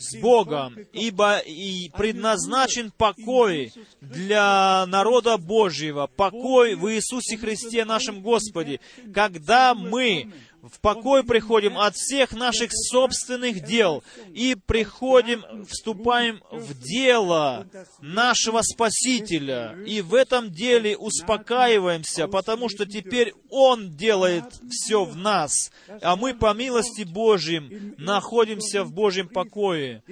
с 0.00 0.16
Богом, 0.20 0.76
ибо 0.92 1.38
и 1.38 1.90
предназначен 1.90 2.90
покой 2.96 3.72
для 4.00 4.84
народа 4.86 5.36
Божьего, 5.36 6.06
покой 6.06 6.74
в 6.74 6.90
Иисусе 6.92 7.36
Христе 7.36 7.84
нашем 7.84 8.22
Господе. 8.22 8.80
Когда 9.14 9.74
мы 9.74 10.32
в 10.72 10.80
покой 10.80 11.24
приходим 11.24 11.78
от 11.78 11.96
всех 11.96 12.32
наших 12.32 12.70
собственных 12.72 13.64
дел 13.64 14.02
и 14.32 14.54
приходим, 14.54 15.44
вступаем 15.66 16.42
в 16.50 16.78
дело 16.80 17.66
нашего 18.00 18.62
Спасителя. 18.62 19.76
И 19.86 20.00
в 20.00 20.14
этом 20.14 20.50
деле 20.50 20.96
успокаиваемся, 20.96 22.28
потому 22.28 22.68
что 22.68 22.86
теперь 22.86 23.34
Он 23.50 23.90
делает 23.90 24.44
все 24.70 25.04
в 25.04 25.16
нас, 25.16 25.70
а 26.02 26.16
мы 26.16 26.34
по 26.34 26.54
милости 26.54 27.02
Божьим 27.02 27.94
находимся 27.98 28.84
в 28.84 28.92
Божьем 28.92 29.28
покое. 29.28 30.02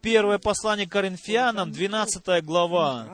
Первое 0.00 0.38
послание 0.38 0.88
Коринфянам, 0.88 1.72
12 1.72 2.44
глава, 2.44 3.08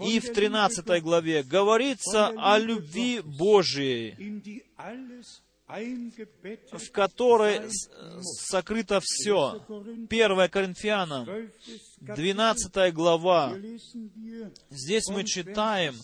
и 0.00 0.20
в 0.20 0.32
13 0.32 1.02
главе 1.02 1.42
говорится 1.42 2.28
о 2.36 2.58
любви 2.58 3.20
Божией, 3.20 4.14
в 6.72 6.90
которой 6.92 7.60
сокрыто 8.22 9.00
все. 9.02 9.62
1 10.08 10.48
Коринфянам, 10.48 11.24
12. 11.24 11.52
Kapitel. 12.00 12.14
12 12.16 12.94
глава. 12.94 13.54
Здесь 14.70 15.08
мы 15.08 15.24
читаем 15.24 15.94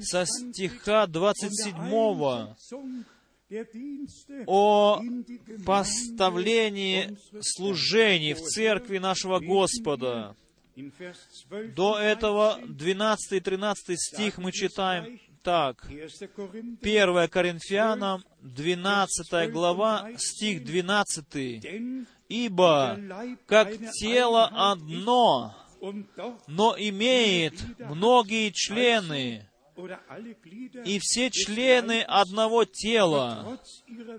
со 0.00 0.24
27 0.24 0.52
стиха 0.52 1.04
von 1.04 1.12
der 1.12 1.34
27 1.34 1.76
Einsetzung 1.78 3.04
der 3.52 3.66
Dienste 3.66 4.44
о 4.46 5.02
поставлении 5.66 7.18
служений 7.40 8.32
в 8.32 8.40
церкви 8.40 8.96
нашего 8.96 9.40
Господа. 9.40 10.34
In 10.74 10.90
Vers 10.98 11.18
12 11.48 11.74
До 11.74 11.98
этого 11.98 12.54
13 12.54 12.78
12 12.78 13.32
и 13.32 13.40
13 13.40 14.00
стих 14.00 14.38
мы 14.38 14.52
читаем 14.52 15.20
так. 15.42 15.84
1. 15.84 16.08
Korinther, 16.34 16.78
1 16.80 17.28
Коринфянам, 17.28 18.24
12 18.40 19.50
глава, 19.50 20.08
стих 20.16 20.64
12. 20.64 21.60
denn 21.60 22.06
«Ибо, 22.28 22.98
как 23.46 23.68
тело 24.00 24.46
одно, 24.46 25.54
но 26.46 26.74
имеет 26.78 27.54
многие 27.78 28.50
члены, 28.50 29.46
и 30.86 30.98
все 30.98 31.30
члены 31.30 32.00
одного 32.02 32.64
тела, 32.64 33.58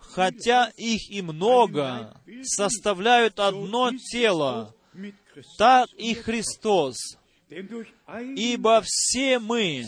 хотя 0.01 0.72
их 0.78 1.10
и 1.10 1.24
много, 1.24 2.16
составляют 2.43 3.39
одно 3.39 3.91
тело. 4.12 4.76
Так 5.58 5.90
и 5.98 6.14
Христос. 6.14 6.96
Ибо 8.36 8.82
все 8.84 9.40
мы 9.40 9.86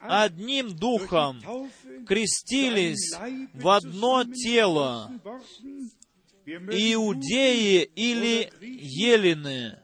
одним 0.00 0.76
духом 0.76 1.42
крестились 2.06 3.16
в 3.54 3.68
одно 3.68 4.24
тело, 4.24 5.10
иудеи 6.44 7.82
или 7.94 8.50
елены, 8.60 9.78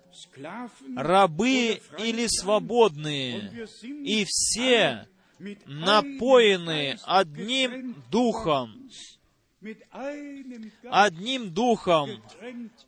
рабы 0.97 1.81
или 1.99 2.27
свободные, 2.27 3.67
и 3.83 4.25
все 4.29 5.09
напоены 5.67 6.99
одним 7.05 7.97
духом, 8.11 8.91
одним 10.91 11.51
духом, 11.51 12.11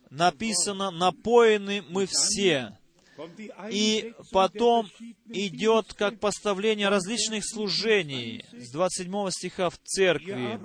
написано, 0.09 0.91
напоены 0.91 1.83
мы 1.89 2.05
все. 2.05 2.77
И 3.71 4.13
потом 4.31 4.89
идет 5.29 5.93
как 5.93 6.19
поставление 6.19 6.89
различных 6.89 7.45
служений 7.45 8.45
с 8.51 8.71
27 8.71 9.29
стиха 9.31 9.69
в 9.69 9.77
церкви. 9.83 10.59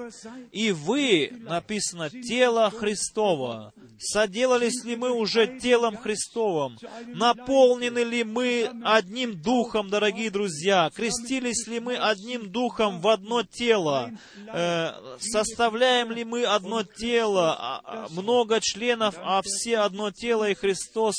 И 0.53 0.73
вы, 0.73 1.33
написано, 1.33 2.11
тело 2.11 2.71
Христово. 2.71 3.73
Соделались 3.99 4.85
ли 4.85 4.97
мы 4.97 5.11
уже 5.13 5.59
телом 5.59 5.97
Христовым? 5.97 6.79
Наполнены 7.07 8.01
ли 8.01 8.25
мы 8.25 8.71
одним 8.85 9.41
духом, 9.41 9.91
дорогие 9.91 10.31
друзья? 10.31 10.91
Крестились 10.95 11.67
ли 11.67 11.81
мы 11.81 11.97
одним 11.97 12.51
духом 12.51 13.01
в 13.01 13.09
одно 13.09 13.43
тело? 13.43 14.11
Э, 14.53 14.93
составляем 15.21 16.11
ли 16.11 16.25
мы 16.25 16.45
одно 16.45 16.83
тело? 16.83 17.55
А- 17.59 17.81
а, 17.85 18.07
много 18.11 18.61
членов, 18.61 19.15
а 19.19 19.43
все 19.45 19.79
одно 19.79 20.11
тело, 20.11 20.49
и 20.49 20.55
Христос 20.55 21.17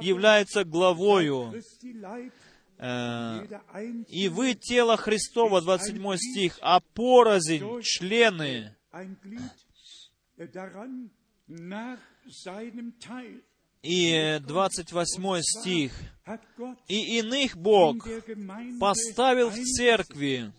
является 0.00 0.63
главою. 0.64 1.54
Э, 2.78 3.46
и 4.08 4.28
вы 4.28 4.54
тело 4.54 4.96
Христово, 4.96 5.60
27 5.60 6.16
стих, 6.16 6.58
а 6.60 6.80
порознь, 6.80 7.62
члены, 7.82 8.76
äh. 8.92 10.48
И 13.82 14.12
э, 14.12 14.40
28 14.40 15.42
стих. 15.42 15.92
«И 16.88 17.18
иных 17.18 17.56
Бог 17.56 18.08
поставил 18.80 19.50
в 19.50 19.56
церкви». 19.56 20.52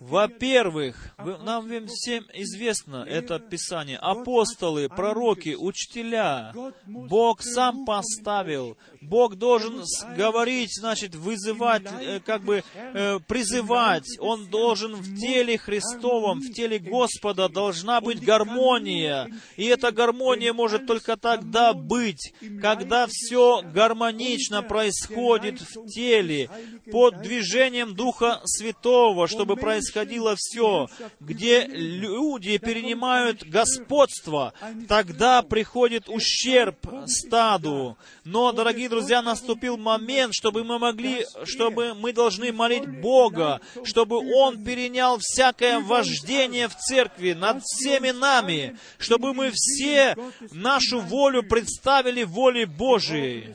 Во-первых, 0.00 0.96
вы- 1.18 1.38
нам 1.38 1.68
всем 1.88 2.24
известно 2.34 3.04
это 3.08 3.38
Писание. 3.38 3.98
Апостолы, 3.98 4.88
пророки, 4.88 5.56
учителя. 5.58 6.52
Бог 6.86 7.42
сам 7.42 7.84
поставил. 7.84 8.76
Бог 9.00 9.36
должен 9.36 9.82
говорить, 10.16 10.74
значит, 10.78 11.14
вызывать, 11.14 11.82
э, 12.00 12.20
как 12.20 12.42
бы 12.42 12.62
э, 12.74 13.18
призывать. 13.26 14.06
Он 14.20 14.46
должен 14.46 14.94
в 14.94 15.18
теле 15.18 15.58
Христовом, 15.58 16.40
в 16.40 16.52
теле 16.52 16.78
Господа 16.78 17.48
должна 17.48 18.00
быть 18.00 18.22
гармония. 18.22 19.28
И 19.56 19.64
эта 19.64 19.90
гармония 19.90 20.52
может 20.52 20.86
только 20.86 21.16
тогда 21.16 21.72
быть, 21.72 22.32
когда 22.60 23.06
все 23.08 23.62
гармонично 23.62 24.62
происходит 24.62 25.60
в 25.60 25.86
теле, 25.86 26.50
под 26.90 27.22
движением 27.22 27.94
Духа 27.94 28.40
Святого, 28.44 29.26
чтобы 29.26 29.56
происходило 29.62 30.34
все, 30.36 30.88
где 31.20 31.66
люди 31.66 32.58
перенимают 32.58 33.44
господство, 33.44 34.52
тогда 34.88 35.42
приходит 35.42 36.08
ущерб 36.08 36.76
стаду. 37.06 37.96
Но, 38.24 38.50
дорогие 38.50 38.88
друзья, 38.88 39.22
наступил 39.22 39.76
момент, 39.76 40.34
чтобы 40.34 40.64
мы 40.64 40.80
могли, 40.80 41.24
чтобы 41.44 41.94
мы 41.94 42.12
должны 42.12 42.52
молить 42.52 42.88
Бога, 43.00 43.60
чтобы 43.84 44.16
Он 44.16 44.64
перенял 44.64 45.18
всякое 45.20 45.78
вождение 45.78 46.66
в 46.66 46.74
церкви 46.74 47.32
над 47.32 47.62
всеми 47.62 48.10
нами, 48.10 48.76
чтобы 48.98 49.32
мы 49.32 49.52
все 49.54 50.16
нашу 50.50 50.98
волю 51.00 51.44
представили 51.44 52.24
воле 52.24 52.66
Божией. 52.66 53.54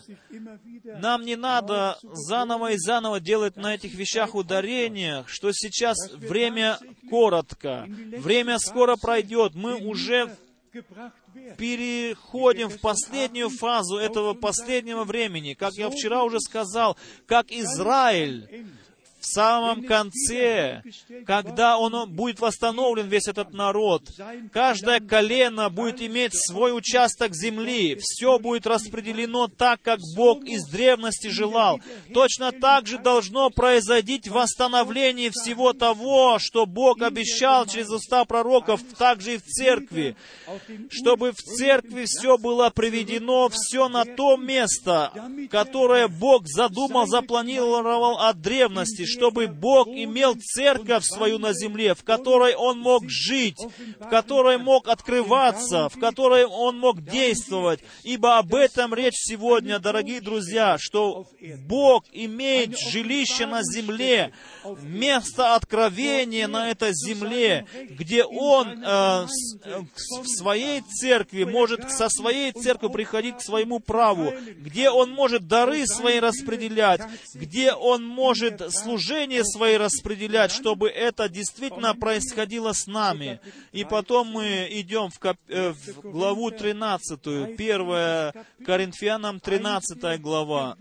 Нам 1.00 1.24
не 1.24 1.36
надо 1.36 1.98
заново 2.02 2.72
и 2.72 2.78
заново 2.78 3.20
делать 3.20 3.58
на 3.58 3.76
этих 3.76 3.94
вещах 3.94 4.36
ударениях, 4.36 5.28
что 5.28 5.52
сейчас 5.52 5.97
время 6.14 6.80
коротко, 7.10 7.86
время 7.88 8.60
скоро 8.60 8.96
пройдет, 8.96 9.56
мы 9.56 9.76
уже 9.76 10.36
переходим 11.58 12.70
в 12.70 12.80
последнюю 12.80 13.50
фазу 13.50 13.98
этого 13.98 14.34
последнего 14.34 15.04
времени. 15.04 15.54
Как 15.54 15.74
я 15.74 15.90
вчера 15.90 16.24
уже 16.24 16.40
сказал, 16.40 16.98
как 17.26 17.52
Израиль 17.52 18.68
в 19.28 19.34
самом 19.34 19.84
конце, 19.84 20.84
когда 21.26 21.78
он 21.78 22.10
будет 22.12 22.40
восстановлен, 22.40 23.08
весь 23.08 23.28
этот 23.28 23.54
народ, 23.54 24.04
каждое 24.54 25.00
колено 25.00 25.70
будет 25.70 26.02
иметь 26.02 26.32
свой 26.34 26.76
участок 26.76 27.36
земли, 27.36 27.98
все 28.00 28.40
будет 28.40 28.66
распределено 28.66 29.48
так, 29.48 29.82
как 29.82 30.00
Бог 30.16 30.46
из 30.46 30.66
древности 30.70 31.28
желал. 31.28 31.82
Точно 32.14 32.52
так 32.52 32.88
же 32.88 33.00
должно 33.00 33.50
произойти 33.50 34.30
восстановление 34.30 35.30
всего 35.32 35.74
того, 35.74 36.38
что 36.40 36.66
Бог 36.66 37.02
обещал 37.02 37.66
через 37.66 37.90
уста 37.90 38.24
пророков, 38.26 38.82
также 38.98 39.36
и 39.36 39.38
в 39.38 39.44
церкви, 39.44 40.16
чтобы 40.90 41.32
в 41.32 41.36
церкви 41.36 42.06
все 42.06 42.38
было 42.38 42.70
приведено, 42.70 43.50
все 43.50 43.90
на 43.90 44.06
то 44.06 44.38
место, 44.38 45.12
которое 45.52 46.08
Бог 46.08 46.48
задумал, 46.48 47.08
запланировал 47.08 48.20
от 48.20 48.42
древности, 48.42 49.06
чтобы 49.18 49.48
Бог 49.48 49.88
имел 49.88 50.36
церковь 50.40 51.04
свою 51.04 51.40
на 51.40 51.54
земле, 51.54 51.96
в 51.96 52.04
которой 52.04 52.56
Он 52.56 52.80
мог 52.80 53.04
жить, 53.10 53.60
в 54.00 54.10
которой 54.10 54.58
мог 54.58 54.88
открываться, 54.88 55.90
в 55.90 56.00
которой 56.00 56.46
Он 56.46 56.78
мог 56.80 57.04
действовать. 57.04 57.80
Ибо 58.04 58.38
об 58.38 58.54
этом 58.54 58.94
речь 58.94 59.18
сегодня, 59.18 59.80
дорогие 59.80 60.22
друзья, 60.22 60.78
что 60.80 61.26
Бог 61.66 62.06
имеет 62.12 62.78
жилище 62.78 63.46
на 63.48 63.62
земле, 63.64 64.34
место 64.82 65.56
откровения 65.56 66.48
на 66.48 66.70
этой 66.70 66.94
земле, 66.94 67.66
где 67.90 68.24
Он 68.24 68.84
э, 68.84 69.28
э, 69.64 69.80
в 69.96 70.28
своей 70.28 70.82
церкви 70.82 71.44
может 71.44 71.90
со 71.92 72.10
своей 72.10 72.52
церковью 72.52 72.94
приходить 72.94 73.38
к 73.38 73.42
своему 73.42 73.80
праву, 73.80 74.34
где 74.58 74.90
Он 74.90 75.12
может 75.12 75.48
дары 75.48 75.86
свои 75.88 76.20
распределять, 76.20 77.02
где 77.34 77.74
Он 77.74 78.06
может 78.06 78.62
служение 79.08 79.44
свои 79.46 79.78
распределять, 79.78 80.52
чтобы 80.52 80.90
это 80.90 81.30
действительно 81.30 81.96
происходило 81.96 82.74
с 82.74 82.88
нами. 82.88 83.40
И 83.72 83.84
потом 83.86 84.28
мы 84.28 84.68
идем 84.72 85.10
в, 85.10 85.20
кап- 85.20 85.38
э, 85.48 85.72
в 85.72 86.02
главу 86.02 86.52
13, 86.52 87.20
1 87.26 88.66
Коринфянам 88.66 89.40
13 89.40 90.20
глава. 90.20 90.76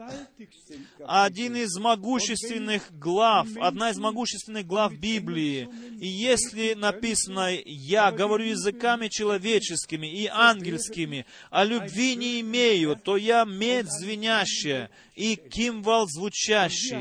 Один 1.06 1.56
из 1.56 1.76
могущественных 1.78 2.90
глав, 2.98 3.46
одна 3.60 3.90
из 3.90 3.98
могущественных 3.98 4.66
глав 4.66 4.92
Библии. 4.94 5.68
И 6.00 6.06
если 6.08 6.74
написано, 6.74 7.50
я 7.64 8.10
говорю 8.10 8.44
языками 8.46 9.08
человеческими 9.08 10.06
и 10.06 10.26
ангельскими, 10.26 11.26
а 11.50 11.64
любви 11.64 12.16
не 12.16 12.40
имею, 12.40 12.96
то 12.96 13.16
я 13.16 13.44
медь 13.44 13.86
звенящая 13.88 14.90
и 15.14 15.36
кимвал 15.36 16.06
звучащий. 16.08 16.96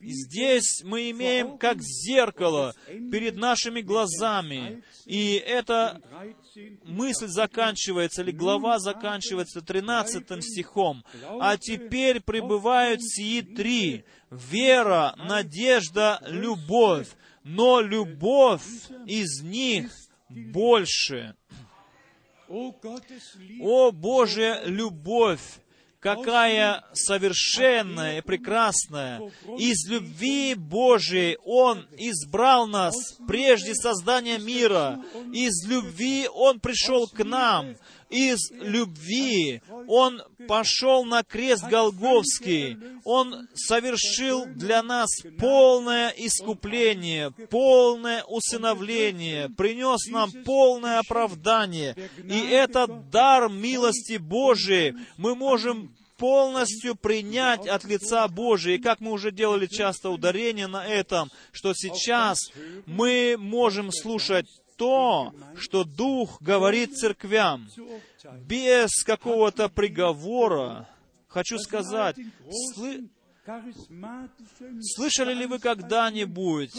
Здесь 0.00 0.82
мы 0.84 1.10
имеем 1.10 1.58
как 1.58 1.80
зеркало 1.80 2.74
перед 2.86 3.36
нашими 3.36 3.80
глазами. 3.80 4.82
И 5.04 5.34
эта 5.34 6.00
мысль 6.84 7.28
заканчивается, 7.28 8.22
или 8.22 8.30
глава 8.30 8.78
заканчивается 8.78 9.60
13 9.60 10.42
стихом. 10.42 11.04
«А 11.40 11.56
теперь 11.56 12.20
пребывают 12.20 13.02
сии 13.02 13.40
три— 13.40 14.04
вера, 14.30 15.14
надежда, 15.18 16.20
любовь. 16.26 17.08
Но 17.44 17.80
любовь 17.80 18.64
из 19.06 19.42
них 19.42 19.90
больше». 20.28 21.36
О 23.60 23.90
Божья 23.90 24.62
любовь! 24.64 25.60
Какая 26.06 26.84
совершенная 26.92 28.18
и 28.18 28.20
прекрасная. 28.20 29.20
Из 29.58 29.88
любви 29.88 30.54
Божией 30.54 31.36
Он 31.44 31.84
избрал 31.98 32.68
нас 32.68 32.94
прежде 33.26 33.74
создания 33.74 34.38
мира. 34.38 35.02
Из 35.32 35.66
любви 35.66 36.28
Он 36.32 36.60
пришел 36.60 37.08
к 37.08 37.24
нам 37.24 37.74
из 38.08 38.50
любви 38.52 39.60
Он 39.88 40.22
пошел 40.46 41.04
на 41.04 41.24
крест 41.24 41.64
Голговский. 41.64 42.78
Он 43.04 43.48
совершил 43.54 44.46
для 44.46 44.82
нас 44.82 45.08
полное 45.38 46.10
искупление, 46.16 47.32
полное 47.50 48.22
усыновление, 48.24 49.48
принес 49.48 50.06
нам 50.08 50.30
полное 50.44 51.00
оправдание. 51.00 51.96
И 52.24 52.38
этот 52.38 53.10
дар 53.10 53.48
милости 53.48 54.18
Божией 54.18 54.94
мы 55.16 55.34
можем 55.34 55.95
полностью 56.16 56.96
принять 56.96 57.66
от 57.66 57.84
лица 57.84 58.26
Божия. 58.28 58.76
И 58.76 58.78
как 58.78 59.00
мы 59.00 59.12
уже 59.12 59.30
делали 59.30 59.66
часто 59.66 60.10
ударение 60.10 60.66
на 60.66 60.86
этом, 60.86 61.30
что 61.52 61.74
сейчас 61.74 62.50
мы 62.86 63.36
можем 63.38 63.90
слушать 63.92 64.46
то, 64.76 65.34
что 65.58 65.84
Дух 65.84 66.40
говорит 66.40 66.94
церквям, 66.96 67.68
без 68.46 69.02
какого-то 69.04 69.68
приговора. 69.68 70.88
Хочу 71.28 71.58
сказать, 71.58 72.16
слы... 72.74 73.08
слышали 74.80 75.34
ли 75.34 75.46
вы 75.46 75.58
когда-нибудь 75.58 76.72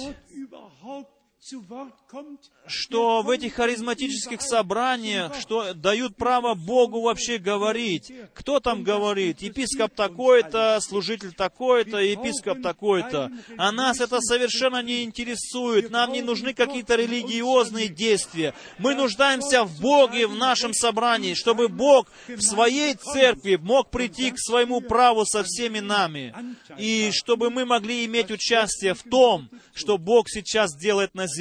что 2.67 3.21
в 3.21 3.29
этих 3.29 3.53
харизматических 3.53 4.41
собраниях, 4.41 5.33
что 5.39 5.73
дают 5.73 6.15
право 6.17 6.53
Богу 6.53 7.01
вообще 7.01 7.37
говорить. 7.37 8.11
Кто 8.33 8.59
там 8.59 8.83
говорит? 8.83 9.41
Епископ 9.41 9.93
такой-то, 9.93 10.79
служитель 10.81 11.33
такой-то, 11.33 11.99
епископ 11.99 12.61
такой-то. 12.61 13.31
А 13.57 13.71
нас 13.71 14.01
это 14.01 14.19
совершенно 14.19 14.81
не 14.83 15.03
интересует. 15.03 15.89
Нам 15.89 16.11
не 16.11 16.21
нужны 16.21 16.53
какие-то 16.53 16.95
религиозные 16.95 17.87
действия. 17.87 18.53
Мы 18.77 18.95
нуждаемся 18.95 19.63
в 19.63 19.79
Боге 19.79 20.27
в 20.27 20.35
нашем 20.35 20.73
собрании, 20.73 21.33
чтобы 21.33 21.69
Бог 21.69 22.07
в 22.27 22.41
своей 22.41 22.95
церкви 22.95 23.55
мог 23.55 23.89
прийти 23.89 24.31
к 24.31 24.39
своему 24.39 24.81
праву 24.81 25.25
со 25.25 25.43
всеми 25.43 25.79
нами. 25.79 26.35
И 26.77 27.11
чтобы 27.13 27.49
мы 27.49 27.65
могли 27.65 28.05
иметь 28.05 28.31
участие 28.31 28.93
в 28.93 29.03
том, 29.03 29.49
что 29.73 29.97
Бог 29.97 30.27
сейчас 30.29 30.75
делает 30.75 31.15
на 31.15 31.27
земле. 31.27 31.36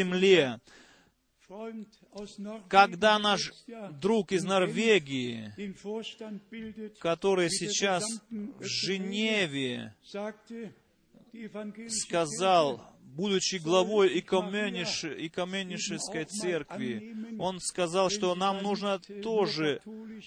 Когда 2.69 3.19
наш 3.19 3.53
друг 4.01 4.33
из 4.33 4.45
Норвегии, 4.45 5.53
который 6.99 7.51
сейчас 7.51 8.05
в 8.31 8.65
Женеве, 8.65 9.95
сказал, 11.89 12.96
будучи 13.17 13.57
главой 13.57 14.19
Икоменишеской 14.19 16.25
церкви, 16.25 17.15
он 17.39 17.61
сказал, 17.61 18.11
что 18.11 18.35
нам 18.35 18.63
нужно 18.63 18.99
тоже 19.23 19.81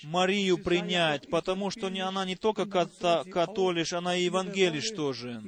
Марию 0.03 0.57
принять, 0.57 1.29
потому 1.29 1.69
что 1.69 1.87
она 1.87 2.25
не 2.25 2.35
только 2.35 2.65
католиш, 2.65 3.93
она 3.93 4.17
и 4.17 4.23
евангелиш 4.23 4.89
тоже. 4.91 5.41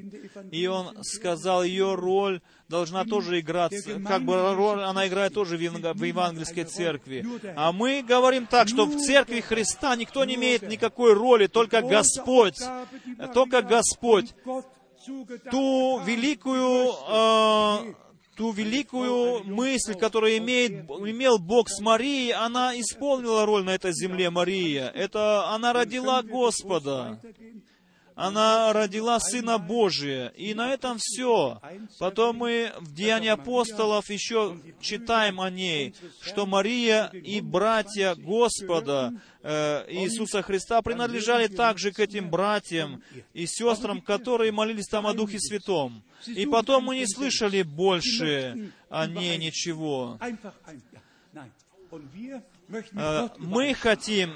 И 0.52 0.68
он 0.68 1.04
сказал, 1.04 1.64
ее 1.64 1.96
роль 1.96 2.42
должна 2.70 3.06
тоже 3.06 3.40
играть, 3.40 3.74
как 3.84 4.24
бы 4.24 4.54
роль, 4.54 4.84
она 4.84 5.08
играет 5.08 5.34
тоже 5.34 5.58
в 5.58 5.62
евангельской 5.62 6.66
церкви. 6.66 7.26
А 7.56 7.72
мы 7.72 8.04
говорим 8.04 8.46
так, 8.46 8.70
что 8.70 8.86
в 8.86 8.96
церкви 8.98 9.40
Христа 9.42 9.96
никто 9.96 10.24
не 10.26 10.36
имеет 10.36 10.62
никакой 10.64 11.14
роли, 11.14 11.48
только 11.48 11.82
Господь, 11.82 12.60
только 13.34 13.64
Господь 13.64 14.36
ту 15.50 16.02
великую, 16.06 16.94
э, 17.10 17.94
ту 18.36 18.52
великую 18.52 19.44
мысль, 19.46 19.96
которую 19.96 20.38
имеет, 20.38 20.90
имел 20.90 21.38
Бог 21.40 21.70
с 21.70 21.80
Марией, 21.80 22.34
она 22.34 22.80
исполнила 22.80 23.46
роль 23.46 23.64
на 23.64 23.76
этой 23.76 23.94
земле, 23.94 24.30
Мария. 24.30 24.88
Это 24.90 25.50
она 25.50 25.74
родила 25.74 26.22
Господа 26.24 27.20
она 28.22 28.72
родила 28.72 29.20
Сына 29.20 29.58
Божия. 29.58 30.28
И 30.30 30.54
на 30.54 30.72
этом 30.74 30.98
все. 31.00 31.60
Потом 31.98 32.38
мы 32.38 32.72
в 32.80 32.94
Деянии 32.94 33.30
апостолов 33.30 34.10
еще 34.12 34.60
читаем 34.80 35.42
о 35.42 35.50
ней, 35.50 35.96
что 36.22 36.46
Мария 36.46 37.08
и 37.08 37.42
братья 37.42 38.14
Господа 38.14 39.14
э, 39.42 39.86
Иисуса 39.90 40.44
Христа 40.44 40.84
принадлежали 40.84 41.48
также 41.48 41.92
к 41.92 42.00
этим 42.00 42.30
братьям 42.30 43.02
и 43.34 43.48
сестрам, 43.48 44.02
которые 44.02 44.52
молились 44.52 44.88
там 44.88 45.08
о 45.08 45.14
Духе 45.14 45.40
Святом. 45.40 46.04
И 46.28 46.46
потом 46.46 46.84
мы 46.86 46.98
не 46.98 47.08
слышали 47.08 47.64
больше 47.64 48.72
о 48.90 49.08
ней 49.08 49.38
ничего. 49.38 50.20
Э, 52.94 53.30
мы 53.38 53.74
хотим 53.74 54.32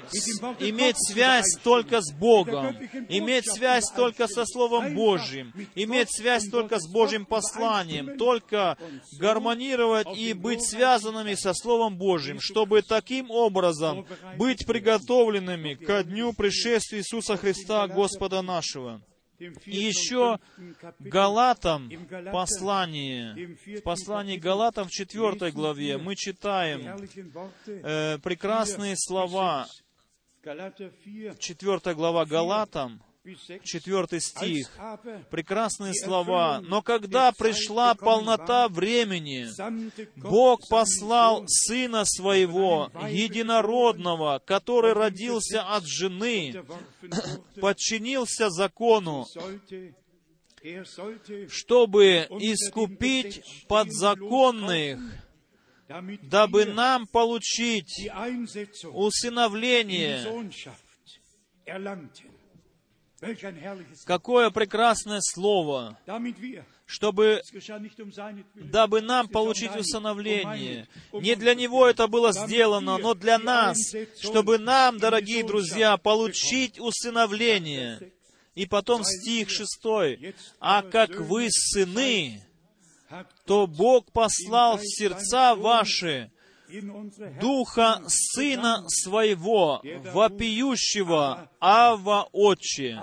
иметь 0.58 0.96
связь 0.98 1.56
только 1.62 2.00
с 2.00 2.12
Богом, 2.12 2.76
иметь 3.08 3.50
связь 3.50 3.90
только 3.90 4.28
со 4.28 4.44
Словом 4.44 4.94
Божьим, 4.94 5.52
иметь 5.74 6.14
связь 6.14 6.48
только 6.48 6.78
с 6.78 6.88
Божьим 6.90 7.24
посланием, 7.24 8.18
только 8.18 8.76
гармонировать 9.18 10.16
и 10.16 10.32
быть 10.32 10.62
связанными 10.62 11.34
со 11.34 11.54
Словом 11.54 11.96
Божьим, 11.96 12.38
чтобы 12.40 12.82
таким 12.82 13.30
образом 13.30 14.06
быть 14.36 14.66
приготовленными 14.66 15.74
ко 15.74 16.04
дню 16.04 16.32
пришествия 16.32 17.00
Иисуса 17.00 17.36
Христа, 17.36 17.86
Господа 17.88 18.42
нашего. 18.42 19.00
И 19.38 19.76
еще 19.76 20.38
Галатам 20.98 21.90
послание, 22.32 23.56
в 23.56 23.82
послании 23.82 24.36
Галатам 24.36 24.88
в 24.88 24.90
четвертой 24.90 25.52
главе 25.52 25.98
мы 25.98 26.16
читаем 26.16 26.96
э, 27.66 28.18
прекрасные 28.18 28.94
слова, 28.96 29.66
четвертая 31.38 31.94
глава 31.94 32.24
Галатам, 32.24 33.02
четвертый 33.62 34.20
стих, 34.20 34.70
прекрасные 35.30 35.94
слова. 35.94 36.60
«Но 36.62 36.82
когда 36.82 37.32
пришла 37.32 37.94
полнота 37.94 38.68
времени, 38.68 39.46
Бог 40.16 40.60
послал 40.68 41.44
Сына 41.46 42.04
Своего, 42.04 42.90
Единородного, 43.08 44.40
который 44.44 44.92
родился 44.92 45.62
от 45.62 45.84
жены, 45.86 46.64
подчинился 47.60 48.50
закону, 48.50 49.26
чтобы 51.48 52.26
искупить 52.40 53.42
подзаконных, 53.68 55.00
дабы 56.22 56.64
нам 56.64 57.06
получить 57.06 58.08
усыновление, 58.92 60.24
Какое 64.04 64.50
прекрасное 64.50 65.20
слово, 65.22 65.98
чтобы, 66.84 67.40
дабы 68.54 69.00
нам 69.00 69.28
получить 69.28 69.74
усыновление. 69.74 70.86
Не 71.12 71.34
для 71.34 71.54
Него 71.54 71.86
это 71.86 72.08
было 72.08 72.32
сделано, 72.32 72.98
но 72.98 73.14
для 73.14 73.38
нас, 73.38 73.78
чтобы 74.20 74.58
нам, 74.58 74.98
дорогие 74.98 75.44
друзья, 75.44 75.96
получить 75.96 76.78
усыновление. 76.78 78.12
И 78.54 78.66
потом 78.66 79.04
стих 79.04 79.50
шестой. 79.50 80.34
«А 80.60 80.82
как 80.82 81.10
вы 81.16 81.48
сыны, 81.50 82.42
то 83.44 83.66
Бог 83.66 84.10
послал 84.12 84.78
в 84.78 84.82
сердца 84.82 85.54
ваши 85.54 86.30
Духа 87.40 88.02
Сына 88.06 88.84
Своего, 88.88 89.82
вопиющего 90.12 91.50
Ава 91.60 92.28
Отче. 92.32 93.00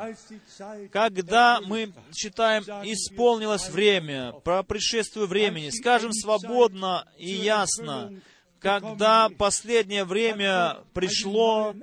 Когда 0.91 1.59
мы 1.61 1.93
читаем 2.13 2.63
«исполнилось 2.83 3.69
время», 3.69 4.33
про 4.43 4.63
пришествие 4.63 5.25
времени, 5.25 5.69
скажем 5.69 6.11
свободно 6.13 7.07
и 7.17 7.29
ясно, 7.31 8.11
когда 8.59 9.29
последнее 9.29 10.05
время 10.05 10.77
пришло, 10.93 11.73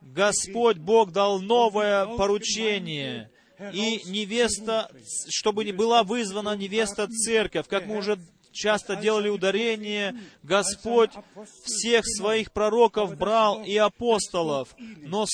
Господь 0.00 0.78
Бог 0.78 1.12
дал 1.12 1.40
новое 1.40 2.06
поручение, 2.06 3.30
и 3.72 4.02
невеста, 4.06 4.90
чтобы 5.28 5.64
не 5.64 5.72
была 5.72 6.04
вызвана 6.04 6.56
невеста 6.56 7.08
церковь, 7.08 7.66
как 7.66 7.86
мы 7.86 7.98
уже 7.98 8.18
часто 8.52 8.96
делали 8.96 9.28
ударение, 9.28 10.14
Господь 10.42 11.10
всех 11.64 12.04
своих 12.06 12.52
пророков 12.52 13.16
брал 13.16 13.62
и 13.62 13.76
апостолов, 13.76 14.74
но 14.78 15.26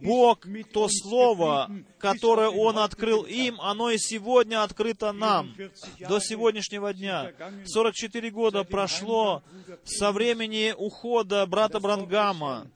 Бог, 0.00 0.46
то 0.72 0.88
Слово, 0.88 1.70
которое 1.98 2.48
Он 2.48 2.78
открыл 2.78 3.22
им, 3.22 3.60
оно 3.60 3.90
и 3.90 3.98
сегодня 3.98 4.62
открыто 4.62 5.12
нам, 5.12 5.54
до 6.00 6.20
сегодняшнего 6.20 6.92
дня. 6.94 7.32
44 7.66 8.30
года 8.30 8.64
прошло 8.64 9.42
со 9.84 10.12
времени 10.12 10.74
ухода 10.76 11.46
брата 11.46 11.80
Брангама, 11.80 12.70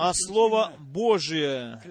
а 0.00 0.12
Слово 0.14 0.74
Божие, 0.78 1.82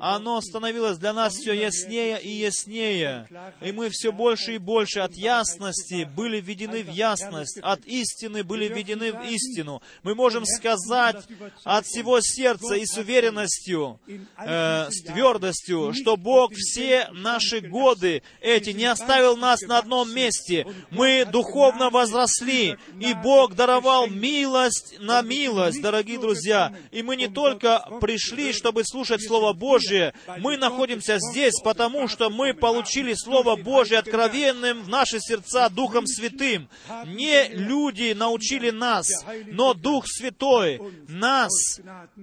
оно 0.00 0.40
становилось 0.40 0.96
для 0.96 1.12
нас 1.12 1.34
все 1.34 1.52
яснее 1.52 2.18
и 2.18 2.30
яснее, 2.30 3.28
и 3.60 3.70
мы 3.70 3.90
все 3.90 4.12
больше 4.12 4.54
и 4.54 4.58
больше 4.58 5.00
от 5.00 5.12
ясности 5.12 6.08
были 6.16 6.40
введены 6.40 6.82
в 6.82 6.90
ясность, 6.90 7.58
от 7.58 7.84
истины 7.84 8.44
были 8.44 8.66
введены 8.66 9.12
в 9.12 9.22
истину. 9.24 9.82
Мы 10.02 10.14
можем 10.14 10.46
сказать 10.46 11.22
от 11.64 11.84
всего 11.84 12.20
сердца 12.22 12.76
и 12.76 12.86
с 12.86 12.96
уверенностью, 12.96 14.00
э, 14.06 14.88
с 14.90 15.02
твердостью, 15.02 15.92
что 15.92 16.16
Бог 16.16 16.54
все 16.54 17.10
наши 17.12 17.60
годы 17.60 18.22
эти 18.40 18.70
не 18.70 18.86
оставил 18.86 19.36
нас 19.36 19.60
на 19.60 19.80
одном 19.80 20.10
месте. 20.14 20.66
Мы 20.90 21.26
духовно 21.30 21.90
возросли, 21.90 22.78
и 22.98 23.12
Бог 23.12 23.54
даровал 23.54 24.06
милость 24.06 24.98
на 24.98 25.20
милость, 25.20 25.82
дорогие 25.82 26.18
друзья. 26.18 26.74
И 26.90 27.02
мы 27.02 27.16
не 27.16 27.28
только 27.28 27.49
только 27.50 27.98
пришли, 28.00 28.52
чтобы 28.52 28.84
слушать 28.84 29.26
Слово 29.26 29.52
Божие. 29.52 30.14
Мы 30.38 30.56
находимся 30.56 31.18
здесь, 31.18 31.54
потому 31.62 32.08
что 32.08 32.30
мы 32.30 32.54
получили 32.54 33.14
Слово 33.14 33.56
Божие 33.56 33.98
откровенным 33.98 34.82
в 34.82 34.88
наши 34.88 35.18
сердца 35.20 35.68
Духом 35.68 36.06
Святым. 36.06 36.68
Не 37.06 37.48
люди 37.48 38.12
научили 38.12 38.70
нас, 38.70 39.06
но 39.46 39.74
Дух 39.74 40.04
Святой 40.06 40.80
нас 41.08 41.50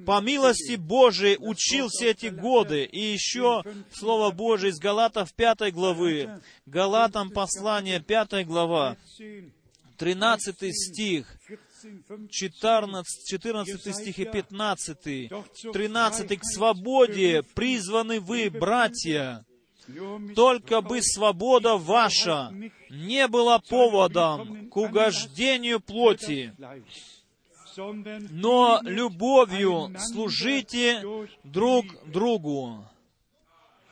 по 0.06 0.22
милости 0.22 0.76
Божией 0.76 1.38
учил 1.40 1.88
все 1.90 2.12
эти 2.12 2.28
годы. 2.28 2.86
И 2.86 3.00
еще 3.00 3.64
Слово 3.94 4.32
Божие 4.32 4.72
из 4.72 4.80
Галатов 4.80 5.34
5 5.34 5.74
главы. 5.74 6.42
Галатам 6.66 7.32
послание 7.32 8.00
5 8.00 8.46
глава. 8.46 8.98
13 9.98 10.74
стих. 10.74 11.38
14, 12.30 13.06
14 13.26 13.96
стих 13.96 14.20
и 14.20 14.26
15, 14.26 15.30
13 15.74 16.40
к 16.40 16.44
свободе 16.44 17.44
призваны 17.56 18.20
вы, 18.20 18.50
братья, 18.50 19.46
только 20.36 20.82
бы 20.82 21.02
свобода 21.02 21.78
ваша 21.78 22.54
не 22.90 23.28
была 23.28 23.60
поводом 23.60 24.70
к 24.70 24.78
угождению 24.78 25.80
плоти, 25.80 26.54
но 28.32 28.80
любовью 28.84 29.96
служите 30.00 31.04
друг 31.44 31.86
другу. 32.06 32.84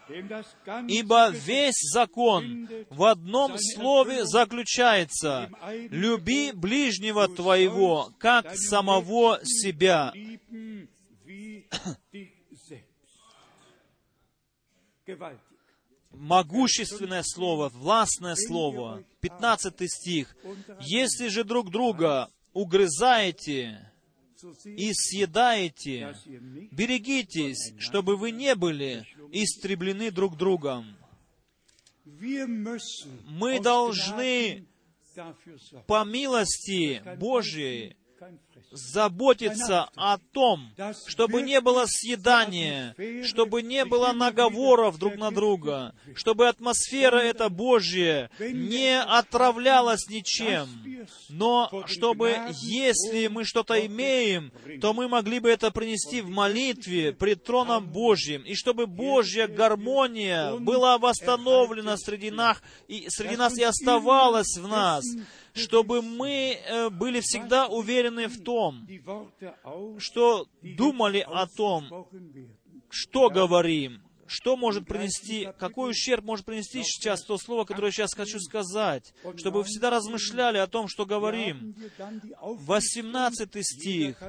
Ибо 0.07 1.29
весь 1.29 1.81
закон 1.91 2.69
в 2.89 3.03
одном 3.03 3.57
слове 3.57 4.25
заключается 4.25 5.49
«Люби 5.89 6.51
ближнего 6.51 7.27
твоего, 7.27 8.11
как 8.19 8.55
самого 8.55 9.39
себя». 9.43 10.13
Могущественное 16.11 17.23
слово, 17.23 17.69
властное 17.69 18.35
слово. 18.35 19.03
15 19.21 19.91
стих. 19.91 20.35
«Если 20.79 21.27
же 21.27 21.43
друг 21.43 21.69
друга 21.69 22.29
угрызаете, 22.53 23.91
и 24.65 24.91
съедаете, 24.93 26.15
берегитесь, 26.71 27.73
чтобы 27.79 28.17
вы 28.17 28.31
не 28.31 28.55
были 28.55 29.05
истреблены 29.31 30.11
друг 30.11 30.37
другом. 30.37 30.95
Мы 33.25 33.59
должны 33.59 34.67
по 35.87 36.03
милости 36.03 37.01
Божьей 37.17 37.95
заботиться 38.75 39.89
о 39.95 40.17
том, 40.17 40.71
чтобы 41.07 41.41
не 41.41 41.61
было 41.61 41.85
съедания, 41.87 42.95
чтобы 43.23 43.61
не 43.61 43.85
было 43.85 44.11
наговоров 44.11 44.97
друг 44.97 45.15
на 45.15 45.31
друга, 45.31 45.95
чтобы 46.15 46.47
атмосфера 46.47 47.17
эта 47.17 47.49
Божья 47.49 48.29
не 48.39 48.99
отравлялась 48.99 50.07
ничем, 50.09 50.67
но 51.29 51.85
чтобы, 51.87 52.37
если 52.61 53.27
мы 53.27 53.45
что-то 53.45 53.85
имеем, 53.85 54.51
то 54.81 54.93
мы 54.93 55.07
могли 55.07 55.39
бы 55.39 55.49
это 55.49 55.71
принести 55.71 56.21
в 56.21 56.29
молитве 56.29 57.13
пред 57.13 57.43
троном 57.43 57.87
Божьим, 57.87 58.41
и 58.43 58.55
чтобы 58.55 58.87
Божья 58.87 59.47
гармония 59.47 60.55
была 60.55 60.97
восстановлена 60.97 61.97
среди 61.97 62.31
нас 62.31 62.61
и, 62.87 63.05
среди 63.09 63.37
нас 63.37 63.57
и 63.57 63.63
оставалась 63.63 64.57
в 64.57 64.67
нас, 64.67 65.03
чтобы 65.55 66.01
мы 66.01 66.57
э, 66.59 66.89
были 66.89 67.21
всегда 67.21 67.67
уверены 67.67 68.27
в 68.27 68.43
том, 68.43 68.87
что 69.97 70.47
думали 70.61 71.25
о 71.25 71.47
том, 71.47 72.07
что 72.89 73.29
говорим, 73.29 74.01
что 74.27 74.57
может 74.57 74.87
принести, 74.87 75.49
какой 75.59 75.91
ущерб 75.91 76.23
может 76.23 76.45
принести 76.45 76.83
сейчас 76.83 77.23
то 77.23 77.37
слово, 77.37 77.65
которое 77.65 77.87
я 77.87 77.91
сейчас 77.91 78.13
хочу 78.13 78.39
сказать, 78.39 79.13
чтобы 79.37 79.59
вы 79.59 79.63
всегда 79.65 79.89
размышляли 79.89 80.57
о 80.57 80.67
том, 80.67 80.87
что 80.87 81.05
говорим. 81.05 81.75
18 82.41 83.65
стих. 83.65 84.21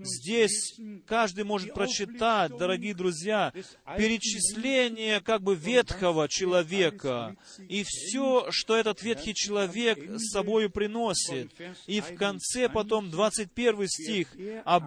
Здесь 0.00 0.78
каждый 1.06 1.44
может 1.44 1.74
прочитать, 1.74 2.56
дорогие 2.56 2.94
друзья, 2.94 3.52
перечисление 3.96 5.20
как 5.20 5.42
бы 5.42 5.54
ветхого 5.54 6.28
человека. 6.28 7.36
и 7.68 7.84
все, 7.84 8.46
что 8.50 8.76
этот 8.76 9.02
ветхий 9.02 9.34
человек 9.34 9.98
с 10.18 10.32
собой 10.32 10.68
приносит. 10.68 11.52
И 11.86 12.00
в 12.00 12.14
конце 12.16 12.68
потом 12.68 13.10
21 13.10 13.88
стих 13.88 14.28
об, 14.64 14.84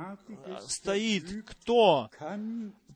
стоит, 0.68 1.46
кто 1.46 2.10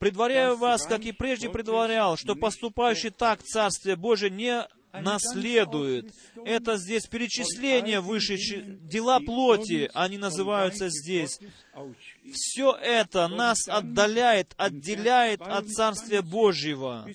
предваряю 0.02 0.58
вас, 0.58 0.88
как 0.88 1.06
и 1.06 1.12
прежде 1.12 1.48
предварял, 1.48 2.18
что 2.18 2.36
поступающий 2.36 3.12
так 3.12 3.44
Царствие 3.44 3.96
Божие 3.96 4.32
не 4.32 4.68
наследует. 4.94 6.12
Это 6.44 6.78
здесь 6.78 7.06
перечисление 7.06 8.02
выше 8.02 8.36
дела 8.82 9.20
плоти, 9.20 9.92
они 9.94 10.18
называются 10.18 10.90
здесь. 10.90 11.40
Все 12.34 12.76
это 12.82 13.28
нас 13.28 13.68
отдаляет, 13.68 14.56
отделяет 14.58 15.42
от 15.42 15.70
Царствия 15.70 16.24
Божьего. 16.24 17.08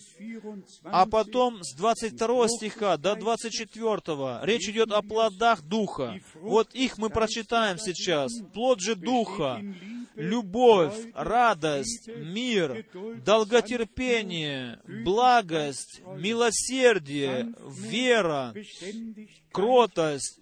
А 0.84 1.06
потом 1.06 1.64
с 1.64 1.74
22 1.74 2.48
стиха 2.48 2.96
до 2.96 3.16
24 3.16 4.40
речь 4.42 4.68
идет 4.68 4.92
о 4.92 5.02
плодах 5.02 5.62
Духа. 5.62 6.20
Вот 6.36 6.72
их 6.72 6.98
мы 6.98 7.10
прочитаем 7.10 7.78
сейчас. 7.78 8.32
Плод 8.54 8.80
же 8.80 8.94
Духа 8.94 9.60
любовь, 10.16 10.96
радость, 11.14 12.08
мир, 12.08 12.84
долготерпение, 13.24 14.80
благость, 15.04 16.02
милосердие, 16.16 17.54
вера, 17.68 18.54
кротость, 19.52 20.40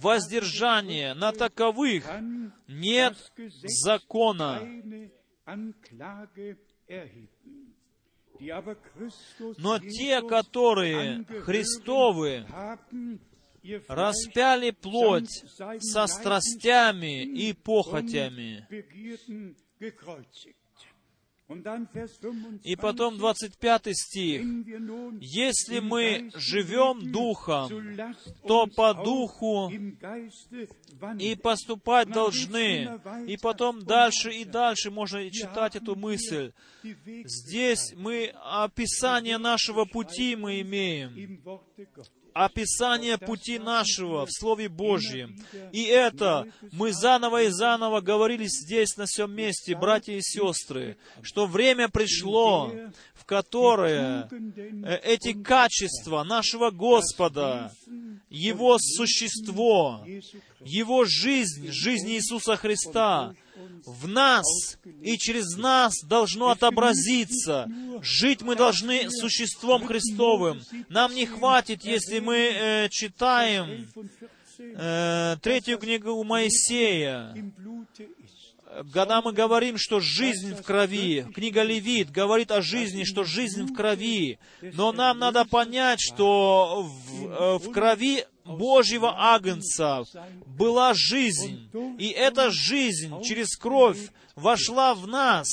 воздержание. 0.00 1.14
На 1.14 1.32
таковых 1.32 2.04
нет 2.66 3.16
закона. 3.64 4.62
Но 9.58 9.78
те, 9.78 10.22
которые 10.22 11.24
Христовы, 11.24 12.46
распяли 13.88 14.70
плоть 14.70 15.44
со 15.80 16.06
страстями 16.06 17.24
и 17.24 17.52
похотями. 17.52 18.66
И 22.62 22.76
потом 22.76 23.16
25 23.16 23.96
стих. 23.96 24.42
«Если 25.20 25.78
мы 25.80 26.30
живем 26.34 27.10
Духом, 27.10 27.96
то 28.46 28.66
по 28.66 28.92
Духу 28.92 29.72
и 31.18 31.34
поступать 31.36 32.10
должны». 32.10 33.00
И 33.26 33.38
потом 33.38 33.82
дальше 33.82 34.30
и 34.30 34.44
дальше 34.44 34.90
можно 34.90 35.30
читать 35.30 35.76
эту 35.76 35.96
мысль. 35.96 36.52
Здесь 36.82 37.94
мы 37.96 38.26
описание 38.44 39.38
нашего 39.38 39.86
пути 39.86 40.36
мы 40.36 40.60
имеем 40.60 41.40
описание 42.34 43.18
пути 43.18 43.58
нашего 43.58 44.26
в 44.26 44.30
Слове 44.32 44.68
Божьем. 44.68 45.36
И 45.72 45.84
это 45.84 46.46
мы 46.72 46.92
заново 46.92 47.44
и 47.44 47.48
заново 47.48 48.00
говорили 48.00 48.46
здесь, 48.46 48.96
на 48.96 49.06
всем 49.06 49.32
месте, 49.32 49.76
братья 49.76 50.12
и 50.12 50.20
сестры, 50.22 50.96
что 51.22 51.46
время 51.46 51.88
пришло, 51.88 52.72
в 53.14 53.24
которое 53.24 54.28
э, 54.30 54.96
эти 55.04 55.32
качества 55.32 56.22
нашего 56.22 56.70
Господа, 56.70 57.72
Его 58.30 58.78
существо, 58.78 60.04
Его 60.60 61.04
жизнь, 61.04 61.70
жизнь 61.70 62.10
Иисуса 62.10 62.56
Христа 62.56 63.34
в 63.84 64.08
нас 64.08 64.78
и 65.02 65.16
через 65.18 65.56
нас 65.56 65.92
должно 66.04 66.50
отобразиться. 66.50 67.68
Жить 68.02 68.42
мы 68.42 68.56
должны 68.56 69.10
существом 69.10 69.86
Христовым. 69.86 70.60
Нам 70.88 71.14
не 71.14 71.26
хватит, 71.26 71.84
если 71.84 72.20
мы 72.20 72.36
э, 72.36 72.88
читаем 72.90 73.88
э, 74.58 75.36
третью 75.42 75.78
книгу 75.78 76.10
у 76.10 76.24
Моисея, 76.24 77.34
когда 78.92 79.22
мы 79.22 79.32
говорим, 79.32 79.76
что 79.78 80.00
жизнь 80.00 80.54
в 80.54 80.62
крови, 80.62 81.26
книга 81.34 81.62
Левит 81.62 82.10
говорит 82.10 82.50
о 82.50 82.62
жизни, 82.62 83.04
что 83.04 83.24
жизнь 83.24 83.64
в 83.64 83.74
крови, 83.74 84.38
но 84.60 84.92
нам 84.92 85.18
надо 85.18 85.44
понять, 85.44 86.00
что 86.00 86.82
в, 86.82 87.26
э, 87.26 87.58
в 87.58 87.72
крови 87.72 88.24
Божьего 88.56 89.14
Агнца. 89.16 90.04
Была 90.46 90.92
жизнь, 90.94 91.70
и 91.98 92.08
эта 92.08 92.50
жизнь 92.50 93.12
через 93.22 93.56
кровь 93.56 94.10
вошла 94.34 94.94
в 94.94 95.06
нас, 95.06 95.48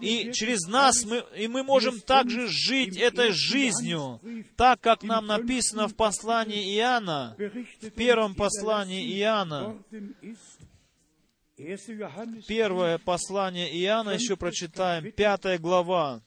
и 0.00 0.32
через 0.32 0.66
нас 0.66 1.04
мы, 1.04 1.24
и 1.36 1.48
мы 1.48 1.62
можем 1.62 2.00
также 2.00 2.48
жить 2.48 2.96
этой 2.96 3.30
жизнью, 3.32 4.20
так 4.56 4.80
как 4.80 5.02
нам 5.02 5.26
написано 5.26 5.88
в 5.88 5.94
послании 5.94 6.76
Иоанна, 6.76 7.36
в 7.38 7.90
первом 7.90 8.34
послании 8.34 9.18
Иоанна, 9.18 9.76
Первое 12.46 12.98
послание 12.98 13.74
Иоанна 13.82 14.10
еще 14.10 14.36
прочитаем, 14.36 15.10
пятая 15.10 15.58
глава, 15.58 16.20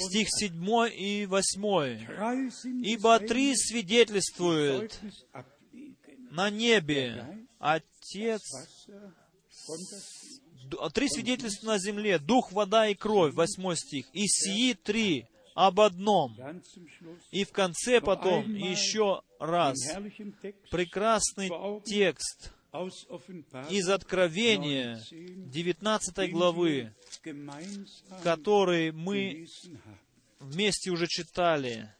стих 0.00 0.28
7 0.30 0.88
и 0.94 1.26
8. 1.26 2.84
«Ибо 2.84 3.18
три 3.20 3.54
свидетельствуют 3.56 4.98
на 6.30 6.50
небе, 6.50 7.46
Отец, 7.58 8.42
три 10.94 11.08
свидетельства 11.08 11.66
на 11.66 11.78
земле, 11.78 12.18
Дух, 12.18 12.52
вода 12.52 12.88
и 12.88 12.94
кровь, 12.94 13.34
восьмой 13.34 13.76
стих. 13.76 14.06
И 14.12 14.26
сии 14.26 14.72
три 14.74 15.26
об 15.54 15.80
одном. 15.80 16.36
И 17.30 17.44
в 17.44 17.52
конце 17.52 18.00
потом 18.00 18.54
еще 18.54 19.22
раз. 19.38 19.76
прекрасный 20.70 21.50
текст 21.84 22.52
из 23.70 23.88
Откровения 23.88 25.02
19 25.10 26.30
главы, 26.30 26.94
который 28.22 28.92
мы 28.92 29.46
вместе 30.38 30.90
уже 30.90 31.06
читали. 31.06 31.92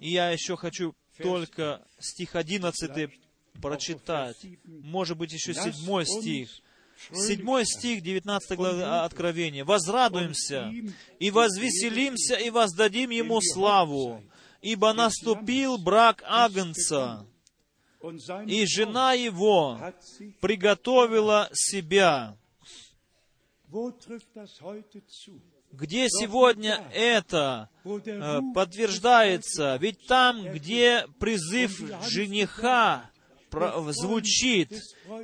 И 0.00 0.10
я 0.10 0.30
еще 0.30 0.56
хочу 0.56 0.94
только 1.18 1.84
стих 1.98 2.36
11 2.36 3.10
прочитать. 3.60 4.36
Может 4.64 5.16
быть, 5.18 5.32
еще 5.32 5.54
седьмой 5.54 6.06
стих. 6.06 6.50
Седьмой 7.12 7.64
стих 7.64 8.02
19 8.02 8.56
главы 8.56 8.82
Откровения. 8.82 9.64
«Возрадуемся 9.64 10.72
и 11.18 11.30
возвеселимся 11.30 12.34
и 12.34 12.50
воздадим 12.50 13.10
Ему 13.10 13.40
славу, 13.40 14.22
ибо 14.62 14.92
наступил 14.92 15.78
брак 15.78 16.24
Агнца, 16.26 17.24
и 18.46 18.66
жена 18.66 19.12
его 19.12 19.78
приготовила 20.40 21.48
себя». 21.52 22.36
Где 25.70 26.08
сегодня 26.08 26.82
это 26.94 27.68
э, 27.84 28.40
подтверждается? 28.54 29.76
Ведь 29.76 30.06
там, 30.06 30.42
где 30.50 31.06
призыв 31.20 31.78
жениха 32.08 33.10
звучит, 33.90 34.72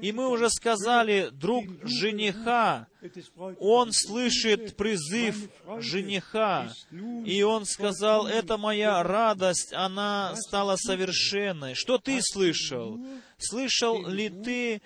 и 0.01 0.13
мы 0.13 0.29
уже 0.29 0.51
сказали, 0.51 1.31
друг 1.33 1.65
жениха, 1.83 2.87
он 3.59 3.93
слышит 3.93 4.77
призыв 4.77 5.49
жениха, 5.79 6.73
и 7.25 7.43
он 7.43 7.65
сказал, 7.65 8.27
это 8.27 8.57
моя 8.57 9.03
радость, 9.03 9.73
она 9.73 10.35
стала 10.37 10.77
совершенной. 10.77 11.75
Что 11.75 11.99
ты 11.99 12.21
слышал? 12.23 12.99
Слышал 13.39 14.07
ли 14.07 14.29
ты 14.29 14.83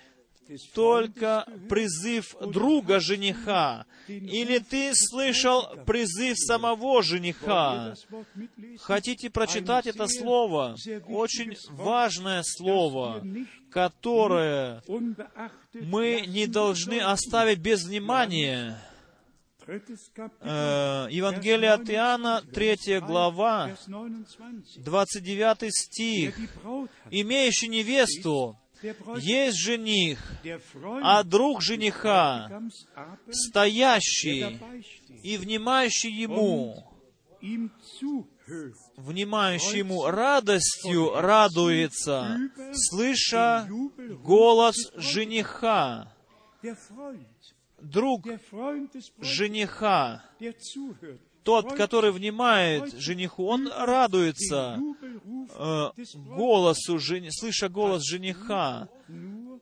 только 0.73 1.45
призыв 1.69 2.35
друга 2.41 2.99
жениха? 2.99 3.85
Или 4.07 4.59
ты 4.59 4.91
слышал 4.95 5.67
призыв 5.85 6.37
самого 6.37 7.03
жениха? 7.03 7.95
Хотите 8.79 9.29
прочитать 9.29 9.87
это 9.87 10.07
слово? 10.07 10.75
Очень 11.07 11.55
важное 11.69 12.43
слово, 12.43 13.23
которое 13.71 14.81
мы 15.73 16.23
не 16.27 16.47
должны 16.47 16.99
оставить 16.99 17.59
без 17.59 17.83
внимания. 17.85 18.81
Э, 20.41 21.07
Евангелие 21.11 21.71
от 21.71 21.87
Иоанна, 21.91 22.41
3 22.41 22.99
глава, 23.01 23.77
29 24.77 25.71
стих. 25.71 26.39
«Имеющий 27.11 27.67
невесту, 27.67 28.57
есть 29.17 29.57
жених, 29.57 30.19
а 31.01 31.23
друг 31.23 31.61
жениха, 31.61 32.61
стоящий 33.31 34.59
и 35.23 35.37
внимающий 35.37 36.11
ему, 36.11 36.85
внимающий 38.97 39.79
ему 39.79 40.05
радостью 40.05 41.15
радуется, 41.15 42.37
слыша 42.73 43.67
голос 44.23 44.75
жениха. 44.95 46.13
Друг 47.81 48.27
жениха, 49.21 50.23
тот, 51.49 51.73
который 51.73 52.11
внимает 52.11 52.93
жениху, 52.99 53.47
он 53.47 53.71
радуется 53.75 54.79
э, 55.57 55.89
голосу, 56.15 56.99
жени, 56.99 57.29
слыша 57.31 57.69
голос 57.69 58.03
жениха. 58.03 58.87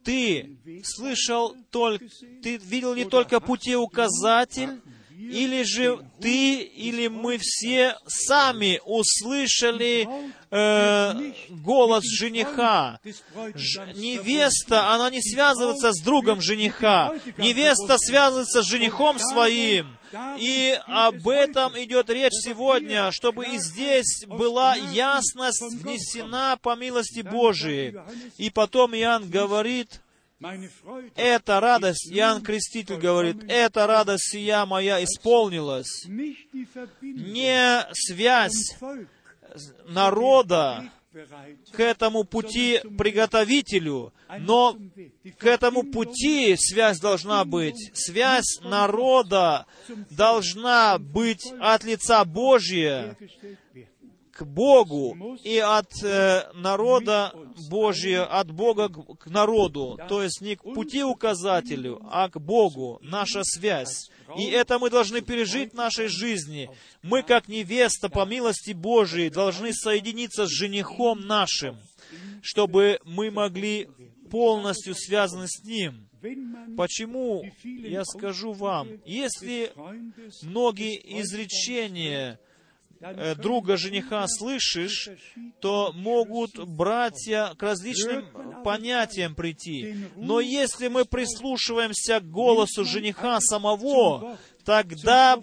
Ты 0.03 0.57
слышал 0.83 1.55
только, 1.71 2.05
ты 2.43 2.57
видел 2.57 2.93
не 2.93 3.05
только 3.05 3.39
путеуказатель, 3.39 4.81
или 5.17 5.63
же 5.63 5.99
ты, 6.21 6.61
или 6.61 7.07
мы 7.07 7.39
все 7.39 7.97
сами 8.05 8.79
услышали 8.85 10.07
э, 10.51 11.31
голос 11.49 12.03
жениха. 12.05 12.99
Ж, 13.55 13.93
невеста, 13.95 14.93
она 14.93 15.09
не 15.09 15.21
связывается 15.21 15.91
с 15.91 16.01
другом 16.01 16.39
жениха. 16.39 17.15
Невеста 17.37 17.97
связывается 17.97 18.61
с 18.61 18.67
женихом 18.67 19.17
своим. 19.17 19.97
И 20.37 20.79
об 20.85 21.27
этом 21.27 21.73
идет 21.83 22.09
речь 22.09 22.33
сегодня, 22.33 23.11
чтобы 23.11 23.45
и 23.47 23.57
здесь 23.57 24.23
была 24.27 24.75
ясность 24.75 25.61
внесена 25.61 26.57
по 26.61 26.75
милости 26.75 27.21
Божией. 27.21 27.95
И 28.37 28.49
потом 28.49 28.95
Иоанн 28.95 29.29
говорит, 29.29 29.99
эта 31.15 31.59
радость, 31.59 32.11
Иоанн 32.11 32.43
Креститель 32.43 32.97
говорит, 32.97 33.43
эта 33.47 33.87
радость 33.87 34.31
сия 34.31 34.65
моя 34.65 35.03
исполнилась. 35.03 36.05
Не 37.01 37.87
связь 37.93 38.77
народа 39.87 40.91
к 41.71 41.79
этому 41.79 42.23
пути 42.23 42.79
приготовителю, 42.97 44.13
но 44.39 44.77
к 45.39 45.45
этому 45.45 45.83
пути 45.83 46.55
связь 46.55 46.99
должна 46.99 47.43
быть. 47.43 47.91
Связь 47.95 48.59
народа 48.61 49.65
должна 50.11 50.99
быть 50.99 51.51
от 51.59 51.83
лица 51.83 52.23
Божия 52.25 53.17
к 54.37 54.45
Богу 54.45 55.37
и 55.43 55.57
от 55.57 55.91
э, 56.03 56.43
народа 56.53 57.33
Божия, 57.71 58.23
от 58.23 58.51
Бога 58.51 58.89
к 58.89 59.25
народу. 59.27 59.99
То 60.07 60.21
есть 60.21 60.41
не 60.41 60.55
к 60.55 60.61
пути 60.61 61.03
указателю, 61.03 61.99
а 62.11 62.29
к 62.29 62.39
Богу. 62.39 62.99
Наша 63.01 63.43
связь. 63.43 64.11
И 64.37 64.45
это 64.45 64.77
мы 64.77 64.91
должны 64.91 65.21
пережить 65.21 65.73
в 65.73 65.75
нашей 65.75 66.07
жизни. 66.07 66.69
Мы, 67.01 67.23
как 67.23 67.47
невеста, 67.47 68.09
по 68.09 68.25
милости 68.25 68.73
Божией, 68.73 69.31
должны 69.31 69.73
соединиться 69.73 70.45
с 70.45 70.51
женихом 70.51 71.21
нашим, 71.21 71.77
чтобы 72.43 72.99
мы 73.05 73.31
могли 73.31 73.89
полностью 74.29 74.93
связаны 74.93 75.47
с 75.47 75.63
Ним. 75.63 76.07
Почему, 76.77 77.43
я 77.63 78.03
скажу 78.05 78.53
вам, 78.53 78.87
если 79.05 79.71
многие 80.43 81.21
изречения 81.21 82.39
друга 83.37 83.77
жениха 83.77 84.25
слышишь, 84.27 85.09
то 85.61 85.91
могут 85.93 86.57
братья 86.67 87.53
к 87.57 87.63
различным 87.63 88.25
понятиям 88.63 89.35
прийти. 89.35 89.95
Но 90.15 90.39
если 90.39 90.87
мы 90.87 91.05
прислушиваемся 91.05 92.19
к 92.19 92.29
голосу 92.29 92.85
жениха 92.85 93.39
самого, 93.39 94.37
тогда 94.63 95.41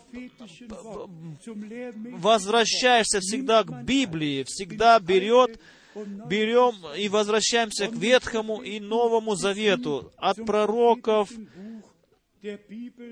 возвращаешься 2.13 3.21
всегда 3.21 3.65
к 3.65 3.85
Библии, 3.85 4.45
всегда 4.45 4.99
берет 4.99 5.61
берем 5.95 6.75
и 6.97 7.09
возвращаемся 7.09 7.87
к 7.87 7.95
Ветхому 7.95 8.63
и 8.63 8.81
Новому 8.81 9.37
Завету, 9.37 10.13
от 10.17 10.45
пророков, 10.45 11.31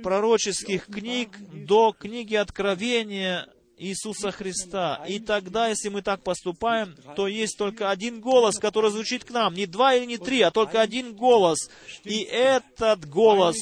пророческих 0.03 0.87
книг 0.87 1.39
до 1.67 1.93
книги 1.93 2.35
Откровения 2.35 3.49
Иисуса 3.83 4.31
Христа. 4.31 5.05
И 5.09 5.19
тогда, 5.19 5.69
если 5.69 5.89
мы 5.89 6.03
так 6.03 6.23
поступаем, 6.23 6.97
то 7.17 7.27
есть 7.27 7.59
только 7.59 7.91
один 7.91 8.21
голос, 8.21 8.59
который 8.59 8.91
звучит 8.91 9.25
к 9.25 9.31
нам. 9.31 9.55
Не 9.55 9.67
два 9.67 9.95
или 9.95 10.05
не 10.07 10.19
три, 10.19 10.41
а 10.43 10.51
только 10.51 10.81
один 10.81 11.15
голос. 11.15 11.69
И 12.05 12.21
этот 12.23 13.09
голос 13.09 13.57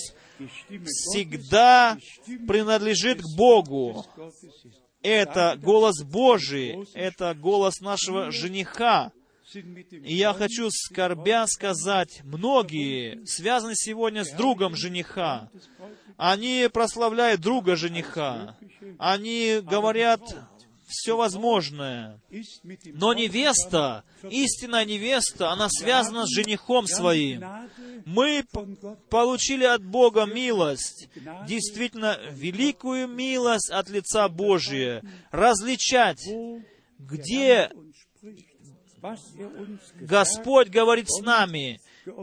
всегда 0.84 1.98
принадлежит 2.46 3.22
к 3.22 3.36
Богу. 3.36 4.04
Это 5.02 5.58
голос 5.60 6.02
Божий, 6.04 6.86
это 6.92 7.34
голос 7.34 7.80
нашего 7.80 8.30
жениха. 8.30 9.12
И 9.54 10.14
я 10.14 10.32
хочу, 10.32 10.68
скорбя, 10.70 11.46
сказать, 11.46 12.20
многие 12.24 13.24
связаны 13.26 13.74
сегодня 13.74 14.24
с 14.24 14.30
другом 14.30 14.76
жениха. 14.76 15.50
Они 16.16 16.68
прославляют 16.72 17.40
друга 17.40 17.76
жениха. 17.76 18.56
Они 18.98 19.60
говорят 19.62 20.20
все 20.90 21.16
возможное. 21.16 22.20
Но 22.94 23.14
невеста, 23.14 24.04
истинная 24.28 24.84
невеста, 24.84 25.50
она 25.50 25.68
связана 25.68 26.26
с 26.26 26.34
женихом 26.34 26.86
своим. 26.86 27.44
Мы 28.04 28.44
получили 29.08 29.64
от 29.64 29.84
Бога 29.84 30.26
милость, 30.26 31.08
действительно 31.46 32.18
великую 32.32 33.08
милость 33.08 33.70
от 33.70 33.88
лица 33.88 34.28
Божия, 34.28 35.02
различать, 35.30 36.26
где 36.98 37.70
Господь 40.00 40.68
говорит 40.68 41.06
с 41.08 41.22
нами, 41.22 41.80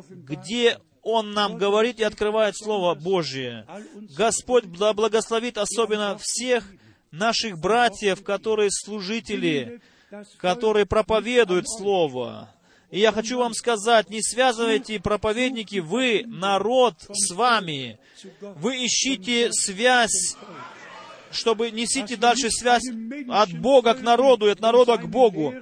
где 0.09 0.79
Он 1.01 1.31
нам 1.31 1.57
говорит 1.57 1.99
и 1.99 2.03
открывает 2.03 2.55
Слово 2.57 2.95
Божие. 2.95 3.65
Господь 4.15 4.65
благословит 4.65 5.57
особенно 5.57 6.17
всех 6.19 6.63
наших 7.11 7.59
братьев, 7.59 8.23
которые 8.23 8.69
служители, 8.71 9.81
которые 10.37 10.85
проповедуют 10.85 11.65
Слово. 11.67 12.49
И 12.89 12.99
я 12.99 13.11
хочу 13.11 13.37
вам 13.37 13.53
сказать, 13.53 14.09
не 14.09 14.21
связывайте 14.21 14.99
проповедники, 14.99 15.79
вы, 15.79 16.23
народ, 16.25 16.95
с 17.09 17.33
вами. 17.33 17.99
Вы 18.39 18.85
ищите 18.85 19.51
связь, 19.51 20.37
чтобы 21.31 21.71
несите 21.71 22.15
дальше 22.15 22.49
связь 22.49 22.87
от 23.29 23.51
Бога 23.59 23.93
к 23.93 24.01
народу 24.01 24.47
и 24.47 24.51
от 24.51 24.61
народа 24.61 24.97
к 24.97 25.07
Богу 25.09 25.53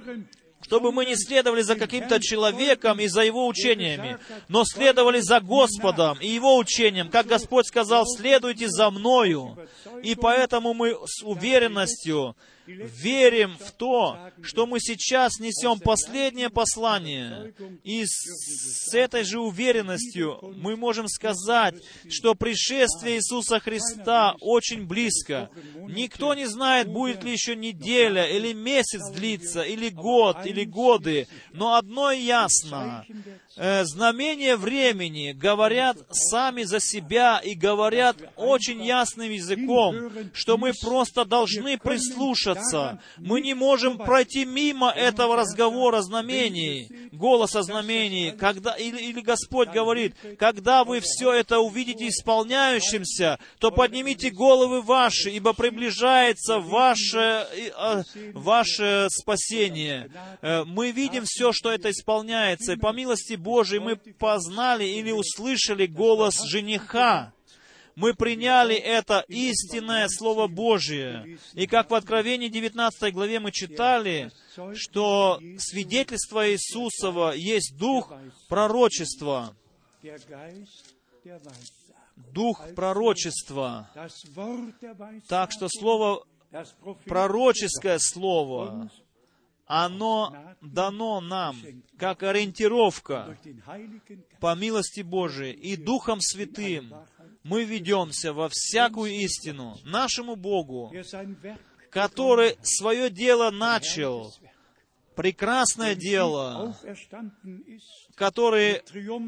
чтобы 0.66 0.90
мы 0.90 1.06
не 1.06 1.14
следовали 1.14 1.62
за 1.62 1.76
каким-то 1.76 2.18
человеком 2.18 2.98
и 2.98 3.06
за 3.06 3.22
его 3.22 3.46
учениями, 3.46 4.18
но 4.48 4.64
следовали 4.64 5.20
за 5.20 5.38
Господом 5.38 6.18
и 6.20 6.26
его 6.26 6.56
учением. 6.56 7.08
Как 7.08 7.26
Господь 7.26 7.68
сказал, 7.68 8.04
следуйте 8.04 8.68
за 8.68 8.90
мною. 8.90 9.56
И 10.02 10.16
поэтому 10.16 10.74
мы 10.74 10.96
с 11.06 11.22
уверенностью 11.22 12.34
верим 12.66 13.56
в 13.58 13.70
то, 13.72 14.30
что 14.42 14.66
мы 14.66 14.80
сейчас 14.80 15.38
несем 15.40 15.78
последнее 15.80 16.50
послание. 16.50 17.54
И 17.84 18.04
с 18.06 18.94
этой 18.94 19.24
же 19.24 19.40
уверенностью 19.40 20.38
мы 20.56 20.76
можем 20.76 21.08
сказать, 21.08 21.74
что 22.10 22.34
пришествие 22.34 23.16
Иисуса 23.16 23.60
Христа 23.60 24.34
очень 24.40 24.86
близко. 24.86 25.50
Никто 25.88 26.34
не 26.34 26.46
знает, 26.46 26.88
будет 26.88 27.24
ли 27.24 27.32
еще 27.32 27.56
неделя, 27.56 28.24
или 28.26 28.52
месяц 28.52 29.10
длиться, 29.12 29.62
или 29.62 29.88
год, 29.88 30.44
или 30.44 30.64
годы. 30.64 31.28
Но 31.52 31.74
одно 31.74 32.10
ясно. 32.10 33.04
Э, 33.58 33.84
знамения 33.84 34.54
времени 34.56 35.32
говорят 35.32 35.96
сами 36.10 36.64
за 36.64 36.78
себя 36.78 37.40
и 37.42 37.54
говорят 37.54 38.18
очень 38.36 38.84
ясным 38.84 39.30
языком, 39.30 40.12
что 40.34 40.58
мы 40.58 40.72
просто 40.78 41.24
должны 41.24 41.78
прислушаться. 41.78 43.00
Мы 43.16 43.40
не 43.40 43.54
можем 43.54 43.96
пройти 43.96 44.44
мимо 44.44 44.90
этого 44.90 45.36
разговора 45.36 46.02
знамений, 46.02 47.08
голоса 47.12 47.62
знамений, 47.62 48.32
когда, 48.32 48.74
или, 48.74 48.98
или 48.98 49.22
Господь 49.22 49.70
говорит, 49.70 50.14
когда 50.38 50.84
вы 50.84 51.00
все 51.00 51.32
это 51.32 51.60
увидите 51.60 52.08
исполняющимся, 52.08 53.38
то 53.58 53.70
поднимите 53.70 54.28
головы 54.28 54.82
ваши, 54.82 55.30
ибо 55.30 55.54
приближается 55.54 56.58
ваше, 56.58 57.46
э, 57.56 58.02
ваше 58.34 59.06
спасение. 59.10 60.10
Э, 60.42 60.64
мы 60.64 60.90
видим 60.90 61.24
все, 61.24 61.52
что 61.52 61.72
это 61.72 61.90
исполняется, 61.90 62.74
и 62.74 62.76
по 62.76 62.92
милости 62.92 63.45
Божией 63.46 63.80
мы 63.80 63.96
познали 63.96 64.84
или 64.84 65.12
услышали 65.12 65.86
голос 65.86 66.34
жениха. 66.44 67.32
Мы 67.94 68.12
приняли 68.12 68.74
это 68.74 69.24
истинное 69.28 70.08
Слово 70.08 70.48
Божие. 70.48 71.38
И 71.54 71.66
как 71.66 71.90
в 71.90 71.94
Откровении 71.94 72.48
19 72.48 73.14
главе 73.14 73.38
мы 73.40 73.52
читали, 73.52 74.32
что 74.74 75.40
свидетельство 75.58 76.50
Иисусова 76.50 77.34
есть 77.34 77.76
дух 77.78 78.12
пророчества. 78.48 79.54
Дух 82.32 82.60
пророчества. 82.74 83.88
Так 85.28 85.52
что 85.52 85.68
слово, 85.68 86.26
пророческое 87.06 87.98
слово, 88.00 88.90
оно 89.66 90.54
дано 90.60 91.20
нам 91.20 91.56
как 91.98 92.22
ориентировка 92.22 93.36
по 94.40 94.54
милости 94.54 95.00
Божией 95.00 95.52
и 95.52 95.76
Духом 95.76 96.20
Святым. 96.20 96.94
Мы 97.42 97.64
ведемся 97.64 98.32
во 98.32 98.48
всякую 98.48 99.12
истину 99.12 99.78
нашему 99.84 100.36
Богу, 100.36 100.92
который 101.90 102.56
свое 102.62 103.10
дело 103.10 103.50
начал, 103.50 104.32
прекрасное 105.14 105.94
дело, 105.94 106.76
который 108.14 108.82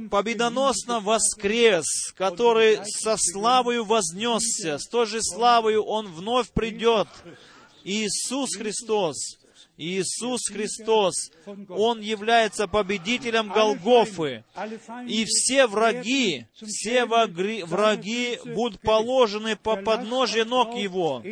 победоносно 0.08 1.00
воскрес, 1.00 2.12
который 2.16 2.78
со 2.84 3.16
славою 3.16 3.84
вознесся, 3.84 4.78
с 4.78 4.88
той 4.88 5.06
же 5.06 5.22
славою 5.22 5.84
Он 5.84 6.12
вновь 6.12 6.50
придет. 6.50 7.08
Иисус 7.84 8.56
Христос 8.56 9.37
Иисус 9.78 10.48
Христос, 10.48 11.30
Он 11.68 12.00
является 12.00 12.66
победителем 12.66 13.48
Голгофы. 13.48 14.44
И 15.06 15.24
все 15.24 15.68
враги, 15.68 16.46
все 16.52 17.04
враги 17.06 18.40
будут 18.44 18.80
положены 18.80 19.54
по 19.54 19.76
подножие 19.76 20.44
ног 20.44 20.74
Его. 20.76 21.22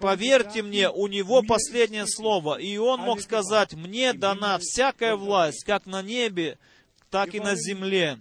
Поверьте 0.00 0.62
мне, 0.62 0.88
у 0.88 1.06
Него 1.08 1.42
последнее 1.42 2.06
слово. 2.06 2.58
И 2.58 2.78
Он 2.78 3.00
мог 3.00 3.20
сказать, 3.20 3.74
«Мне 3.74 4.14
дана 4.14 4.58
всякая 4.58 5.14
власть, 5.14 5.64
как 5.64 5.84
на 5.84 6.00
небе, 6.02 6.58
так 7.10 7.34
и 7.34 7.40
на 7.40 7.54
земле». 7.54 8.18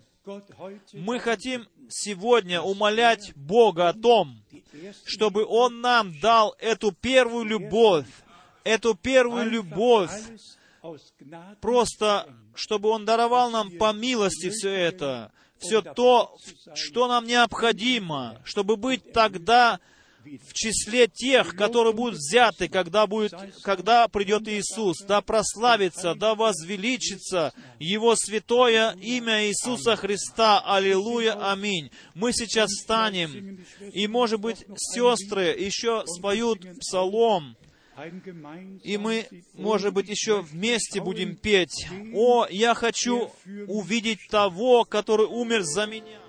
Мы 0.94 1.20
хотим 1.20 1.68
сегодня 1.90 2.62
умолять 2.62 3.34
Бога 3.36 3.90
о 3.90 3.94
том, 3.94 4.41
чтобы 5.06 5.45
Он 5.45 5.82
нам 5.82 6.18
дал 6.20 6.56
эту 6.60 6.91
первую 6.94 7.45
любовь, 7.45 8.08
эту 8.64 8.95
первую 8.95 9.50
любовь, 9.50 10.12
просто 11.60 12.34
чтобы 12.56 12.90
Он 12.90 13.04
даровал 13.04 13.52
нам 13.52 13.72
по 13.78 13.91
милости 13.91 14.50
все 14.50 14.72
это, 14.72 15.32
все 15.58 15.82
то, 15.82 16.38
что 16.74 17.08
нам 17.08 17.26
необходимо, 17.26 18.41
чтобы 18.45 18.78
быть 18.78 19.12
тогда 19.12 19.80
в 20.24 20.54
числе 20.54 21.08
тех, 21.08 21.56
которые 21.56 21.94
будут 21.94 22.16
взяты, 22.16 22.68
когда, 22.68 23.08
будет, 23.08 23.34
когда 23.62 24.08
придет 24.08 24.48
Иисус, 24.48 25.00
да 25.02 25.22
прославится, 25.22 26.16
да 26.16 26.36
возвеличится 26.36 27.54
Его 27.80 28.16
святое 28.16 28.91
имя 29.02 29.48
Иисуса 29.48 29.95
Христа. 29.95 30.60
Аллилуйя, 30.66 31.52
аминь. 31.52 31.91
Мы 32.14 32.32
сейчас 32.34 32.70
встанем, 32.72 33.66
и, 33.91 34.08
может 34.08 34.40
быть, 34.40 34.66
сестры 34.78 35.56
еще 35.58 36.04
споют 36.08 36.62
псалом, 36.80 37.56
и 38.84 38.98
мы, 38.98 39.28
может 39.54 39.94
быть, 39.94 40.10
еще 40.10 40.41
вместе 40.41 41.00
будем 41.00 41.36
петь. 41.36 41.88
«О, 42.14 42.48
я 42.50 42.74
хочу 42.74 43.32
увидеть 43.68 44.20
того, 44.30 44.84
который 44.84 45.28
умер 45.28 45.62
за 45.62 45.86
меня». 45.86 46.23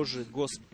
Божий, 0.00 0.24
Господь. 0.32 0.66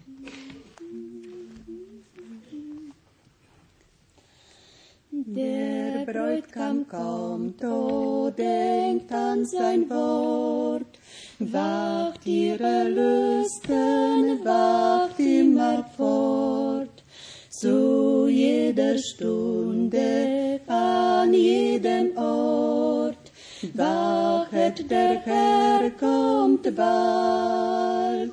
Der 5.11 6.07
Bräutigam 6.07 6.86
kommt, 6.89 7.62
o 7.65 8.31
denkt 8.31 9.12
an 9.12 9.44
sein 9.44 9.89
Wort. 9.90 10.99
Wacht 11.39 12.27
ihre 12.27 12.85
Lüsten, 12.85 14.44
wacht 14.44 15.19
immer 15.20 15.85
fort. 15.97 17.05
Zu 17.51 18.27
jeder 18.28 18.97
Stunde, 18.99 20.61
an 20.66 21.35
jedem 21.35 22.16
Ort. 22.16 23.31
Wachet, 23.74 24.90
der 24.90 25.20
Herr 25.20 25.90
kommt 25.90 26.74
bald. 26.74 28.32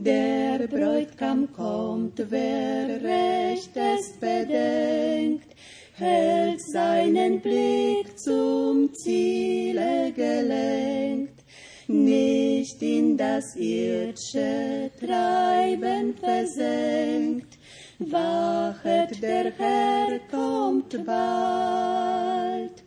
Der 0.00 0.68
Bräutigam 0.68 1.52
kommt, 1.52 2.22
wer 2.30 3.02
recht 3.02 3.70
es 3.74 4.12
bedenkt, 4.12 5.56
hält 5.94 6.60
seinen 6.60 7.40
Blick 7.40 8.16
zum 8.16 8.94
Ziele 8.94 10.12
gelenkt, 10.12 11.42
nicht 11.88 12.80
in 12.80 13.16
das 13.16 13.56
irdische 13.56 14.92
Treiben 15.00 16.14
versenkt. 16.14 17.58
Wachet, 17.98 19.20
der 19.20 19.52
Herr 19.58 20.20
kommt 20.30 21.04
bald. 21.04 22.84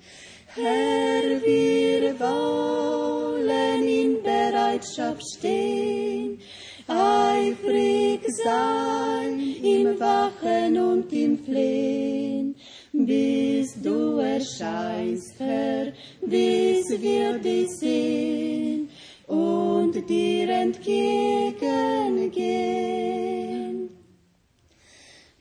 Herr, 0.55 1.41
wir 1.43 2.17
wollen 2.19 3.83
in 3.83 4.23
Bereitschaft 4.23 5.23
stehen, 5.37 6.00
eifrig 6.91 8.21
sein 8.43 9.39
im 9.63 9.97
Wachen 9.99 10.77
und 10.77 11.11
im 11.13 11.39
Flehen, 11.39 12.55
bis 12.91 13.81
du 13.81 14.17
erscheinst, 14.17 15.39
Herr, 15.39 15.93
bis 16.21 17.01
wir 17.01 17.39
dich 17.39 17.69
sehen 17.79 18.89
und 19.27 19.93
dir 20.09 20.49
entgegengehen. 20.49 22.91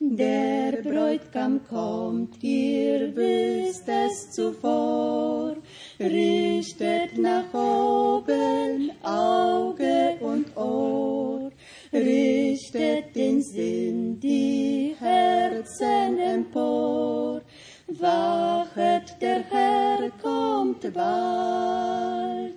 Der 0.03 0.81
Bräutigam 0.81 1.61
kommt, 1.69 2.43
ihr 2.43 3.15
wisst 3.15 3.87
es 3.87 4.31
zuvor, 4.31 5.55
richtet 5.99 7.17
nach 7.17 7.53
oben 7.53 8.91
Auge 9.03 10.17
und 10.19 10.57
Ohr, 10.57 11.30
richtet 12.73 13.15
den 13.15 13.41
Sinn, 13.41 14.19
die 14.19 14.95
Herzen 14.99 16.19
empor. 16.19 17.41
Wachet, 17.87 19.15
der 19.21 19.43
Herr 19.49 20.09
kommt 20.21 20.81
bald. 20.93 22.55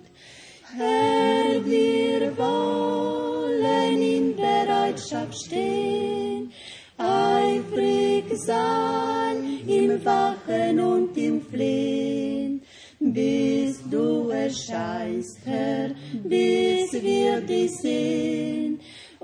Herr, 0.77 1.65
wir 1.65 2.37
wollen 2.37 4.01
in 4.01 4.35
Bereitschaft 4.35 5.35
stehen, 5.45 6.51
eifrig 6.97 8.25
sein 8.37 9.61
im 9.67 10.05
Wachen 10.05 10.79
und 10.79 11.17
im 11.17 11.41
Flehen, 11.41 12.61
bis 12.99 13.81
du 13.89 14.29
erscheinst, 14.29 15.39
Herr, 15.45 15.91
bis 16.23 16.93
wir 16.93 17.41
dich 17.41 17.71
sehen 17.71 18.74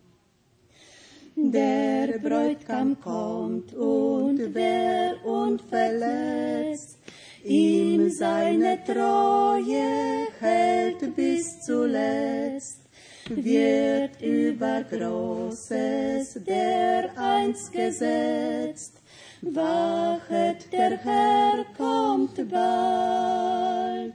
Der 1.37 2.19
Bräutigam 2.19 3.01
kommt 3.01 3.73
und 3.75 4.55
wer 4.55 5.25
unverletzt 5.25 6.99
ihm 7.45 8.11
seine 8.11 8.83
Treue 8.85 10.27
hält 10.41 11.15
bis 11.15 11.61
zuletzt, 11.61 12.81
wird 13.29 14.21
über 14.23 14.83
Großes 14.83 16.41
der 16.47 17.11
einst 17.17 17.73
gesetzt. 17.73 18.95
Wachet, 19.43 20.73
der 20.73 20.97
Herr 20.99 21.65
kommt 21.77 22.37
bald. 22.51 24.15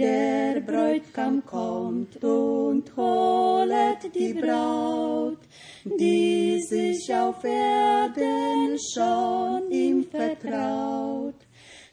Der 0.00 0.62
Bräutigam 0.62 1.44
kommt 1.44 2.24
und 2.24 2.84
holet 2.96 3.98
die 4.14 4.32
Braut, 4.32 5.36
die 5.84 6.58
sich 6.62 7.14
auf 7.14 7.44
Erden 7.44 8.78
schon 8.78 9.70
ihm 9.70 10.04
vertraut, 10.04 11.34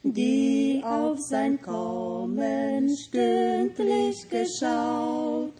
die 0.03 0.81
auf 0.85 1.19
sein 1.19 1.61
Kommen 1.61 2.95
stündlich 2.95 4.29
geschaut. 4.29 5.55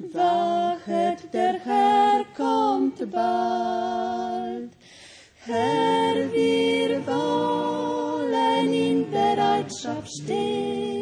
Wachet, 0.00 1.32
der 1.32 1.60
Herr 1.60 2.24
kommt 2.36 2.98
bald. 3.12 4.72
Herr, 5.44 6.32
wir 6.32 7.06
wollen 7.06 8.72
in 8.72 9.08
Bereitschaft 9.08 10.10
stehen, 10.20 11.01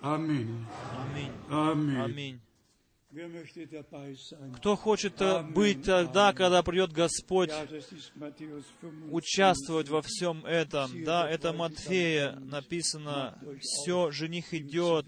Amen. 0.00 0.66
Amen. 0.96 1.30
Amen. 1.50 1.96
Amen. 1.96 2.40
Кто 4.56 4.76
хочет 4.76 5.20
э, 5.22 5.42
быть 5.42 5.82
тогда, 5.82 6.34
когда 6.34 6.62
придет 6.62 6.92
Господь, 6.92 7.48
Ja, 7.48 7.64
das 7.64 7.90
ist 7.90 8.12
Matthäus 8.14 8.64
25. 8.82 9.12
участвовать 9.12 9.88
во 9.88 10.02
всем 10.02 10.44
этом. 10.44 11.04
Да, 11.04 11.28
это 11.28 11.54
Матфея 11.54 12.32
написано, 12.38 13.38
все, 13.60 14.10
жених 14.10 14.52
идет, 14.52 15.06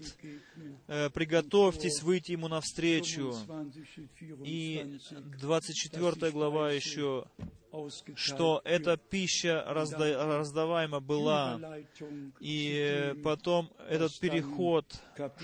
э, 0.87 1.11
приготовьтесь 1.11 2.01
выйти 2.01 2.31
ему 2.31 2.47
навстречу. 2.47 3.35
25, 3.45 4.47
И 4.47 4.99
24. 5.39 5.39
24 5.39 6.31
глава 6.31 6.71
еще 6.71 7.25
что 8.15 8.61
эта 8.65 8.97
пища 8.97 9.65
разда- 9.69 10.37
раздаваема 10.37 10.99
была, 10.99 11.59
и 12.39 13.13
потом 13.23 13.69
этот 13.89 14.11
переход, 14.19 14.85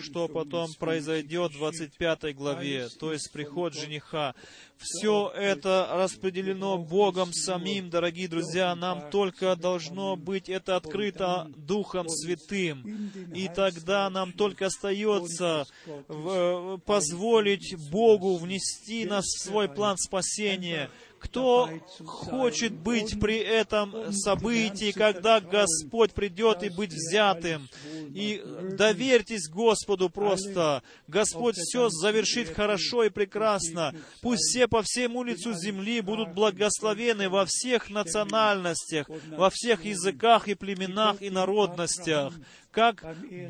что 0.02 0.28
потом 0.28 0.70
произойдет 0.80 1.52
в 1.54 1.58
25 1.58 2.34
главе, 2.34 2.90
то 3.00 3.12
есть 3.14 3.32
приход 3.32 3.74
жениха. 3.74 4.36
Все 4.78 5.32
это 5.36 5.88
распределено 5.94 6.78
Богом 6.78 7.34
самим, 7.34 7.90
дорогие 7.90 8.28
друзья, 8.28 8.76
нам 8.76 9.10
только 9.10 9.56
должно 9.56 10.16
быть 10.16 10.50
это 10.50 10.76
открыто 10.76 11.50
Духом 11.56 12.08
Святым. 12.10 13.10
И 13.34 13.48
тогда 13.48 14.08
нам 14.10 14.34
только 14.34 14.68
остается 14.68 15.66
в- 16.08 16.78
позволить 16.86 17.76
Богу 17.90 18.38
внести 18.38 19.06
нас 19.06 19.26
в 19.26 19.44
свой 19.48 19.68
план 19.68 19.98
спасения. 19.98 20.90
Кто 21.20 21.70
хочет 22.06 22.74
быть 22.74 23.20
при 23.20 23.38
этом 23.38 24.14
событии, 24.14 24.92
когда 24.92 25.40
Господь 25.40 26.14
придет 26.14 26.64
и 26.64 26.70
быть 26.70 26.92
взятым? 26.92 27.68
И 28.14 28.42
доверьтесь 28.78 29.50
Господу 29.50 30.10
просто. 30.10 30.84
Господь 31.08 31.56
все 31.56 31.90
завершит 31.90 32.54
хорошо 32.54 33.04
и 33.04 33.10
прекрасно. 33.10 33.94
Пусть 34.22 34.44
все 34.50 34.68
по 34.68 34.82
всему 34.84 35.24
лицу 35.24 35.54
земли 35.54 36.02
будут 36.02 36.34
благословены 36.34 37.30
во 37.30 37.46
всех 37.46 37.90
национальностях, 37.90 39.10
во 39.36 39.50
всех 39.50 39.86
языках 39.86 40.48
и 40.48 40.56
племенах 40.56 41.22
и 41.22 41.30
народностях. 41.30 42.34
Как 42.78 43.04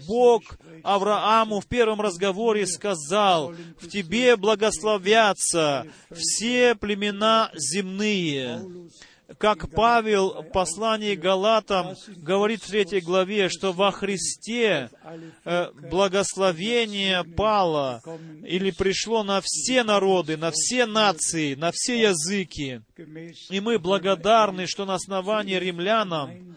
Бог 0.08 0.41
Аврааму 0.84 1.60
в 1.60 1.68
первом 1.68 1.99
разговоре 1.99 2.66
сказал, 2.66 3.54
«В 3.78 3.90
тебе 3.90 4.38
благословятся 4.38 5.86
все 6.14 6.76
племена 6.76 7.52
земные». 7.54 8.62
Как 9.38 9.70
Павел 9.72 10.44
в 10.44 10.52
послании 10.54 11.16
Галатам 11.16 11.98
говорит 12.16 12.64
в 12.64 12.68
третьей 12.68 13.02
главе, 13.02 13.49
что 13.49 13.74
во 13.74 13.91
Христе 13.91 14.90
э, 15.44 15.72
благословение 15.91 17.26
пало 17.26 18.02
или 18.45 18.72
пришло 18.72 19.24
на 19.24 19.41
все 19.44 19.84
народы, 19.84 20.38
на 20.38 20.52
все 20.52 20.86
нации, 20.86 21.56
на 21.56 21.72
все 21.74 21.99
языки. 21.99 22.80
И 23.49 23.60
мы 23.60 23.78
благодарны, 23.78 24.66
что 24.66 24.86
на 24.86 24.94
основании 24.94 25.56
римлянам 25.56 26.56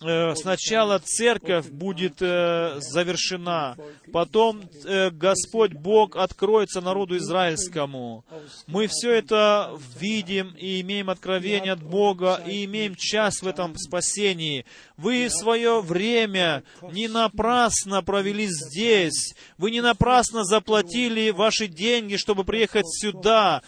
Э, 0.00 0.34
сначала 0.36 1.00
церковь 1.00 1.66
будет 1.66 2.18
э, 2.20 2.76
завершена, 2.78 3.76
потом 4.12 4.62
э, 4.84 5.10
Господь 5.10 5.72
Бог 5.72 6.16
откроется 6.16 6.80
народу 6.80 7.16
израильскому. 7.16 8.24
Мы 8.68 8.86
все 8.86 9.12
это 9.12 9.76
видим 9.98 10.54
и 10.56 10.80
имеем 10.82 11.10
откровение 11.10 11.72
от 11.72 11.82
Бога, 11.82 12.40
и 12.46 12.64
имеем 12.64 12.94
часть 12.94 13.42
в 13.42 13.48
этом 13.48 13.76
спасении. 13.76 14.64
Вы 14.96 15.28
свое 15.30 15.80
время 15.80 16.62
не 16.92 17.08
напрасно 17.08 18.02
провели 18.02 18.46
здесь. 18.46 19.34
Вы 19.56 19.72
не 19.72 19.80
напрасно 19.80 20.44
заплатили 20.44 21.30
ваши 21.30 21.66
деньги, 21.66 22.16
чтобы 22.16 22.44
приехать 22.44 22.86
сюда. 22.88 23.62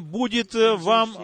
Будет 0.00 0.54
вам 0.54 1.16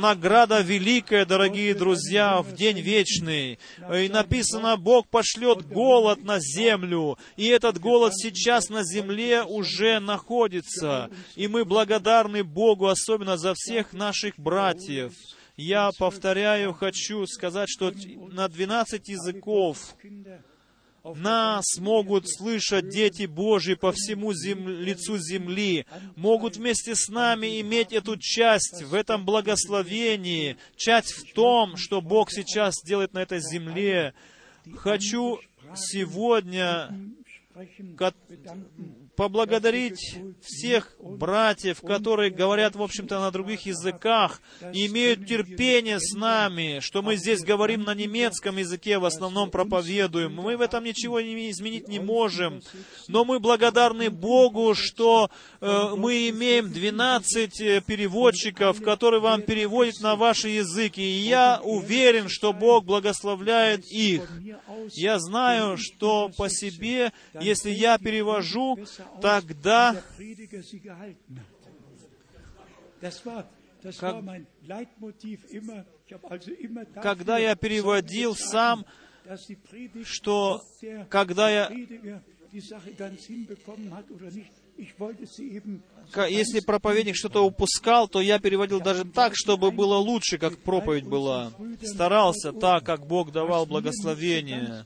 награда 0.00 0.60
великая, 0.60 1.24
дорогие 1.24 1.74
друзья, 1.74 2.40
в 2.40 2.54
день 2.54 2.80
вечный. 2.80 3.17
Э, 3.22 4.04
И 4.04 4.08
написано, 4.08 4.76
Бог 4.76 5.08
пошлет 5.08 5.66
голод 5.66 6.22
на 6.24 6.38
землю. 6.40 7.18
И 7.36 7.46
этот 7.46 7.78
голод 7.78 8.12
сейчас 8.14 8.68
на 8.68 8.84
земле 8.84 9.42
уже 9.42 10.00
находится. 10.00 11.10
И 11.36 11.48
мы 11.48 11.64
благодарны 11.64 12.44
Богу, 12.44 12.88
особенно 12.88 13.36
за 13.36 13.54
всех 13.54 13.92
наших 13.92 14.38
братьев. 14.38 15.12
Я 15.56 15.90
повторяю, 15.98 16.72
хочу 16.72 17.26
сказать, 17.26 17.68
что 17.68 17.92
на 18.30 18.48
12 18.48 19.08
языков 19.08 19.96
нас 21.16 21.64
могут 21.78 22.28
слышать 22.28 22.88
дети 22.88 23.26
Божьи 23.26 23.74
по 23.74 23.92
всему 23.92 24.32
зем- 24.32 24.68
лицу 24.68 25.18
земли, 25.18 25.86
могут 26.16 26.56
вместе 26.56 26.94
с 26.94 27.08
нами 27.08 27.60
иметь 27.60 27.92
эту 27.92 28.16
часть 28.16 28.82
в 28.82 28.94
этом 28.94 29.24
благословении, 29.24 30.56
часть 30.76 31.12
в 31.12 31.32
том, 31.32 31.76
что 31.76 32.00
Бог 32.00 32.30
сейчас 32.30 32.82
делает 32.84 33.12
на 33.12 33.20
этой 33.20 33.40
земле. 33.40 34.14
Хочу 34.76 35.40
сегодня 35.74 36.90
поблагодарить 39.18 40.16
всех 40.40 40.94
братьев, 41.00 41.80
которые 41.80 42.30
говорят, 42.30 42.76
в 42.76 42.82
общем-то, 42.82 43.18
на 43.18 43.32
других 43.32 43.66
языках, 43.66 44.40
и 44.72 44.86
имеют 44.86 45.26
терпение 45.26 45.98
с 45.98 46.14
нами, 46.14 46.78
что 46.80 47.02
мы 47.02 47.16
здесь 47.16 47.40
говорим 47.40 47.82
на 47.82 47.96
немецком 47.96 48.58
языке, 48.58 49.00
в 49.00 49.04
основном 49.04 49.50
проповедуем. 49.50 50.34
Мы 50.34 50.56
в 50.56 50.60
этом 50.60 50.84
ничего 50.84 51.20
не 51.20 51.50
изменить 51.50 51.88
не 51.88 51.98
можем, 51.98 52.62
но 53.08 53.24
мы 53.24 53.40
благодарны 53.40 54.08
Богу, 54.08 54.76
что 54.76 55.30
э, 55.60 55.94
мы 55.96 56.28
имеем 56.28 56.72
12 56.72 57.60
э, 57.60 57.80
переводчиков, 57.80 58.80
которые 58.80 59.20
вам 59.20 59.42
переводят 59.42 60.00
на 60.00 60.14
ваши 60.14 60.50
языки, 60.50 61.02
и 61.02 61.26
я 61.26 61.60
уверен, 61.64 62.28
что 62.28 62.52
Бог 62.52 62.84
благословляет 62.84 63.84
их. 63.90 64.30
Я 64.92 65.18
знаю, 65.18 65.76
что 65.76 66.30
по 66.36 66.48
себе, 66.48 67.12
если 67.40 67.70
я 67.70 67.98
перевожу, 67.98 68.78
тогда 69.20 70.02
Как- 74.00 74.14
когда 77.02 77.38
я 77.38 77.54
переводил 77.54 78.34
сам, 78.34 78.84
что 80.04 80.60
когда 81.10 81.50
я, 81.50 81.68
если 86.28 86.60
проповедник 86.60 87.14
что-то 87.16 87.44
упускал, 87.44 88.08
то 88.08 88.20
я 88.20 88.38
переводил 88.38 88.80
даже 88.80 89.04
так, 89.04 89.32
чтобы 89.36 89.70
было 89.70 89.96
лучше, 89.96 90.38
как 90.38 90.58
проповедь 90.58 91.04
была. 91.06 91.52
Старался 91.82 92.52
так, 92.52 92.84
как 92.84 93.06
Бог 93.06 93.30
давал 93.32 93.66
благословение. 93.66 94.84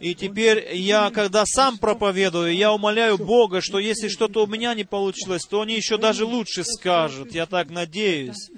И 0.00 0.14
теперь 0.14 0.76
я, 0.76 1.10
когда 1.10 1.44
сам 1.46 1.78
проповедую, 1.78 2.54
я 2.54 2.72
умоляю 2.72 3.18
Бога, 3.18 3.60
что 3.60 3.78
если 3.78 4.08
что-то 4.08 4.44
у 4.44 4.46
меня 4.46 4.74
не 4.74 4.84
получилось, 4.84 5.42
то 5.48 5.60
они 5.60 5.74
еще 5.74 5.96
даже 5.98 6.24
лучше 6.24 6.64
скажут. 6.64 7.32
Я 7.32 7.46
так 7.46 7.70
надеюсь. 7.70 8.50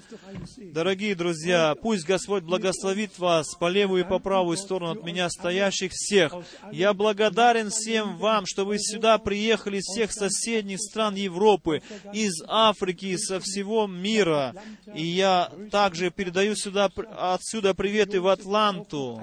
Дорогие 0.57 1.15
друзья, 1.15 1.75
пусть 1.81 2.05
Господь 2.05 2.43
благословит 2.43 3.17
вас 3.19 3.55
по 3.55 3.69
левую 3.69 4.03
и 4.03 4.07
по 4.07 4.19
правую 4.19 4.57
сторону 4.57 4.91
от 4.99 5.03
меня 5.03 5.29
стоящих 5.29 5.91
всех. 5.91 6.33
Я 6.71 6.93
благодарен 6.93 7.69
всем 7.69 8.17
вам, 8.17 8.45
что 8.45 8.65
вы 8.65 8.77
сюда 8.79 9.17
приехали 9.17 9.77
из 9.77 9.85
всех 9.85 10.11
соседних 10.11 10.79
стран 10.79 11.15
Европы, 11.15 11.81
из 12.13 12.43
Африки, 12.47 13.15
со 13.17 13.39
всего 13.39 13.87
мира. 13.87 14.53
И 14.95 15.05
я 15.05 15.51
также 15.71 16.11
передаю 16.11 16.55
сюда, 16.55 16.89
отсюда 17.17 17.73
приветы 17.73 18.21
в 18.21 18.27
Атланту. 18.27 19.21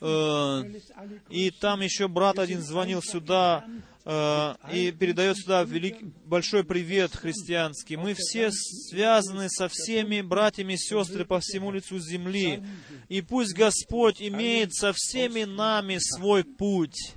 Э, 0.00 0.62
И 1.30 1.45
там 1.50 1.80
еще 1.80 2.08
брат 2.08 2.38
один 2.38 2.62
звонил 2.62 3.02
сюда 3.02 3.64
э, 4.04 4.54
и 4.72 4.92
передает 4.92 5.36
сюда 5.36 5.64
велик, 5.64 6.02
большой 6.24 6.64
привет 6.64 7.14
христианский. 7.14 7.96
Мы 7.96 8.14
все 8.14 8.50
связаны 8.50 9.48
со 9.48 9.68
всеми 9.68 10.20
братьями 10.20 10.74
и 10.74 10.78
сестрами 10.78 11.24
по 11.24 11.40
всему 11.40 11.70
лицу 11.70 11.98
земли. 11.98 12.62
И 13.08 13.20
пусть 13.20 13.54
Господь 13.54 14.22
имеет 14.22 14.74
со 14.74 14.92
всеми 14.94 15.44
нами 15.44 15.98
свой 15.98 16.44
путь. 16.44 17.14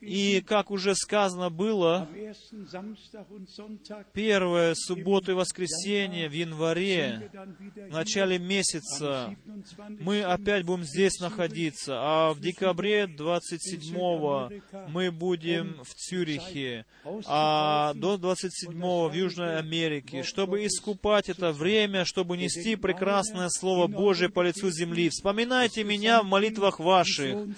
И, 0.00 0.40
как 0.46 0.70
уже 0.70 0.94
сказано 0.94 1.50
было, 1.50 2.08
первое 4.12 4.74
субботу 4.74 5.32
и 5.32 5.34
воскресенье 5.34 6.28
в 6.28 6.32
январе, 6.32 7.30
в 7.88 7.92
начале 7.92 8.38
месяца, 8.38 9.36
27. 9.44 9.98
мы 10.00 10.22
опять 10.22 10.64
будем 10.64 10.84
здесь 10.84 11.18
находиться, 11.20 11.96
а 11.98 12.32
в 12.32 12.40
декабре 12.40 13.06
27 13.06 14.60
мы 14.88 15.10
будем 15.10 15.82
в 15.84 15.94
Цюрихе, 15.94 16.84
а 17.26 17.94
до 17.94 18.16
27 18.16 18.72
в 19.08 19.12
Южной 19.12 19.58
Америке, 19.58 20.22
чтобы 20.22 20.66
искупать 20.66 21.28
это 21.28 21.52
время, 21.52 22.04
чтобы 22.04 22.36
нести 22.36 22.76
прекрасное 22.76 23.48
Слово 23.48 23.86
Божие 23.86 24.28
по 24.28 24.42
лицу 24.42 24.70
земли. 24.70 25.08
Вспоминайте 25.08 25.84
меня 25.84 26.22
в 26.22 26.26
молитвах 26.26 26.80
ваших. 26.80 27.48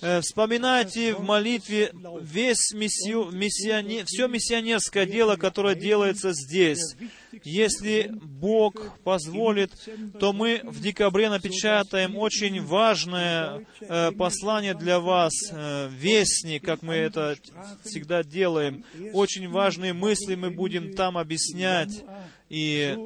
Э, 0.00 0.20
Вспоминайте 0.20 1.11
в 1.12 1.22
молитве 1.22 1.92
весь 2.20 2.72
миссию, 2.72 3.30
миссионер, 3.30 4.04
все 4.06 4.28
миссионерское 4.28 5.06
дело, 5.06 5.36
которое 5.36 5.74
делается 5.74 6.32
здесь. 6.32 6.96
Если 7.44 8.10
Бог 8.12 8.98
позволит, 9.04 9.72
то 10.20 10.32
мы 10.32 10.60
в 10.64 10.80
декабре 10.80 11.30
напечатаем 11.30 12.16
очень 12.16 12.62
важное 12.62 13.66
э, 13.80 14.12
послание 14.12 14.74
для 14.74 15.00
вас, 15.00 15.32
э, 15.50 15.88
вестник, 15.90 16.64
как 16.64 16.82
мы 16.82 16.94
это 16.94 17.36
всегда 17.84 18.22
делаем. 18.22 18.84
Очень 19.12 19.48
важные 19.48 19.92
мысли 19.92 20.34
мы 20.34 20.50
будем 20.50 20.94
там 20.94 21.16
объяснять. 21.16 22.04
И 22.48 22.98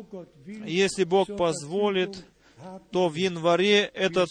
если 0.65 1.05
Бог 1.05 1.37
позволит, 1.37 2.25
то 2.91 3.09
в 3.09 3.15
январе 3.15 3.91
этот 3.95 4.31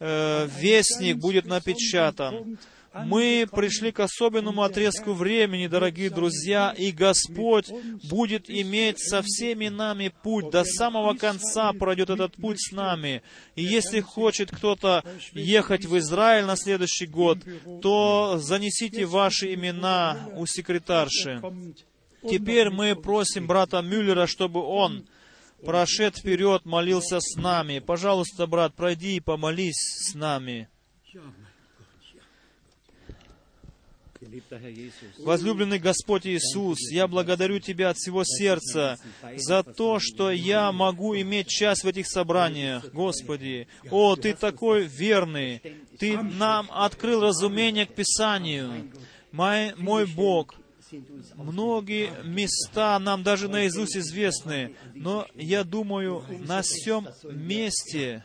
э, 0.00 0.48
вестник 0.58 1.16
будет 1.18 1.46
напечатан. 1.46 2.58
Мы 3.04 3.46
пришли 3.50 3.92
к 3.92 4.00
особенному 4.00 4.62
отрезку 4.62 5.12
времени, 5.12 5.66
дорогие 5.66 6.10
друзья, 6.10 6.74
и 6.76 6.92
Господь 6.92 7.70
будет 8.08 8.48
иметь 8.48 8.98
со 8.98 9.22
всеми 9.22 9.68
нами 9.68 10.12
путь. 10.22 10.50
До 10.50 10.64
самого 10.64 11.14
конца 11.14 11.72
пройдет 11.72 12.10
этот 12.10 12.36
путь 12.36 12.60
с 12.60 12.72
нами. 12.72 13.22
И 13.54 13.62
если 13.62 14.00
хочет 14.00 14.50
кто-то 14.50 15.04
ехать 15.32 15.84
в 15.84 15.98
Израиль 15.98 16.46
на 16.46 16.56
следующий 16.56 17.06
год, 17.06 17.38
то 17.82 18.38
занесите 18.38 19.04
ваши 19.04 19.54
имена 19.54 20.28
у 20.34 20.46
секретарши. 20.46 21.42
Теперь 22.28 22.70
мы 22.70 22.96
просим 22.96 23.46
брата 23.46 23.82
Мюллера, 23.82 24.26
чтобы 24.26 24.62
он 24.62 25.06
прошед 25.64 26.16
вперед, 26.16 26.64
молился 26.64 27.18
с 27.20 27.36
нами. 27.36 27.78
Пожалуйста, 27.78 28.46
брат, 28.46 28.74
пройди 28.74 29.16
и 29.16 29.20
помолись 29.20 30.10
с 30.10 30.14
нами. 30.14 30.68
Возлюбленный 35.18 35.78
Господь 35.78 36.26
Иисус, 36.26 36.78
я 36.90 37.06
благодарю 37.06 37.58
Тебя 37.58 37.90
от 37.90 37.96
всего 37.96 38.22
сердца 38.24 38.96
за 39.36 39.62
то, 39.62 39.98
что 40.00 40.30
я 40.30 40.72
могу 40.72 41.14
иметь 41.16 41.48
часть 41.48 41.84
в 41.84 41.86
этих 41.86 42.06
собраниях. 42.08 42.92
Господи, 42.92 43.68
о, 43.90 44.16
Ты 44.16 44.34
такой 44.34 44.84
верный. 44.84 45.62
Ты 45.98 46.18
нам 46.18 46.68
открыл 46.70 47.22
разумение 47.22 47.86
к 47.86 47.94
Писанию. 47.94 48.90
Мой, 49.32 49.74
мой 49.76 50.06
Бог, 50.06 50.54
многие 51.34 52.10
места 52.24 52.98
нам 52.98 53.22
даже 53.22 53.48
наизусть 53.48 53.96
известны, 53.96 54.76
но 54.94 55.26
я 55.34 55.64
думаю, 55.64 56.24
на 56.28 56.62
всем 56.62 57.08
месте 57.24 58.24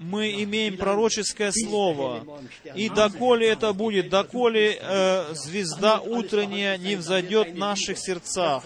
мы 0.00 0.42
имеем 0.42 0.76
пророческое 0.76 1.52
слово. 1.52 2.26
И 2.74 2.88
доколе 2.88 3.48
это 3.48 3.72
будет, 3.72 4.08
доколе 4.08 4.78
э, 4.80 5.34
звезда 5.34 6.00
утренняя 6.00 6.76
не 6.76 6.96
взойдет 6.96 7.52
в 7.52 7.56
наших 7.56 7.98
сердцах, 7.98 8.64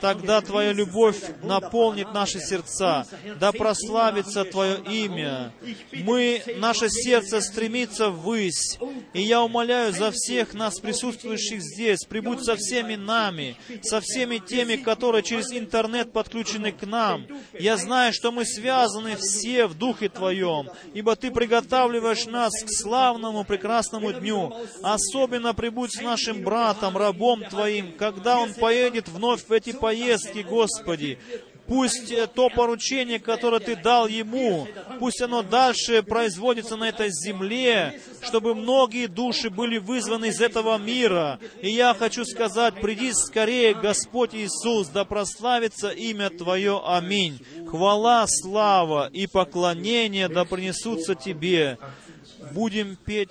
тогда 0.00 0.40
Твоя 0.40 0.72
любовь 0.72 1.18
наполнит 1.42 2.12
наши 2.14 2.40
сердца, 2.40 3.06
да 3.38 3.52
прославится 3.52 4.44
Твое 4.44 4.78
имя. 4.88 5.52
Мы, 5.92 6.42
наше 6.56 6.88
сердце 6.88 7.40
стремится 7.40 8.08
ввысь, 8.08 8.78
и 9.12 9.22
я 9.22 9.42
умоляю 9.42 9.92
за 9.92 10.10
всех 10.12 10.54
нас, 10.54 10.80
присутствующих 10.80 11.60
здесь, 11.60 12.04
прибудь 12.04 12.42
со 12.42 12.56
всеми 12.56 12.96
нами, 12.96 13.56
со 13.82 14.00
всеми 14.00 14.38
теми, 14.38 14.76
которые 14.76 15.22
через 15.22 15.52
интернет 15.52 16.12
подключены 16.12 16.72
к 16.72 16.86
нам. 16.86 17.26
Я 17.58 17.76
знаю, 17.76 18.12
что 18.12 18.32
мы 18.32 18.44
связаны 18.44 19.16
все 19.16 19.66
в 19.66 19.74
Духе 19.74 19.89
Твоем, 20.08 20.68
ибо 20.94 21.16
Ты 21.16 21.30
приготавливаешь 21.30 22.26
нас 22.26 22.52
к 22.64 22.70
славному, 22.70 23.44
прекрасному 23.44 24.12
дню. 24.12 24.52
Особенно 24.82 25.54
прибудь 25.54 25.92
с 25.92 26.00
нашим 26.00 26.42
братом, 26.42 26.96
рабом 26.96 27.44
Твоим, 27.44 27.92
когда 27.92 28.38
он 28.38 28.54
поедет 28.54 29.08
вновь 29.08 29.46
в 29.46 29.52
эти 29.52 29.72
поездки, 29.72 30.40
Господи. 30.40 31.18
Пусть 31.70 32.12
то 32.34 32.50
поручение, 32.50 33.20
которое 33.20 33.60
Ты 33.60 33.76
дал 33.76 34.08
ему, 34.08 34.66
пусть 34.98 35.22
оно 35.22 35.44
дальше 35.44 36.02
производится 36.02 36.74
на 36.74 36.88
этой 36.88 37.10
земле, 37.10 38.00
чтобы 38.22 38.56
многие 38.56 39.06
души 39.06 39.50
были 39.50 39.78
вызваны 39.78 40.30
из 40.30 40.40
этого 40.40 40.78
мира. 40.78 41.38
И 41.62 41.70
я 41.70 41.94
хочу 41.94 42.24
сказать, 42.24 42.74
приди 42.80 43.12
скорее, 43.12 43.74
Господь 43.74 44.34
Иисус, 44.34 44.88
да 44.88 45.04
прославится 45.04 45.90
имя 45.90 46.28
Твое. 46.30 46.82
Аминь. 46.84 47.38
Хвала, 47.68 48.26
слава 48.26 49.08
и 49.12 49.28
поклонение 49.28 50.28
да 50.28 50.44
принесутся 50.44 51.14
Тебе. 51.14 51.78
Будем 52.52 52.96
петь 52.96 53.30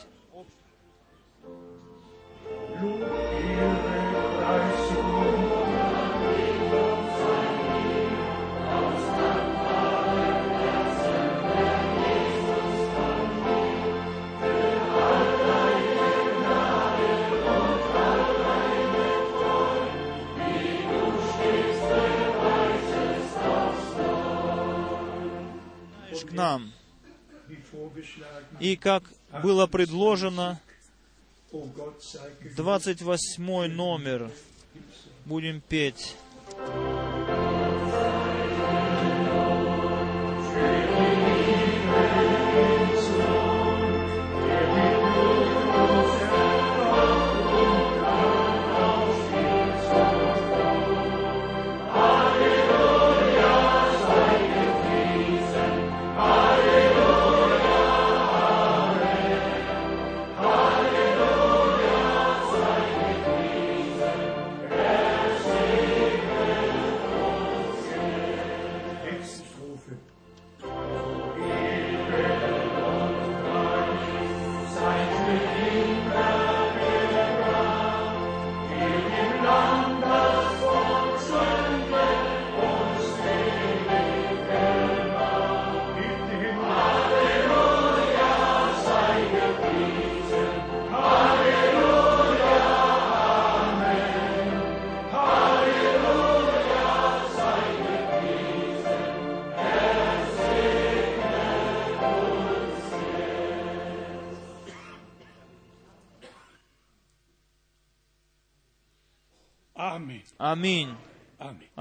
к 26.25 26.31
нам. 26.31 26.71
И 28.59 28.75
как 28.75 29.03
было 29.43 29.67
предложено, 29.67 30.61
28 32.55 33.67
номер 33.67 34.31
будем 35.25 35.61
петь. 35.61 36.15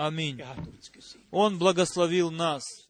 Аминь. 0.09 0.43
Он 1.31 1.59
благословил 1.59 2.31
нас. 2.31 2.88